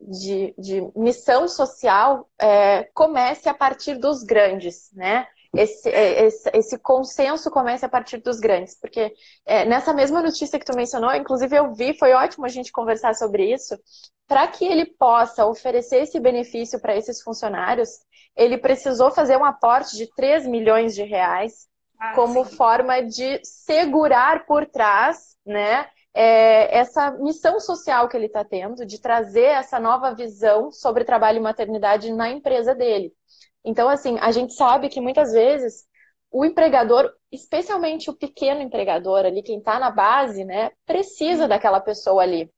de, 0.00 0.52
de 0.58 0.92
missão 0.96 1.46
social 1.46 2.28
é, 2.40 2.82
comece 2.92 3.48
a 3.48 3.54
partir 3.54 3.94
dos 3.94 4.24
grandes, 4.24 4.90
né? 4.92 5.28
Esse, 5.54 5.88
é, 5.90 6.24
esse, 6.24 6.50
esse, 6.54 6.78
consenso 6.78 7.50
comece 7.50 7.84
a 7.84 7.88
partir 7.88 8.16
dos 8.16 8.40
grandes, 8.40 8.74
porque 8.74 9.14
é, 9.44 9.66
nessa 9.66 9.92
mesma 9.92 10.22
notícia 10.22 10.58
que 10.58 10.64
tu 10.64 10.74
mencionou, 10.74 11.14
inclusive 11.14 11.54
eu 11.54 11.74
vi, 11.74 11.96
foi 11.96 12.12
ótimo 12.14 12.46
a 12.46 12.48
gente 12.48 12.72
conversar 12.72 13.14
sobre 13.14 13.52
isso, 13.52 13.78
para 14.26 14.48
que 14.48 14.64
ele 14.64 14.86
possa 14.86 15.44
oferecer 15.44 16.04
esse 16.04 16.18
benefício 16.18 16.80
para 16.80 16.96
esses 16.96 17.20
funcionários, 17.20 17.90
ele 18.34 18.56
precisou 18.56 19.10
fazer 19.10 19.36
um 19.36 19.44
aporte 19.44 19.94
de 19.94 20.06
3 20.14 20.46
milhões 20.46 20.94
de 20.94 21.02
reais 21.02 21.68
ah, 22.02 22.14
como 22.14 22.44
sim. 22.44 22.56
forma 22.56 23.00
de 23.00 23.40
segurar 23.44 24.44
por 24.44 24.66
trás, 24.66 25.36
né? 25.46 25.88
É, 26.12 26.76
essa 26.76 27.12
missão 27.12 27.60
social 27.60 28.08
que 28.08 28.16
ele 28.16 28.26
está 28.26 28.44
tendo 28.44 28.84
de 28.84 29.00
trazer 29.00 29.44
essa 29.44 29.78
nova 29.78 30.12
visão 30.12 30.70
sobre 30.72 31.04
trabalho 31.04 31.38
e 31.38 31.40
maternidade 31.40 32.12
na 32.12 32.28
empresa 32.28 32.74
dele. 32.74 33.12
Então, 33.64 33.88
assim, 33.88 34.18
a 34.18 34.32
gente 34.32 34.52
sabe 34.52 34.88
que 34.88 35.00
muitas 35.00 35.32
vezes 35.32 35.84
o 36.30 36.44
empregador, 36.44 37.08
especialmente 37.30 38.10
o 38.10 38.16
pequeno 38.16 38.60
empregador 38.60 39.24
ali, 39.24 39.42
quem 39.42 39.58
está 39.58 39.78
na 39.78 39.90
base, 39.90 40.44
né, 40.44 40.72
precisa 40.84 41.46
daquela 41.46 41.80
pessoa 41.80 42.22
ali. 42.22 42.50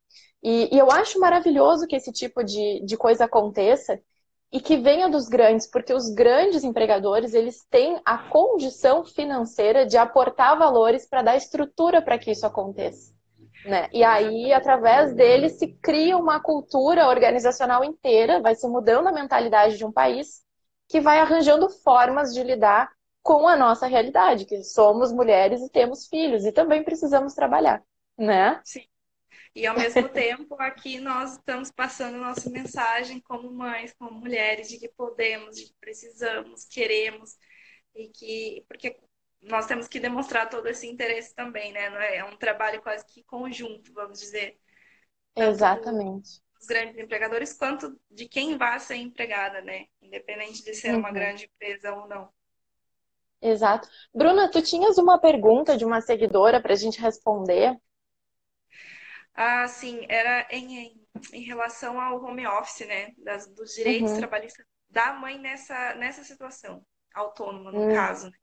E, 0.42 0.74
e, 0.74 0.78
eu 0.78 0.90
acho 0.90 1.20
maravilhoso 1.20 1.86
que 1.86 1.97
esse 1.97 2.12
tipo 2.12 2.42
de, 2.42 2.80
de 2.84 2.97
coisa 2.97 3.26
aconteça, 3.26 4.01
e 4.55 4.61
que 4.61 4.76
venha 4.76 5.09
dos 5.09 5.26
grandes, 5.28 5.66
porque 5.66 5.92
os 5.92 6.09
grandes 6.11 6.62
empregadores, 6.62 7.34
eles 7.34 7.66
têm 7.68 8.00
a 8.05 8.16
condição 8.16 9.05
financeira 9.05 9.84
de 9.84 9.96
aportar 9.96 10.57
valores 10.57 11.09
para 11.09 11.22
dar 11.22 11.36
estrutura 11.36 12.00
para 12.00 12.16
que 12.16 12.30
isso 12.30 12.46
aconteça. 12.46 13.12
Né? 13.66 13.88
E 13.92 14.05
aí, 14.05 14.52
através 14.52 15.12
deles, 15.12 15.59
se 15.59 15.72
cria 15.82 16.16
uma 16.16 16.38
cultura 16.38 17.09
organizacional 17.09 17.82
inteira, 17.82 18.40
vai 18.40 18.55
se 18.55 18.68
mudando 18.68 19.09
a 19.09 19.12
mentalidade 19.12 19.76
de 19.76 19.84
um 19.84 19.90
país, 19.90 20.44
que 20.88 21.00
vai 21.00 21.18
arranjando 21.18 21.68
formas 21.68 22.32
de 22.32 22.44
lidar 22.44 22.92
com 23.24 23.48
a 23.48 23.57
nossa 23.57 23.88
realidade, 23.88 24.44
que 24.44 24.62
somos 24.62 25.11
mulheres 25.11 25.62
e 25.62 25.68
temos 25.68 26.07
filhos, 26.07 26.44
e 26.44 26.52
também 26.52 26.84
precisamos 26.84 27.34
trabalhar, 27.34 27.82
né? 28.16 28.61
Sim. 28.62 28.82
E 29.55 29.66
ao 29.66 29.76
mesmo 29.76 30.09
tempo, 30.09 30.57
aqui 30.59 30.98
nós 30.98 31.34
estamos 31.34 31.70
passando 31.70 32.18
nossa 32.18 32.50
mensagem 32.50 33.20
como 33.20 33.52
mães, 33.52 33.94
como 33.96 34.11
mulheres, 34.11 34.68
de 34.68 34.78
que 34.78 34.88
podemos, 34.88 35.57
de 35.57 35.66
que 35.66 35.74
precisamos, 35.80 36.64
queremos, 36.64 37.36
e 37.94 38.09
que. 38.09 38.64
Porque 38.66 38.96
nós 39.40 39.66
temos 39.66 39.86
que 39.86 40.00
demonstrar 40.00 40.48
todo 40.48 40.66
esse 40.66 40.88
interesse 40.88 41.34
também, 41.34 41.72
né? 41.72 42.14
É? 42.14 42.16
é 42.16 42.24
um 42.24 42.36
trabalho 42.36 42.82
quase 42.82 43.05
que 43.07 43.22
conjunto, 43.24 43.92
vamos 43.92 44.18
dizer. 44.18 44.59
Exatamente. 45.36 46.42
Dos 46.57 46.66
grandes 46.66 46.98
empregadores, 46.98 47.52
quanto 47.52 47.96
de 48.11 48.26
quem 48.26 48.57
vai 48.57 48.80
ser 48.80 48.96
empregada, 48.96 49.61
né? 49.61 49.86
Independente 50.02 50.64
de 50.64 50.74
ser 50.74 50.92
uhum. 50.92 50.98
uma 50.98 51.12
grande 51.12 51.44
empresa 51.44 51.94
ou 51.94 52.09
não. 52.09 52.28
Exato. 53.40 53.86
Bruna, 54.12 54.50
tu 54.50 54.62
tinhas 54.62 54.96
uma 54.96 55.20
pergunta 55.20 55.76
de 55.76 55.84
uma 55.84 56.00
seguidora 56.00 56.61
para 56.61 56.72
a 56.72 56.76
gente 56.76 57.00
responder? 57.00 57.78
Ah, 59.35 59.66
sim, 59.66 60.07
era 60.09 60.47
em, 60.51 61.07
em, 61.32 61.43
relação 61.43 62.01
ao 62.01 62.22
home 62.22 62.47
office, 62.47 62.87
né? 62.87 63.12
Das, 63.18 63.47
dos 63.49 63.74
direitos 63.74 64.12
uhum. 64.12 64.18
trabalhistas 64.18 64.64
da 64.89 65.12
mãe 65.12 65.39
nessa, 65.39 65.95
nessa 65.97 66.22
situação, 66.22 66.87
autônoma, 67.12 67.72
no 67.72 67.80
uhum. 67.80 67.95
caso. 67.95 68.30
Né? 68.30 68.37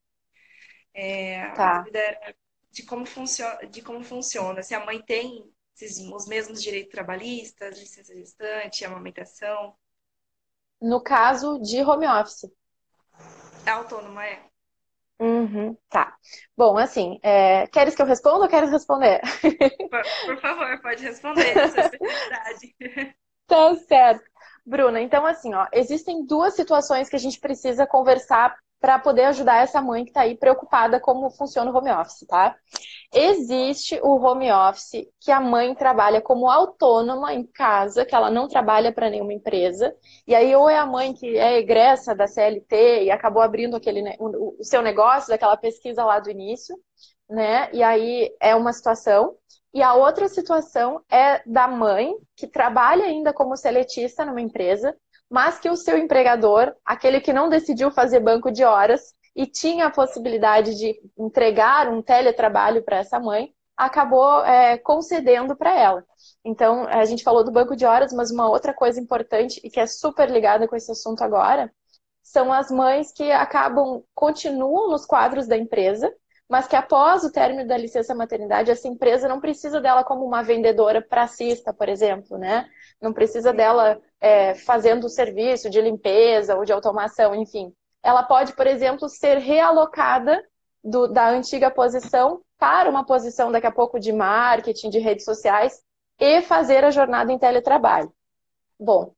É, 0.93 1.51
tá. 1.51 1.75
A 1.75 1.77
dúvida 1.79 1.99
era 1.99 2.35
de 2.71 2.83
como, 2.83 3.05
funciona, 3.05 3.67
de 3.67 3.81
como 3.81 4.03
funciona, 4.03 4.61
se 4.61 4.75
a 4.75 4.85
mãe 4.85 5.01
tem 5.01 5.49
os 6.13 6.27
mesmos 6.27 6.61
direitos 6.61 6.91
trabalhistas, 6.91 7.79
licença 7.79 8.13
gestante, 8.13 8.85
amamentação. 8.85 9.75
No 10.79 11.01
caso 11.01 11.59
de 11.59 11.81
home 11.81 12.07
office. 12.07 12.51
É 13.65 13.71
autônoma, 13.71 14.25
é. 14.25 14.50
Uhum, 15.21 15.77
tá. 15.87 16.15
Bom, 16.57 16.79
assim, 16.79 17.19
é... 17.21 17.67
queres 17.67 17.93
que 17.93 18.01
eu 18.01 18.07
responda 18.07 18.45
ou 18.45 18.49
queres 18.49 18.71
responder? 18.71 19.21
Por, 19.87 20.01
por 20.25 20.37
favor, 20.41 20.81
pode 20.81 21.03
responder, 21.03 21.55
especialidade. 21.57 22.75
Tá 23.47 23.75
certo. 23.75 24.23
Bruna, 24.65 25.01
então 25.01 25.25
assim, 25.25 25.53
ó, 25.53 25.67
existem 25.73 26.25
duas 26.25 26.55
situações 26.55 27.09
que 27.09 27.17
a 27.17 27.19
gente 27.19 27.37
precisa 27.37 27.85
conversar 27.85 28.55
para 28.81 28.97
poder 28.97 29.25
ajudar 29.25 29.61
essa 29.61 29.79
mãe 29.79 30.03
que 30.03 30.09
está 30.09 30.21
aí 30.21 30.35
preocupada 30.35 30.99
como 30.99 31.29
funciona 31.29 31.71
o 31.71 31.77
home 31.77 31.91
office, 31.91 32.25
tá? 32.27 32.55
Existe 33.13 33.99
o 34.01 34.15
home 34.15 34.51
office 34.51 35.07
que 35.19 35.31
a 35.31 35.39
mãe 35.39 35.75
trabalha 35.75 36.19
como 36.19 36.49
autônoma 36.49 37.31
em 37.31 37.45
casa, 37.45 38.03
que 38.03 38.15
ela 38.15 38.31
não 38.31 38.47
trabalha 38.47 38.91
para 38.91 39.09
nenhuma 39.09 39.33
empresa, 39.33 39.95
e 40.25 40.33
aí 40.33 40.55
ou 40.55 40.67
é 40.67 40.77
a 40.77 40.85
mãe 40.85 41.13
que 41.13 41.37
é 41.37 41.59
egressa 41.59 42.15
da 42.15 42.25
CLT 42.25 43.03
e 43.03 43.11
acabou 43.11 43.43
abrindo 43.43 43.75
aquele 43.75 44.01
o, 44.19 44.57
seu 44.63 44.81
negócio, 44.81 45.29
daquela 45.29 45.55
pesquisa 45.55 46.03
lá 46.03 46.19
do 46.19 46.31
início, 46.31 46.75
né? 47.29 47.69
E 47.71 47.83
aí 47.83 48.35
é 48.41 48.55
uma 48.55 48.73
situação. 48.73 49.35
E 49.73 49.81
a 49.83 49.93
outra 49.93 50.27
situação 50.27 51.01
é 51.09 51.41
da 51.45 51.67
mãe 51.67 52.13
que 52.35 52.47
trabalha 52.47 53.05
ainda 53.05 53.31
como 53.31 53.55
seletista 53.55 54.25
numa 54.25 54.41
empresa, 54.41 54.97
mas 55.31 55.57
que 55.57 55.69
o 55.69 55.77
seu 55.77 55.97
empregador, 55.97 56.75
aquele 56.83 57.21
que 57.21 57.31
não 57.31 57.47
decidiu 57.47 57.89
fazer 57.89 58.19
banco 58.19 58.51
de 58.51 58.65
horas 58.65 59.15
e 59.33 59.47
tinha 59.47 59.85
a 59.85 59.91
possibilidade 59.91 60.75
de 60.77 60.93
entregar 61.17 61.87
um 61.87 62.01
teletrabalho 62.01 62.83
para 62.83 62.97
essa 62.97 63.17
mãe, 63.17 63.53
acabou 63.77 64.43
é, 64.43 64.77
concedendo 64.77 65.55
para 65.55 65.73
ela. 65.73 66.05
Então, 66.43 66.85
a 66.89 67.05
gente 67.05 67.23
falou 67.23 67.45
do 67.45 67.51
banco 67.51 67.77
de 67.77 67.85
horas, 67.85 68.11
mas 68.11 68.29
uma 68.29 68.49
outra 68.49 68.73
coisa 68.73 68.99
importante 68.99 69.61
e 69.63 69.69
que 69.69 69.79
é 69.79 69.87
super 69.87 70.29
ligada 70.29 70.67
com 70.67 70.75
esse 70.75 70.91
assunto 70.91 71.23
agora 71.23 71.71
são 72.21 72.51
as 72.51 72.69
mães 72.69 73.13
que 73.13 73.31
acabam, 73.31 74.03
continuam 74.13 74.89
nos 74.89 75.05
quadros 75.05 75.47
da 75.47 75.57
empresa, 75.57 76.13
mas 76.49 76.67
que 76.67 76.75
após 76.75 77.23
o 77.23 77.31
término 77.31 77.65
da 77.65 77.77
licença 77.77 78.13
maternidade, 78.13 78.69
essa 78.69 78.87
empresa 78.87 79.29
não 79.29 79.39
precisa 79.39 79.79
dela 79.79 80.03
como 80.03 80.25
uma 80.25 80.43
vendedora 80.43 81.01
pracista, 81.01 81.73
por 81.73 81.87
exemplo, 81.87 82.37
né? 82.37 82.69
Não 83.01 83.13
precisa 83.13 83.53
dela 83.53 83.99
é, 84.21 84.53
fazendo 84.53 85.05
o 85.05 85.09
serviço 85.09 85.69
de 85.69 85.81
limpeza 85.81 86.55
ou 86.55 86.63
de 86.63 86.71
automação, 86.71 87.35
enfim. 87.35 87.73
Ela 88.03 88.23
pode, 88.23 88.53
por 88.53 88.67
exemplo, 88.67 89.09
ser 89.09 89.37
realocada 89.37 90.43
do, 90.83 91.07
da 91.07 91.29
antiga 91.29 91.69
posição 91.69 92.41
para 92.57 92.89
uma 92.89 93.05
posição 93.05 93.51
daqui 93.51 93.67
a 93.67 93.71
pouco 93.71 93.99
de 93.99 94.13
marketing, 94.13 94.89
de 94.89 94.99
redes 94.99 95.25
sociais 95.25 95.81
e 96.19 96.41
fazer 96.41 96.83
a 96.83 96.91
jornada 96.91 97.31
em 97.31 97.39
teletrabalho. 97.39 98.13
Bom, 98.79 99.13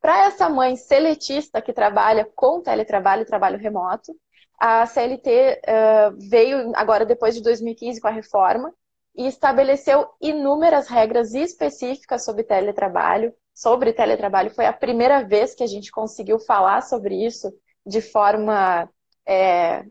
para 0.00 0.26
essa 0.26 0.48
mãe 0.48 0.76
seletista 0.76 1.62
que 1.62 1.72
trabalha 1.72 2.28
com 2.34 2.60
teletrabalho 2.60 3.22
e 3.22 3.26
trabalho 3.26 3.58
remoto, 3.58 4.14
a 4.58 4.84
CLT 4.86 5.60
uh, 5.62 6.16
veio 6.28 6.72
agora 6.74 7.06
depois 7.06 7.34
de 7.34 7.42
2015 7.42 8.00
com 8.00 8.08
a 8.08 8.12
reforma 8.12 8.72
e 9.16 9.26
estabeleceu 9.26 10.08
inúmeras 10.20 10.88
regras 10.88 11.34
específicas 11.34 12.24
sobre 12.24 12.42
teletrabalho. 12.42 13.32
Sobre 13.58 13.92
teletrabalho, 13.92 14.54
foi 14.54 14.66
a 14.66 14.72
primeira 14.72 15.24
vez 15.24 15.52
que 15.52 15.64
a 15.64 15.66
gente 15.66 15.90
conseguiu 15.90 16.38
falar 16.38 16.80
sobre 16.80 17.26
isso 17.26 17.52
de 17.84 18.00
forma 18.00 18.88
é, 19.26 19.84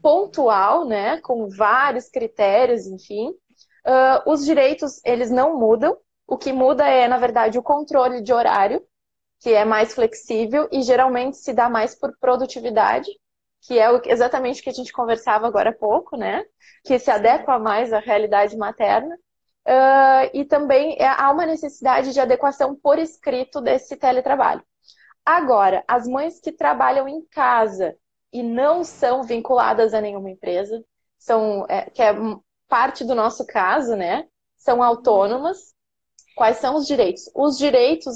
pontual, 0.00 0.86
né, 0.86 1.20
com 1.20 1.46
vários 1.46 2.08
critérios, 2.08 2.86
enfim. 2.86 3.28
Uh, 3.84 4.32
os 4.32 4.46
direitos, 4.46 4.98
eles 5.04 5.30
não 5.30 5.58
mudam. 5.58 5.94
O 6.26 6.38
que 6.38 6.54
muda 6.54 6.88
é, 6.88 7.06
na 7.06 7.18
verdade, 7.18 7.58
o 7.58 7.62
controle 7.62 8.22
de 8.22 8.32
horário, 8.32 8.82
que 9.40 9.50
é 9.50 9.62
mais 9.62 9.92
flexível 9.92 10.66
e 10.72 10.80
geralmente 10.80 11.36
se 11.36 11.52
dá 11.52 11.68
mais 11.68 11.94
por 11.94 12.16
produtividade, 12.18 13.10
que 13.60 13.78
é 13.78 13.88
exatamente 14.06 14.62
o 14.62 14.64
que 14.64 14.70
a 14.70 14.72
gente 14.72 14.90
conversava 14.90 15.46
agora 15.46 15.68
há 15.68 15.74
pouco, 15.74 16.16
né? 16.16 16.46
Que 16.82 16.98
se 16.98 17.10
adequa 17.10 17.58
mais 17.58 17.92
à 17.92 17.98
realidade 17.98 18.56
materna. 18.56 19.14
Uh, 19.66 20.30
e 20.32 20.44
também 20.44 20.96
é, 20.96 21.08
há 21.08 21.28
uma 21.32 21.44
necessidade 21.44 22.12
de 22.12 22.20
adequação 22.20 22.76
por 22.76 23.00
escrito 23.00 23.60
desse 23.60 23.96
teletrabalho. 23.96 24.64
Agora, 25.24 25.82
as 25.88 26.06
mães 26.06 26.38
que 26.38 26.52
trabalham 26.52 27.08
em 27.08 27.24
casa 27.26 27.96
e 28.32 28.44
não 28.44 28.84
são 28.84 29.24
vinculadas 29.24 29.92
a 29.92 30.00
nenhuma 30.00 30.30
empresa, 30.30 30.84
são, 31.18 31.66
é, 31.68 31.90
que 31.90 32.00
é 32.00 32.14
parte 32.68 33.04
do 33.04 33.14
nosso 33.14 33.44
caso, 33.44 33.96
né? 33.96 34.28
São 34.56 34.82
autônomas. 34.82 35.74
Quais 36.36 36.58
são 36.58 36.76
os 36.76 36.86
direitos? 36.86 37.28
Os 37.34 37.58
direitos, 37.58 38.14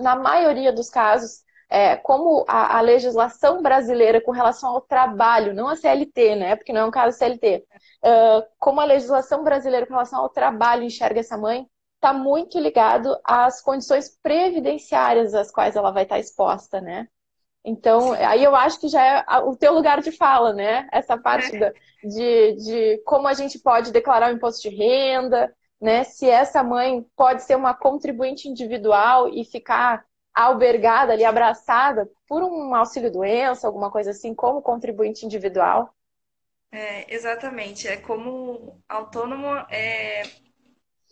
na 0.00 0.16
maioria 0.16 0.72
dos 0.72 0.90
casos, 0.90 1.42
é, 1.68 1.96
como 1.96 2.44
a, 2.48 2.78
a, 2.78 2.80
legislação 2.80 3.62
brasileira 3.62 4.20
com 4.20 4.30
relação 4.30 4.70
ao 4.70 4.80
trabalho, 4.80 5.54
não 5.54 5.68
a 5.68 5.76
CLT, 5.76 6.36
né? 6.36 6.56
Porque 6.56 6.72
não 6.72 6.82
é 6.82 6.84
um 6.84 6.90
caso 6.90 7.18
CLT. 7.18 7.64
Uh, 8.02 8.46
como 8.58 8.80
a 8.80 8.84
legislação 8.84 9.44
brasileira 9.44 9.86
com 9.86 9.92
relação 9.92 10.20
ao 10.20 10.30
trabalho 10.30 10.82
enxerga 10.82 11.20
essa 11.20 11.36
mãe, 11.36 11.66
está 11.96 12.12
muito 12.12 12.58
ligado 12.58 13.18
às 13.22 13.60
condições 13.60 14.08
previdenciárias 14.22 15.34
às 15.34 15.50
quais 15.50 15.76
ela 15.76 15.90
vai 15.90 16.04
estar 16.04 16.18
exposta, 16.18 16.80
né? 16.80 17.06
Então, 17.64 18.12
aí 18.12 18.42
eu 18.42 18.54
acho 18.56 18.80
que 18.80 18.88
já 18.88 19.04
é 19.04 19.38
o 19.40 19.54
teu 19.54 19.74
lugar 19.74 20.00
de 20.00 20.10
fala, 20.10 20.54
né? 20.54 20.88
Essa 20.90 21.18
parte 21.18 21.58
da, 21.58 21.70
de, 22.02 22.52
de 22.54 23.02
como 23.04 23.28
a 23.28 23.34
gente 23.34 23.58
pode 23.58 23.92
declarar 23.92 24.32
o 24.32 24.36
imposto 24.36 24.70
de 24.70 24.74
renda, 24.74 25.52
né? 25.78 26.04
Se 26.04 26.26
essa 26.26 26.62
mãe 26.62 27.04
pode 27.14 27.42
ser 27.42 27.56
uma 27.56 27.74
contribuinte 27.74 28.48
individual 28.48 29.28
e 29.28 29.44
ficar 29.44 30.07
albergada 30.44 31.12
ali, 31.12 31.24
abraçada 31.24 32.08
por 32.26 32.42
um 32.42 32.74
auxílio-doença, 32.74 33.66
alguma 33.66 33.90
coisa 33.90 34.10
assim, 34.10 34.34
como 34.34 34.62
contribuinte 34.62 35.26
individual? 35.26 35.94
É, 36.70 37.12
exatamente. 37.12 37.88
É 37.88 37.96
como 37.96 38.82
autônomo, 38.88 39.48
é... 39.70 40.22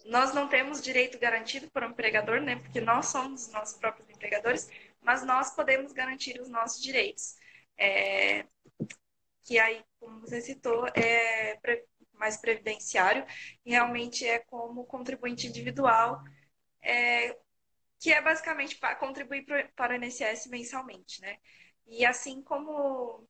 nós 0.04 0.32
não 0.34 0.48
temos 0.48 0.80
direito 0.82 1.18
garantido 1.18 1.70
por 1.70 1.82
um 1.82 1.90
empregador, 1.90 2.40
né? 2.40 2.56
Porque 2.56 2.80
nós 2.80 3.06
somos 3.06 3.50
nossos 3.50 3.76
próprios 3.78 4.08
empregadores, 4.10 4.68
mas 5.02 5.24
nós 5.24 5.54
podemos 5.54 5.92
garantir 5.92 6.40
os 6.40 6.48
nossos 6.48 6.80
direitos. 6.82 7.36
É... 7.76 8.44
Que 9.42 9.58
aí, 9.58 9.84
como 10.00 10.20
você 10.20 10.40
citou, 10.40 10.86
é 10.94 11.58
mais 12.14 12.36
previdenciário, 12.36 13.24
e 13.64 13.70
realmente 13.72 14.26
é 14.26 14.38
como 14.38 14.84
contribuinte 14.84 15.46
individual, 15.46 16.22
é, 16.82 17.36
que 18.00 18.12
é 18.12 18.20
basicamente 18.20 18.76
para 18.78 18.96
contribuir 18.96 19.44
para 19.74 19.92
o 19.94 19.96
INSS 19.96 20.48
mensalmente, 20.48 21.20
né? 21.20 21.38
E 21.86 22.04
assim 22.04 22.42
como, 22.42 23.28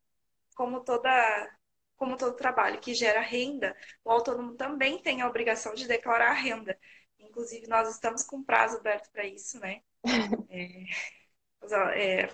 como 0.56 0.82
toda 0.84 1.10
como 1.96 2.16
todo 2.16 2.36
trabalho 2.36 2.80
que 2.80 2.94
gera 2.94 3.20
renda, 3.20 3.74
o 4.04 4.10
autônomo 4.10 4.54
também 4.54 4.98
tem 5.02 5.22
a 5.22 5.28
obrigação 5.28 5.74
de 5.74 5.88
declarar 5.88 6.30
a 6.30 6.34
renda. 6.34 6.78
Inclusive, 7.18 7.66
nós 7.68 7.88
estamos 7.90 8.22
com 8.22 8.42
prazo 8.44 8.76
aberto 8.78 9.10
para 9.10 9.24
isso, 9.26 9.58
né? 9.60 9.82
É, 11.94 12.22
é, 12.22 12.28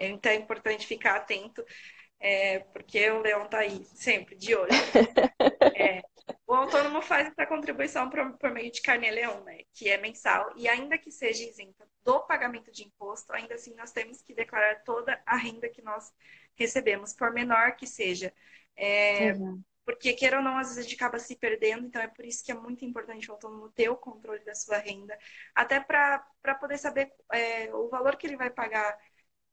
então 0.00 0.32
é 0.32 0.36
importante 0.36 0.86
ficar 0.86 1.16
atento, 1.16 1.64
é, 2.20 2.60
porque 2.60 3.10
o 3.10 3.20
Leão 3.22 3.44
está 3.44 3.60
aí 3.60 3.84
sempre 3.94 4.36
de 4.36 4.54
olho. 4.54 4.70
É, 5.74 6.02
o 6.52 6.54
autônomo 6.54 7.00
faz 7.00 7.28
essa 7.28 7.46
contribuição 7.46 8.10
por, 8.10 8.36
por 8.36 8.50
meio 8.50 8.70
de 8.70 8.82
carnê-leão, 8.82 9.42
né? 9.42 9.60
Que 9.72 9.88
é 9.88 9.96
mensal. 9.96 10.52
E 10.54 10.68
ainda 10.68 10.98
que 10.98 11.10
seja 11.10 11.42
isenta 11.42 11.88
do 12.04 12.20
pagamento 12.26 12.70
de 12.70 12.84
imposto, 12.84 13.32
ainda 13.32 13.54
assim 13.54 13.74
nós 13.74 13.90
temos 13.90 14.20
que 14.20 14.34
declarar 14.34 14.82
toda 14.84 15.18
a 15.24 15.34
renda 15.34 15.66
que 15.70 15.80
nós 15.80 16.12
recebemos, 16.54 17.14
por 17.14 17.32
menor 17.32 17.74
que 17.74 17.86
seja. 17.86 18.30
É, 18.76 19.32
uhum. 19.32 19.62
Porque, 19.82 20.12
queira 20.12 20.36
ou 20.36 20.42
não, 20.42 20.58
às 20.58 20.68
vezes 20.68 20.78
a 20.78 20.82
gente 20.82 20.94
acaba 20.94 21.18
se 21.18 21.34
perdendo, 21.36 21.86
então 21.86 22.02
é 22.02 22.06
por 22.06 22.22
isso 22.22 22.44
que 22.44 22.52
é 22.52 22.54
muito 22.54 22.84
importante 22.84 23.30
o 23.30 23.32
autônomo 23.32 23.70
ter 23.70 23.88
o 23.88 23.96
controle 23.96 24.44
da 24.44 24.54
sua 24.54 24.76
renda, 24.76 25.18
até 25.54 25.80
para 25.80 26.22
poder 26.60 26.76
saber 26.76 27.10
é, 27.32 27.74
o 27.74 27.88
valor 27.88 28.16
que 28.16 28.26
ele 28.26 28.36
vai 28.36 28.50
pagar 28.50 28.94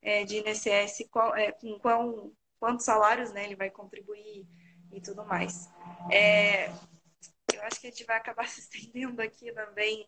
é, 0.02 0.26
de 0.26 0.38
INSS, 0.38 1.08
qual, 1.10 1.34
é, 1.34 1.54
com 1.54 1.80
qual, 1.80 2.32
quantos 2.60 2.86
salários 2.86 3.32
né, 3.32 3.46
ele 3.46 3.56
vai 3.56 3.72
contribuir 3.72 4.46
e 4.92 5.02
tudo 5.02 5.26
mais. 5.26 5.70
É, 6.12 6.70
eu 7.54 7.62
acho 7.64 7.80
que 7.80 7.88
a 7.88 7.90
gente 7.90 8.06
vai 8.06 8.18
acabar 8.18 8.48
se 8.50 8.62
estendendo 8.62 9.22
aqui 9.22 9.52
também, 9.54 10.08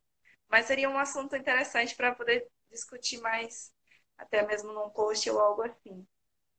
mas 0.50 0.66
seria 0.66 0.90
um 0.90 0.98
assunto 0.98 1.36
interessante 1.36 1.96
para 1.96 2.14
poder 2.14 2.48
discutir 2.70 3.20
mais, 3.22 3.72
até 4.18 4.46
mesmo 4.46 4.72
num 4.74 4.90
post 4.90 5.30
ou 5.30 5.40
algo 5.40 5.64
assim. 5.64 6.06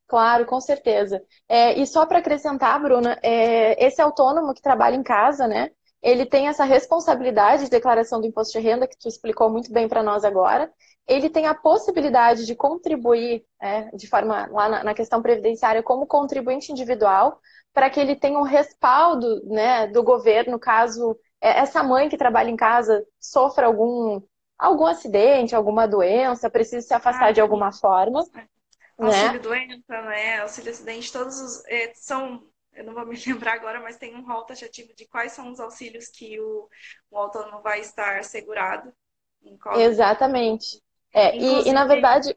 Claro, 0.07 0.45
com 0.45 0.61
certeza. 0.61 1.23
É, 1.49 1.79
e 1.79 1.87
só 1.87 2.05
para 2.05 2.19
acrescentar, 2.19 2.81
Bruna, 2.83 3.19
é, 3.23 3.83
esse 3.83 4.01
autônomo 4.03 4.53
que 4.53 4.61
trabalha 4.61 4.95
em 4.95 5.03
casa, 5.03 5.47
né? 5.49 5.71
Ele 6.03 6.27
tem 6.27 6.49
essa 6.49 6.65
responsabilidade 6.65 7.65
de 7.65 7.71
declaração 7.71 8.21
do 8.21 8.27
imposto 8.27 8.59
de 8.59 8.65
renda, 8.65 8.89
que 8.89 8.99
tu 8.99 9.09
explicou 9.09 9.49
muito 9.49 9.73
bem 9.73 9.89
para 9.89 10.03
nós 10.03 10.25
agora. 10.25 10.71
Ele 11.07 11.31
tem 11.31 11.47
a 11.47 11.55
possibilidade 11.55 12.45
de 12.45 12.55
contribuir, 12.55 13.45
é, 13.61 13.85
de 13.97 14.07
forma 14.09 14.47
lá 14.51 14.69
na, 14.69 14.85
na 14.85 14.95
questão 14.95 15.23
previdenciária, 15.23 15.83
como 15.83 16.07
contribuinte 16.07 16.73
individual, 16.73 17.41
para 17.73 17.89
que 17.91 17.99
ele 17.99 18.17
tenha 18.17 18.39
um 18.39 18.43
respaldo 18.43 19.43
né, 19.47 19.87
do 19.87 20.03
governo 20.03 20.59
caso 20.59 21.19
é, 21.43 21.59
essa 21.59 21.83
mãe 21.83 22.09
que 22.09 22.17
trabalha 22.17 22.51
em 22.51 22.57
casa 22.57 23.05
sofra 23.19 23.67
algum, 23.67 24.23
algum 24.57 24.87
acidente, 24.87 25.57
alguma 25.57 25.89
doença, 25.89 26.49
precise 26.49 26.87
se 26.87 26.95
afastar 26.95 27.29
ah, 27.29 27.33
de 27.33 27.41
alguma 27.41 27.73
forma. 27.73 28.25
É. 28.37 28.47
Auxílio 28.97 29.33
né? 29.33 29.39
doença, 29.41 30.03
né? 30.03 30.41
Auxílio 30.41 30.71
acidente, 30.71 31.13
todos 31.13 31.41
os. 31.41 31.65
É, 31.67 31.93
são. 31.95 32.47
Eu 32.73 32.85
não 32.85 32.95
vou 32.95 33.05
me 33.05 33.17
lembrar 33.27 33.55
agora, 33.55 33.81
mas 33.81 33.97
tem 33.97 34.15
um 34.15 34.25
rol 34.25 34.45
taxativo 34.45 34.95
de 34.95 35.07
quais 35.07 35.33
são 35.33 35.51
os 35.51 35.59
auxílios 35.59 36.07
que 36.09 36.41
o, 36.41 36.69
o 37.11 37.19
autônomo 37.19 37.61
vai 37.61 37.81
estar 37.81 38.23
segurado. 38.23 38.93
Exatamente. 39.75 40.81
É, 41.13 41.37
e, 41.37 41.69
e, 41.69 41.73
na 41.73 41.85
verdade, 41.85 42.35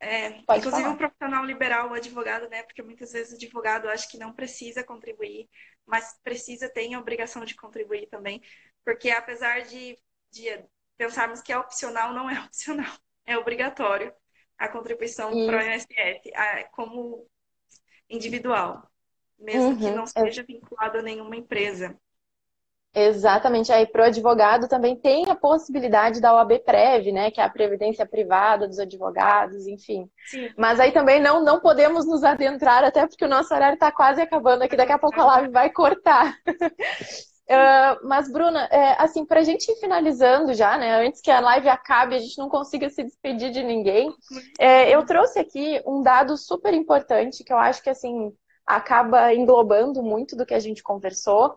é, 0.00 0.28
inclusive 0.28 0.70
falar. 0.70 0.94
o 0.94 0.96
profissional 0.96 1.44
liberal, 1.44 1.90
o 1.90 1.94
advogado, 1.94 2.48
né? 2.48 2.62
Porque 2.62 2.82
muitas 2.82 3.12
vezes 3.12 3.32
o 3.32 3.36
advogado 3.36 3.88
acha 3.88 4.08
que 4.08 4.18
não 4.18 4.32
precisa 4.32 4.84
contribuir, 4.84 5.48
mas 5.84 6.18
precisa, 6.22 6.68
tem 6.68 6.94
a 6.94 7.00
obrigação 7.00 7.44
de 7.44 7.54
contribuir 7.56 8.06
também. 8.06 8.40
Porque 8.84 9.10
apesar 9.10 9.62
de, 9.62 9.98
de 10.30 10.64
pensarmos 10.96 11.42
que 11.42 11.52
é 11.52 11.58
opcional, 11.58 12.12
não 12.12 12.30
é 12.30 12.38
opcional, 12.46 12.96
é 13.26 13.36
obrigatório 13.36 14.12
a 14.56 14.68
contribuição 14.68 15.30
para 15.46 15.58
o 15.58 15.62
INSS 15.62 15.90
como 16.72 17.28
individual, 18.10 18.90
mesmo 19.38 19.68
uhum. 19.68 19.78
que 19.78 19.90
não 19.90 20.06
seja 20.06 20.42
vinculado 20.42 20.98
a 20.98 21.02
nenhuma 21.02 21.36
empresa. 21.36 21.96
Exatamente. 22.94 23.70
Aí, 23.70 23.86
para 23.86 24.02
o 24.02 24.06
advogado 24.06 24.66
também 24.66 24.96
tem 24.96 25.28
a 25.30 25.34
possibilidade 25.34 26.20
da 26.20 26.34
OAB 26.34 26.58
Prev, 26.60 27.12
né? 27.12 27.30
Que 27.30 27.40
é 27.40 27.44
a 27.44 27.50
previdência 27.50 28.06
privada 28.06 28.66
dos 28.66 28.78
advogados, 28.78 29.66
enfim. 29.66 30.08
Sim. 30.26 30.50
Mas 30.56 30.80
aí 30.80 30.90
também 30.90 31.20
não, 31.20 31.42
não 31.44 31.60
podemos 31.60 32.06
nos 32.06 32.24
adentrar, 32.24 32.82
até 32.84 33.06
porque 33.06 33.24
o 33.24 33.28
nosso 33.28 33.54
horário 33.54 33.74
está 33.74 33.92
quase 33.92 34.20
acabando 34.20 34.62
aqui, 34.62 34.76
daqui 34.76 34.92
a 34.92 34.98
pouco 34.98 35.20
a 35.20 35.26
live 35.26 35.52
vai 35.52 35.70
cortar. 35.70 36.34
uh, 36.48 38.00
mas, 38.02 38.32
Bruna, 38.32 38.64
é, 38.70 39.00
assim, 39.00 39.24
para 39.24 39.40
a 39.40 39.44
gente 39.44 39.70
ir 39.70 39.76
finalizando 39.76 40.54
já, 40.54 40.78
né? 40.78 41.06
Antes 41.06 41.20
que 41.20 41.30
a 41.30 41.40
live 41.40 41.68
acabe, 41.68 42.16
a 42.16 42.18
gente 42.18 42.38
não 42.38 42.48
consiga 42.48 42.88
se 42.88 43.04
despedir 43.04 43.50
de 43.50 43.62
ninguém, 43.62 44.12
é, 44.58 44.90
eu 44.90 45.04
trouxe 45.04 45.38
aqui 45.38 45.80
um 45.86 46.02
dado 46.02 46.36
super 46.38 46.72
importante 46.72 47.44
que 47.44 47.52
eu 47.52 47.58
acho 47.58 47.82
que, 47.82 47.90
assim, 47.90 48.32
acaba 48.66 49.32
englobando 49.32 50.02
muito 50.02 50.34
do 50.34 50.44
que 50.44 50.54
a 50.54 50.58
gente 50.58 50.82
conversou 50.82 51.54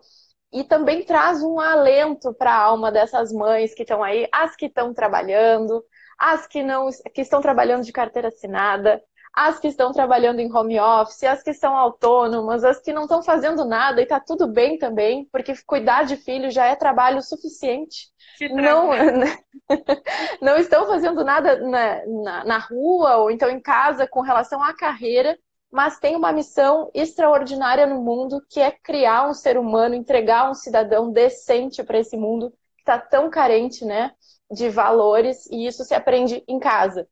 e 0.52 0.62
também 0.64 1.04
traz 1.04 1.42
um 1.42 1.58
alento 1.58 2.34
para 2.34 2.52
a 2.52 2.62
alma 2.62 2.92
dessas 2.92 3.32
mães 3.32 3.74
que 3.74 3.82
estão 3.82 4.02
aí, 4.02 4.28
as 4.30 4.54
que 4.54 4.66
estão 4.66 4.92
trabalhando, 4.92 5.82
as 6.18 6.46
que 6.46 6.62
não 6.62 6.88
que 7.14 7.22
estão 7.22 7.40
trabalhando 7.40 7.84
de 7.84 7.92
carteira 7.92 8.28
assinada, 8.28 9.02
as 9.34 9.58
que 9.58 9.68
estão 9.68 9.92
trabalhando 9.92 10.40
em 10.40 10.54
home 10.54 10.78
office, 10.78 11.22
as 11.24 11.42
que 11.42 11.50
estão 11.50 11.74
autônomas, 11.74 12.64
as 12.64 12.78
que 12.80 12.92
não 12.92 13.04
estão 13.04 13.22
fazendo 13.22 13.64
nada 13.64 14.00
e 14.00 14.04
está 14.04 14.20
tudo 14.20 14.46
bem 14.46 14.76
também, 14.76 15.26
porque 15.32 15.54
cuidar 15.66 16.04
de 16.04 16.16
filho 16.16 16.50
já 16.50 16.66
é 16.66 16.76
trabalho 16.76 17.22
suficiente. 17.22 18.12
Não, 18.50 18.90
não 20.42 20.56
estão 20.56 20.86
fazendo 20.86 21.24
nada 21.24 21.56
na, 21.56 22.06
na, 22.06 22.44
na 22.44 22.58
rua 22.58 23.16
ou 23.16 23.30
então 23.30 23.48
em 23.48 23.60
casa 23.60 24.06
com 24.06 24.20
relação 24.20 24.62
à 24.62 24.74
carreira, 24.74 25.38
mas 25.72 25.98
tem 25.98 26.14
uma 26.14 26.30
missão 26.32 26.90
extraordinária 26.92 27.86
no 27.86 28.02
mundo 28.02 28.44
que 28.50 28.60
é 28.60 28.70
criar 28.70 29.26
um 29.28 29.32
ser 29.32 29.56
humano, 29.56 29.94
entregar 29.94 30.50
um 30.50 30.54
cidadão 30.54 31.10
decente 31.10 31.82
para 31.82 31.98
esse 31.98 32.14
mundo 32.14 32.50
que 32.76 32.82
está 32.82 32.98
tão 32.98 33.30
carente, 33.30 33.82
né, 33.84 34.12
de 34.50 34.68
valores 34.68 35.46
e 35.46 35.66
isso 35.66 35.82
se 35.82 35.94
aprende 35.94 36.44
em 36.46 36.58
casa. 36.58 37.08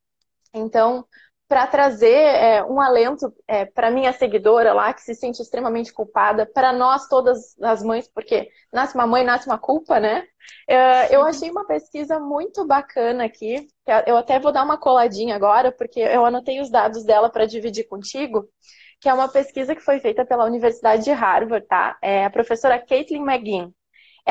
Então, 0.53 1.07
para 1.51 1.67
trazer 1.67 2.15
é, 2.15 2.65
um 2.65 2.81
alento 2.81 3.35
é, 3.49 3.65
para 3.65 3.91
minha 3.91 4.13
seguidora 4.13 4.73
lá, 4.73 4.95
que 4.95 5.03
se 5.03 5.17
sente 5.17 5.43
extremamente 5.43 5.93
culpada, 5.93 6.47
para 6.47 6.73
nós 6.73 7.09
todas 7.09 7.61
as 7.61 7.83
mães, 7.83 8.09
porque 8.09 8.49
nasce 8.73 8.95
uma 8.95 9.05
mãe, 9.05 9.25
nasce 9.25 9.49
uma 9.49 9.59
culpa, 9.59 9.99
né? 9.99 10.29
É, 10.69 11.13
eu 11.13 11.25
achei 11.25 11.51
uma 11.51 11.67
pesquisa 11.67 12.21
muito 12.21 12.65
bacana 12.65 13.25
aqui, 13.25 13.67
eu 14.07 14.17
até 14.17 14.39
vou 14.39 14.53
dar 14.53 14.63
uma 14.63 14.79
coladinha 14.79 15.35
agora, 15.35 15.73
porque 15.73 15.99
eu 15.99 16.25
anotei 16.25 16.61
os 16.61 16.71
dados 16.71 17.03
dela 17.03 17.29
para 17.29 17.47
dividir 17.47 17.89
contigo, 17.89 18.49
que 19.01 19.09
é 19.09 19.13
uma 19.13 19.27
pesquisa 19.27 19.75
que 19.75 19.83
foi 19.83 19.99
feita 19.99 20.25
pela 20.25 20.45
Universidade 20.45 21.03
de 21.03 21.11
Harvard, 21.11 21.67
tá? 21.67 21.99
É 22.01 22.27
a 22.27 22.31
professora 22.31 22.79
Caitlin 22.79 23.25
McGinn. 23.25 23.75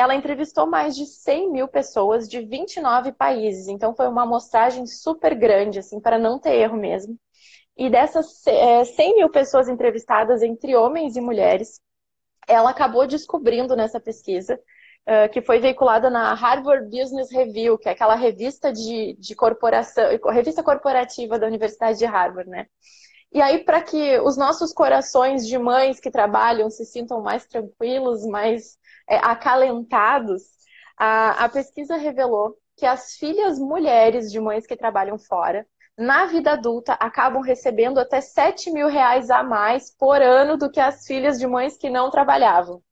Ela 0.00 0.14
entrevistou 0.14 0.66
mais 0.66 0.96
de 0.96 1.04
100 1.04 1.52
mil 1.52 1.68
pessoas 1.68 2.26
de 2.26 2.40
29 2.40 3.12
países, 3.12 3.68
então 3.68 3.94
foi 3.94 4.08
uma 4.08 4.22
amostragem 4.22 4.86
super 4.86 5.34
grande, 5.34 5.78
assim, 5.78 6.00
para 6.00 6.18
não 6.18 6.38
ter 6.38 6.54
erro 6.54 6.78
mesmo. 6.78 7.18
E 7.76 7.90
dessas 7.90 8.42
100 8.42 8.48
é, 8.48 9.14
mil 9.16 9.28
pessoas 9.28 9.68
entrevistadas, 9.68 10.42
entre 10.42 10.74
homens 10.74 11.16
e 11.16 11.20
mulheres, 11.20 11.82
ela 12.48 12.70
acabou 12.70 13.06
descobrindo 13.06 13.76
nessa 13.76 14.00
pesquisa, 14.00 14.58
que 15.32 15.42
foi 15.42 15.58
veiculada 15.58 16.08
na 16.08 16.32
Harvard 16.32 16.86
Business 16.86 17.30
Review, 17.30 17.76
que 17.76 17.86
é 17.86 17.92
aquela 17.92 18.14
revista 18.14 18.72
de, 18.72 19.14
de 19.18 19.34
corporação, 19.34 20.04
revista 20.32 20.62
corporativa 20.62 21.38
da 21.38 21.46
Universidade 21.46 21.98
de 21.98 22.06
Harvard, 22.06 22.48
né? 22.48 22.66
E 23.32 23.40
aí, 23.40 23.64
para 23.64 23.80
que 23.80 24.18
os 24.20 24.36
nossos 24.36 24.72
corações 24.72 25.46
de 25.46 25.56
mães 25.56 26.00
que 26.00 26.10
trabalham 26.10 26.68
se 26.68 26.84
sintam 26.84 27.22
mais 27.22 27.46
tranquilos, 27.46 28.26
mais 28.26 28.76
é, 29.08 29.16
acalentados, 29.18 30.42
a, 30.98 31.44
a 31.44 31.48
pesquisa 31.48 31.96
revelou 31.96 32.56
que 32.76 32.84
as 32.84 33.14
filhas 33.14 33.58
mulheres 33.58 34.32
de 34.32 34.40
mães 34.40 34.66
que 34.66 34.76
trabalham 34.76 35.18
fora, 35.18 35.66
na 35.96 36.26
vida 36.26 36.52
adulta, 36.52 36.94
acabam 36.94 37.42
recebendo 37.42 37.98
até 37.98 38.20
7 38.20 38.70
mil 38.70 38.88
reais 38.88 39.30
a 39.30 39.42
mais 39.42 39.94
por 39.96 40.20
ano 40.22 40.56
do 40.56 40.70
que 40.70 40.80
as 40.80 41.06
filhas 41.06 41.38
de 41.38 41.46
mães 41.46 41.76
que 41.76 41.90
não 41.90 42.10
trabalhavam. 42.10 42.82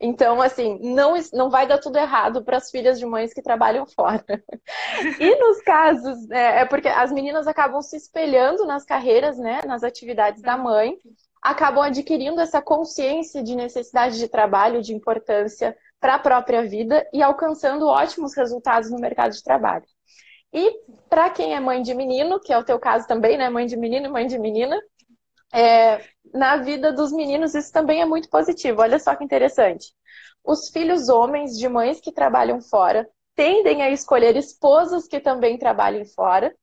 Então, 0.00 0.40
assim, 0.40 0.78
não, 0.80 1.14
não 1.34 1.50
vai 1.50 1.66
dar 1.66 1.78
tudo 1.78 1.98
errado 1.98 2.42
para 2.42 2.56
as 2.56 2.70
filhas 2.70 2.98
de 2.98 3.04
mães 3.04 3.34
que 3.34 3.42
trabalham 3.42 3.84
fora. 3.84 4.24
e 5.20 5.36
nos 5.36 5.60
casos, 5.60 6.30
é, 6.30 6.60
é, 6.60 6.64
porque 6.64 6.88
as 6.88 7.12
meninas 7.12 7.46
acabam 7.46 7.82
se 7.82 7.96
espelhando 7.96 8.64
nas 8.64 8.84
carreiras, 8.84 9.36
né, 9.36 9.60
nas 9.66 9.84
atividades 9.84 10.40
da 10.40 10.56
mãe, 10.56 10.96
acabam 11.42 11.84
adquirindo 11.84 12.40
essa 12.40 12.62
consciência 12.62 13.42
de 13.42 13.54
necessidade 13.54 14.18
de 14.18 14.26
trabalho, 14.26 14.80
de 14.80 14.94
importância 14.94 15.76
para 16.00 16.14
a 16.14 16.18
própria 16.18 16.62
vida 16.62 17.06
e 17.12 17.22
alcançando 17.22 17.86
ótimos 17.86 18.34
resultados 18.34 18.90
no 18.90 18.98
mercado 18.98 19.32
de 19.32 19.42
trabalho. 19.42 19.84
E 20.52 20.80
para 21.10 21.28
quem 21.28 21.54
é 21.54 21.60
mãe 21.60 21.82
de 21.82 21.94
menino, 21.94 22.40
que 22.40 22.52
é 22.52 22.58
o 22.58 22.64
teu 22.64 22.78
caso 22.78 23.06
também, 23.06 23.36
né? 23.36 23.50
Mãe 23.50 23.66
de 23.66 23.76
menino 23.76 24.06
e 24.06 24.10
mãe 24.10 24.26
de 24.26 24.38
menina, 24.38 24.80
é, 25.52 26.00
na 26.32 26.56
vida 26.56 26.92
dos 26.92 27.12
meninos 27.12 27.54
isso 27.54 27.72
também 27.72 28.00
é 28.00 28.06
muito 28.06 28.28
positivo. 28.28 28.82
Olha 28.82 28.98
só 28.98 29.14
que 29.14 29.24
interessante. 29.24 29.92
Os 30.44 30.70
filhos 30.70 31.08
homens 31.08 31.58
de 31.58 31.68
mães 31.68 32.00
que 32.00 32.12
trabalham 32.12 32.60
fora 32.60 33.08
tendem 33.34 33.82
a 33.82 33.90
escolher 33.90 34.36
esposas 34.36 35.06
que 35.06 35.20
também 35.20 35.58
trabalhem 35.58 36.04
fora 36.04 36.54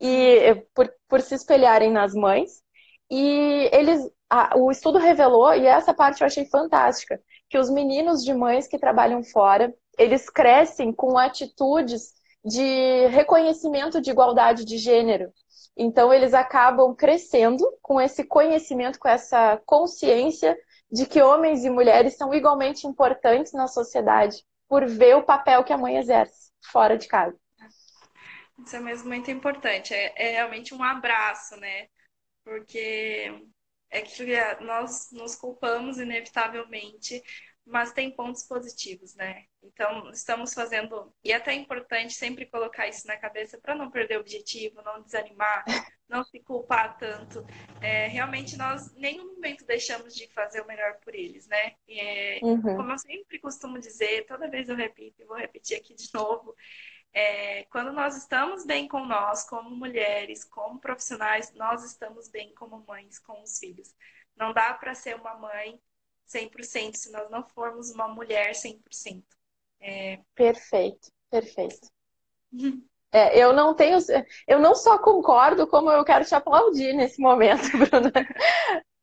e 0.00 0.54
por, 0.74 0.92
por 1.08 1.20
se 1.20 1.34
espelharem 1.34 1.90
nas 1.90 2.14
mães. 2.14 2.62
E 3.10 3.70
eles, 3.72 4.00
a, 4.28 4.56
o 4.56 4.70
estudo 4.70 4.98
revelou, 4.98 5.54
e 5.54 5.66
essa 5.66 5.94
parte 5.94 6.20
eu 6.20 6.26
achei 6.26 6.44
fantástica, 6.46 7.20
que 7.48 7.58
os 7.58 7.70
meninos 7.70 8.22
de 8.22 8.34
mães 8.34 8.68
que 8.68 8.78
trabalham 8.78 9.22
fora, 9.22 9.74
eles 9.98 10.28
crescem 10.28 10.92
com 10.92 11.16
atitudes 11.16 12.12
de 12.44 13.06
reconhecimento 13.08 14.00
de 14.00 14.10
igualdade 14.10 14.64
de 14.64 14.78
gênero. 14.78 15.32
Então, 15.78 16.12
eles 16.12 16.34
acabam 16.34 16.94
crescendo 16.94 17.64
com 17.80 18.00
esse 18.00 18.24
conhecimento, 18.24 18.98
com 18.98 19.08
essa 19.08 19.56
consciência 19.64 20.58
de 20.90 21.06
que 21.06 21.22
homens 21.22 21.64
e 21.64 21.70
mulheres 21.70 22.16
são 22.16 22.34
igualmente 22.34 22.86
importantes 22.86 23.52
na 23.52 23.68
sociedade 23.68 24.44
por 24.68 24.84
ver 24.86 25.16
o 25.16 25.22
papel 25.22 25.62
que 25.62 25.72
a 25.72 25.78
mãe 25.78 25.96
exerce 25.96 26.50
fora 26.72 26.98
de 26.98 27.06
casa. 27.06 27.38
Isso 28.66 28.74
é 28.74 28.80
mesmo 28.80 29.08
muito 29.08 29.30
importante. 29.30 29.94
É, 29.94 30.12
é 30.16 30.30
realmente 30.32 30.74
um 30.74 30.82
abraço, 30.82 31.56
né? 31.56 31.86
porque 32.48 33.30
é 33.90 34.00
que 34.00 34.24
nós 34.62 35.10
nos 35.12 35.34
culpamos 35.34 35.98
inevitavelmente, 35.98 37.22
mas 37.68 37.92
tem 37.92 38.10
pontos 38.10 38.42
positivos, 38.44 39.14
né? 39.14 39.44
Então, 39.62 40.10
estamos 40.10 40.54
fazendo, 40.54 41.12
e 41.22 41.32
é 41.32 41.36
até 41.36 41.52
importante 41.52 42.14
sempre 42.14 42.46
colocar 42.46 42.88
isso 42.88 43.06
na 43.06 43.16
cabeça 43.16 43.58
para 43.58 43.74
não 43.74 43.90
perder 43.90 44.16
o 44.16 44.20
objetivo, 44.20 44.82
não 44.82 45.02
desanimar, 45.02 45.64
não 46.08 46.24
se 46.24 46.40
culpar 46.40 46.96
tanto. 46.96 47.44
É, 47.82 48.06
realmente, 48.06 48.56
nós 48.56 48.94
nenhum 48.94 49.34
momento 49.34 49.66
deixamos 49.66 50.14
de 50.14 50.26
fazer 50.32 50.62
o 50.62 50.66
melhor 50.66 50.98
por 51.00 51.14
eles, 51.14 51.46
né? 51.46 51.74
É, 51.88 52.40
uhum. 52.42 52.60
Como 52.62 52.90
eu 52.90 52.98
sempre 52.98 53.38
costumo 53.38 53.78
dizer, 53.78 54.26
toda 54.26 54.50
vez 54.50 54.68
eu 54.68 54.76
repito 54.76 55.22
e 55.22 55.26
vou 55.26 55.36
repetir 55.36 55.76
aqui 55.76 55.94
de 55.94 56.08
novo, 56.14 56.54
é, 57.12 57.64
quando 57.64 57.92
nós 57.92 58.16
estamos 58.16 58.64
bem 58.64 58.88
com 58.88 59.04
nós, 59.04 59.44
como 59.44 59.70
mulheres, 59.70 60.44
como 60.44 60.80
profissionais, 60.80 61.52
nós 61.54 61.84
estamos 61.84 62.28
bem 62.28 62.54
como 62.54 62.84
mães 62.86 63.18
com 63.18 63.42
os 63.42 63.58
filhos. 63.58 63.94
Não 64.36 64.52
dá 64.52 64.72
para 64.74 64.94
ser 64.94 65.16
uma 65.16 65.34
mãe 65.34 65.78
100% 66.28 66.96
se 66.96 67.10
nós 67.10 67.30
não 67.30 67.42
formos 67.42 67.90
uma 67.90 68.08
mulher 68.08 68.52
100%. 68.52 69.22
É... 69.80 70.20
Perfeito, 70.34 71.10
perfeito. 71.30 71.88
É, 73.10 73.38
eu 73.38 73.52
não 73.52 73.74
tenho, 73.74 73.98
eu 74.46 74.58
não 74.58 74.74
só 74.74 74.98
concordo, 74.98 75.66
como 75.66 75.90
eu 75.90 76.04
quero 76.04 76.24
te 76.24 76.34
aplaudir 76.34 76.92
nesse 76.92 77.20
momento, 77.20 77.62
Bruna. 77.72 78.12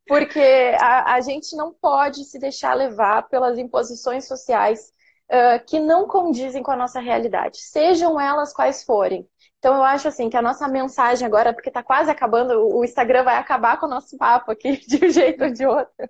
Porque 0.08 0.76
a, 0.80 1.16
a 1.16 1.22
gente 1.22 1.56
não 1.56 1.74
pode 1.74 2.24
se 2.26 2.38
deixar 2.38 2.76
levar 2.76 3.28
pelas 3.28 3.58
imposições 3.58 4.28
sociais 4.28 4.92
uh, 5.32 5.66
que 5.66 5.80
não 5.80 6.08
condizem 6.08 6.62
com 6.62 6.72
a 6.72 6.76
nossa 6.76 7.00
realidade, 7.00 7.58
sejam 7.60 8.20
elas 8.20 8.54
quais 8.54 8.84
forem. 8.84 9.28
Então 9.58 9.76
eu 9.76 9.84
acho 9.84 10.08
assim 10.08 10.30
que 10.30 10.38
a 10.38 10.44
nossa 10.44 10.68
mensagem 10.68 11.26
agora, 11.26 11.52
porque 11.52 11.70
está 11.70 11.82
quase 11.82 12.12
acabando, 12.12 12.68
o 12.76 12.84
Instagram 12.84 13.24
vai 13.24 13.38
acabar 13.38 13.80
com 13.80 13.88
o 13.88 13.90
nosso 13.90 14.16
papo 14.16 14.52
aqui 14.52 14.78
de 14.86 15.04
um 15.04 15.10
jeito 15.10 15.44
ou 15.44 15.50
de 15.52 15.66
outro. 15.66 16.10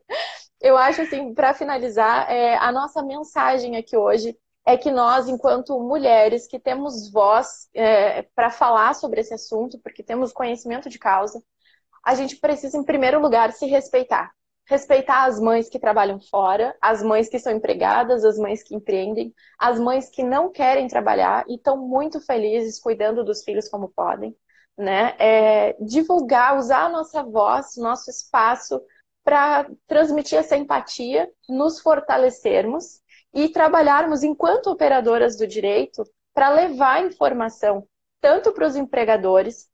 Eu 0.65 0.77
acho 0.77 1.03
assim, 1.03 1.31
para 1.31 1.53
finalizar, 1.53 2.27
é, 2.27 2.57
a 2.57 2.71
nossa 2.71 3.03
mensagem 3.03 3.77
aqui 3.77 3.95
hoje 3.95 4.35
é 4.65 4.75
que 4.75 4.89
nós, 4.89 5.27
enquanto 5.29 5.79
mulheres 5.79 6.47
que 6.47 6.59
temos 6.59 7.11
voz 7.11 7.69
é, 7.71 8.23
para 8.35 8.49
falar 8.49 8.95
sobre 8.95 9.21
esse 9.21 9.31
assunto, 9.31 9.77
porque 9.83 10.01
temos 10.01 10.33
conhecimento 10.33 10.89
de 10.89 10.97
causa, 10.97 11.39
a 12.03 12.15
gente 12.15 12.37
precisa, 12.37 12.79
em 12.79 12.83
primeiro 12.83 13.19
lugar, 13.21 13.53
se 13.53 13.67
respeitar 13.67 14.31
respeitar 14.67 15.25
as 15.25 15.39
mães 15.39 15.69
que 15.69 15.77
trabalham 15.77 16.19
fora, 16.19 16.75
as 16.81 17.03
mães 17.03 17.29
que 17.29 17.37
são 17.37 17.53
empregadas, 17.53 18.25
as 18.25 18.39
mães 18.39 18.63
que 18.63 18.73
empreendem, 18.73 19.31
as 19.59 19.79
mães 19.79 20.09
que 20.09 20.23
não 20.23 20.51
querem 20.51 20.87
trabalhar 20.87 21.45
e 21.47 21.53
estão 21.53 21.77
muito 21.77 22.19
felizes 22.19 22.79
cuidando 22.79 23.23
dos 23.23 23.43
filhos 23.43 23.69
como 23.69 23.89
podem, 23.89 24.35
né? 24.75 25.15
É, 25.19 25.73
divulgar, 25.79 26.57
usar 26.57 26.85
a 26.85 26.89
nossa 26.89 27.21
voz, 27.21 27.77
nosso 27.77 28.09
espaço 28.09 28.81
para 29.25 29.67
transmitir 29.87 30.37
essa 30.37 30.55
empatia, 30.55 31.27
nos 31.49 31.81
fortalecermos 31.81 33.01
e 33.33 33.49
trabalharmos 33.49 34.21
enquanto 34.21 34.67
operadoras 34.67 35.35
do 35.35 35.47
direito 35.47 36.03
para 36.31 36.49
levar 36.49 37.03
informação 37.03 37.87
tanto 38.21 38.51
para 38.51 38.67
os 38.67 38.75
empregadores, 38.75 39.67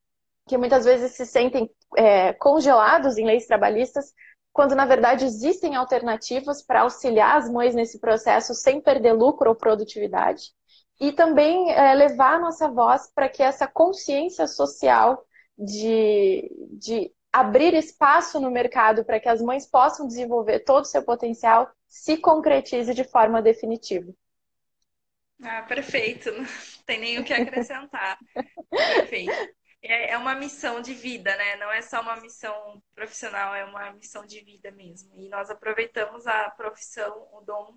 que 0.48 0.58
muitas 0.58 0.86
vezes 0.86 1.12
se 1.12 1.26
sentem 1.26 1.70
é, 1.98 2.34
congelados 2.34 3.18
em 3.18 3.26
leis 3.26 3.46
trabalhistas, 3.46 4.14
quando 4.54 4.74
na 4.74 4.86
verdade 4.86 5.26
existem 5.26 5.76
alternativas 5.76 6.62
para 6.62 6.82
auxiliar 6.82 7.38
as 7.38 7.50
mães 7.50 7.76
nesse 7.76 8.00
processo 8.00 8.54
sem 8.54 8.82
perder 8.82 9.14
lucro 9.14 9.50
ou 9.50 9.56
produtividade. 9.56 10.52
E 11.00 11.12
também 11.12 11.72
é, 11.72 11.94
levar 11.94 12.36
a 12.36 12.40
nossa 12.40 12.70
voz 12.70 13.12
para 13.14 13.28
que 13.28 13.44
essa 13.44 13.68
consciência 13.68 14.48
social 14.48 15.26
de, 15.58 16.50
de 16.72 17.12
abrir 17.32 17.74
espaço 17.74 18.40
no 18.40 18.52
mercado 18.52 19.06
para 19.06 19.20
que 19.20 19.30
as 19.30 19.42
mães 19.42 19.66
possam 19.66 20.08
desenvolver 20.08 20.60
todo 20.60 20.84
o 20.84 20.88
seu 20.88 21.04
potencial 21.04 21.72
se 21.88 22.18
concretize 22.18 22.94
de 22.94 23.04
forma 23.04 23.42
definitiva. 23.42 24.14
Ah, 25.44 25.64
perfeito. 25.64 26.32
Não 26.32 26.46
tem 26.86 27.00
nem 27.00 27.20
o 27.20 27.24
que 27.24 27.34
acrescentar. 27.34 28.18
perfeito. 28.70 29.32
é, 29.82 30.12
é 30.12 30.18
uma 30.18 30.36
missão 30.36 30.82
de 30.82 30.94
vida, 30.94 31.36
né? 31.36 31.56
Não 31.58 31.72
é 31.72 31.82
só 31.82 32.02
uma 32.02 32.18
missão 32.18 32.82
profissional, 32.94 33.56
é 33.56 33.66
uma 33.66 33.92
missão 33.94 34.26
de 34.26 34.40
vida 34.42 34.72
mesmo. 34.72 35.12
E 35.20 35.30
nós 35.30 35.50
aproveitamos 35.50 36.28
a 36.28 36.52
profissão, 36.52 37.28
o 37.34 37.42
dom 37.42 37.76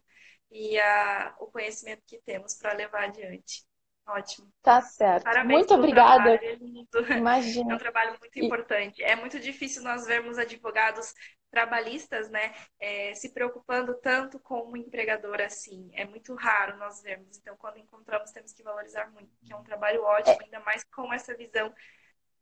e 0.51 0.79
a, 0.79 1.35
o 1.41 1.47
conhecimento 1.47 2.03
que 2.07 2.19
temos 2.19 2.55
para 2.55 2.75
levar 2.75 3.05
adiante. 3.05 3.65
Ótimo. 4.07 4.53
Tá 4.63 4.83
certo. 4.83 5.25
Parabéns 5.25 5.59
muito 5.61 5.75
obrigada. 5.75 6.35
É 6.35 6.57
muito... 6.57 6.99
Imagina. 7.13 7.73
É 7.73 7.75
um 7.75 7.79
trabalho 7.79 8.17
muito 8.21 8.39
importante. 8.39 9.03
É 9.03 9.17
muito 9.17 9.41
difícil 9.41 9.83
nós 9.83 10.07
vermos 10.07 10.39
advogados 10.39 11.15
trabalhistas, 11.51 12.29
né, 12.31 12.53
é, 12.81 13.15
se 13.15 13.33
preocupando 13.33 13.95
tanto 14.03 14.41
com 14.41 14.73
o 14.73 14.77
empregador 14.77 15.41
assim. 15.41 15.89
É 15.95 16.05
muito 16.05 16.35
raro 16.35 16.77
nós 16.77 17.01
vermos. 17.01 17.39
Então, 17.39 17.57
quando 17.57 17.79
encontramos, 17.79 18.33
temos 18.33 18.53
que 18.53 18.63
valorizar 18.63 19.09
muito, 19.13 19.31
que 19.41 19.53
é 19.53 19.57
um 19.57 19.63
trabalho 19.63 20.03
ótimo, 20.03 20.37
é. 20.41 20.45
ainda 20.45 20.61
mais 20.61 20.83
com 20.85 21.13
essa 21.13 21.35
visão 21.37 21.73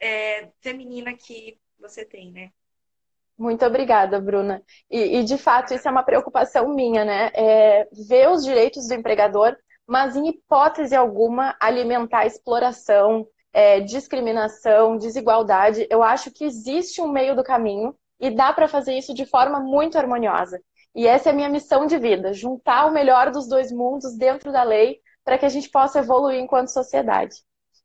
é, 0.01 0.51
feminina 0.63 1.13
que 1.15 1.61
você 1.79 2.07
tem, 2.07 2.33
né? 2.33 2.51
Muito 3.37 3.65
obrigada, 3.67 4.21
Bruna. 4.21 4.63
E, 4.91 5.19
e, 5.19 5.25
de 5.25 5.37
fato, 5.37 5.75
isso 5.75 5.87
é 5.87 5.91
uma 5.91 6.03
preocupação 6.03 6.75
minha, 6.75 7.05
né? 7.05 7.31
É 7.35 7.89
ver 8.09 8.29
os 8.31 8.45
direitos 8.45 8.89
do 8.89 8.95
empregador 8.95 9.57
mas 9.87 10.17
em 10.17 10.29
hipótese 10.29 10.95
alguma 10.95 11.57
alimentar 11.61 12.27
exploração, 12.27 13.27
é, 13.53 13.81
discriminação, 13.81 14.97
desigualdade. 14.97 15.87
Eu 15.91 16.03
acho 16.03 16.31
que 16.31 16.45
existe 16.45 17.01
um 17.01 17.09
meio 17.09 17.37
do 17.37 17.45
caminho 17.45 17.95
e 18.19 18.31
dá 18.31 18.53
para 18.53 18.69
fazer 18.69 18.95
isso 18.95 19.13
de 19.13 19.27
forma 19.27 19.61
muito 19.61 19.99
harmoniosa. 19.99 20.61
E 20.95 21.07
essa 21.07 21.29
é 21.31 21.33
a 21.33 21.35
minha 21.35 21.49
missão 21.49 21.87
de 21.87 21.99
vida: 21.99 22.33
juntar 22.33 22.87
o 22.87 22.93
melhor 22.93 23.31
dos 23.31 23.49
dois 23.49 23.73
mundos 23.73 24.17
dentro 24.17 24.53
da 24.53 24.63
lei 24.63 25.01
para 25.25 25.39
que 25.39 25.47
a 25.47 25.49
gente 25.49 25.71
possa 25.71 26.01
evoluir 26.01 26.41
enquanto 26.41 26.69
sociedade. 26.69 27.37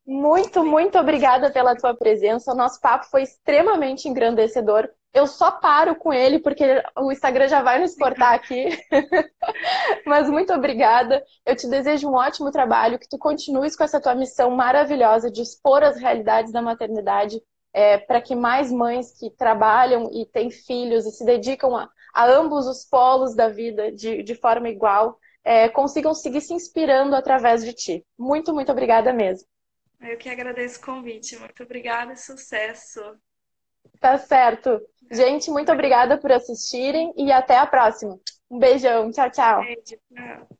Muito, 0.06 0.64
muito 0.64 0.98
obrigada 0.98 1.50
pela 1.50 1.76
tua 1.76 1.94
presença. 1.94 2.52
O 2.52 2.56
nosso 2.56 2.80
papo 2.80 3.06
foi 3.10 3.22
extremamente 3.22 4.08
engrandecedor. 4.08 4.88
Eu 5.12 5.26
só 5.26 5.50
paro 5.50 5.96
com 5.96 6.12
ele 6.12 6.38
porque 6.38 6.64
o 6.96 7.10
Instagram 7.10 7.48
já 7.48 7.62
vai 7.62 7.80
nos 7.80 7.94
cortar 7.94 8.34
aqui. 8.34 8.68
Mas 10.06 10.28
muito 10.28 10.52
obrigada. 10.52 11.24
Eu 11.46 11.56
te 11.56 11.68
desejo 11.68 12.08
um 12.08 12.14
ótimo 12.14 12.50
trabalho, 12.50 12.98
que 12.98 13.08
tu 13.08 13.18
continues 13.18 13.74
com 13.74 13.84
essa 13.84 14.00
tua 14.00 14.14
missão 14.14 14.50
maravilhosa 14.50 15.30
de 15.30 15.42
expor 15.42 15.82
as 15.82 15.96
realidades 15.96 16.52
da 16.52 16.62
maternidade 16.62 17.40
é, 17.72 17.98
para 17.98 18.20
que 18.20 18.34
mais 18.34 18.70
mães 18.70 19.18
que 19.18 19.30
trabalham 19.30 20.10
e 20.12 20.26
têm 20.26 20.50
filhos 20.50 21.06
e 21.06 21.10
se 21.10 21.24
dedicam 21.24 21.76
a, 21.76 21.88
a 22.14 22.30
ambos 22.30 22.66
os 22.66 22.84
polos 22.84 23.34
da 23.34 23.48
vida 23.48 23.90
de, 23.92 24.22
de 24.22 24.34
forma 24.34 24.68
igual 24.68 25.18
é, 25.44 25.68
consigam 25.68 26.12
seguir 26.12 26.42
se 26.42 26.52
inspirando 26.52 27.16
através 27.16 27.64
de 27.64 27.72
ti. 27.72 28.06
Muito, 28.18 28.52
muito 28.52 28.70
obrigada 28.70 29.12
mesmo. 29.12 29.48
Eu 30.00 30.18
que 30.18 30.28
agradeço 30.28 30.78
o 30.78 30.84
convite. 30.84 31.38
Muito 31.38 31.62
obrigada 31.62 32.12
e 32.12 32.16
sucesso. 32.16 33.00
Tá 33.98 34.18
certo. 34.18 34.80
Gente, 35.10 35.50
muito 35.50 35.72
obrigada 35.72 36.18
por 36.18 36.30
assistirem 36.30 37.12
e 37.16 37.32
até 37.32 37.58
a 37.58 37.66
próxima. 37.66 38.18
Um 38.50 38.58
beijão. 38.58 39.10
Tchau, 39.10 39.30
tchau. 39.30 39.60
Beijo. 39.60 39.96
Tchau. 40.14 40.58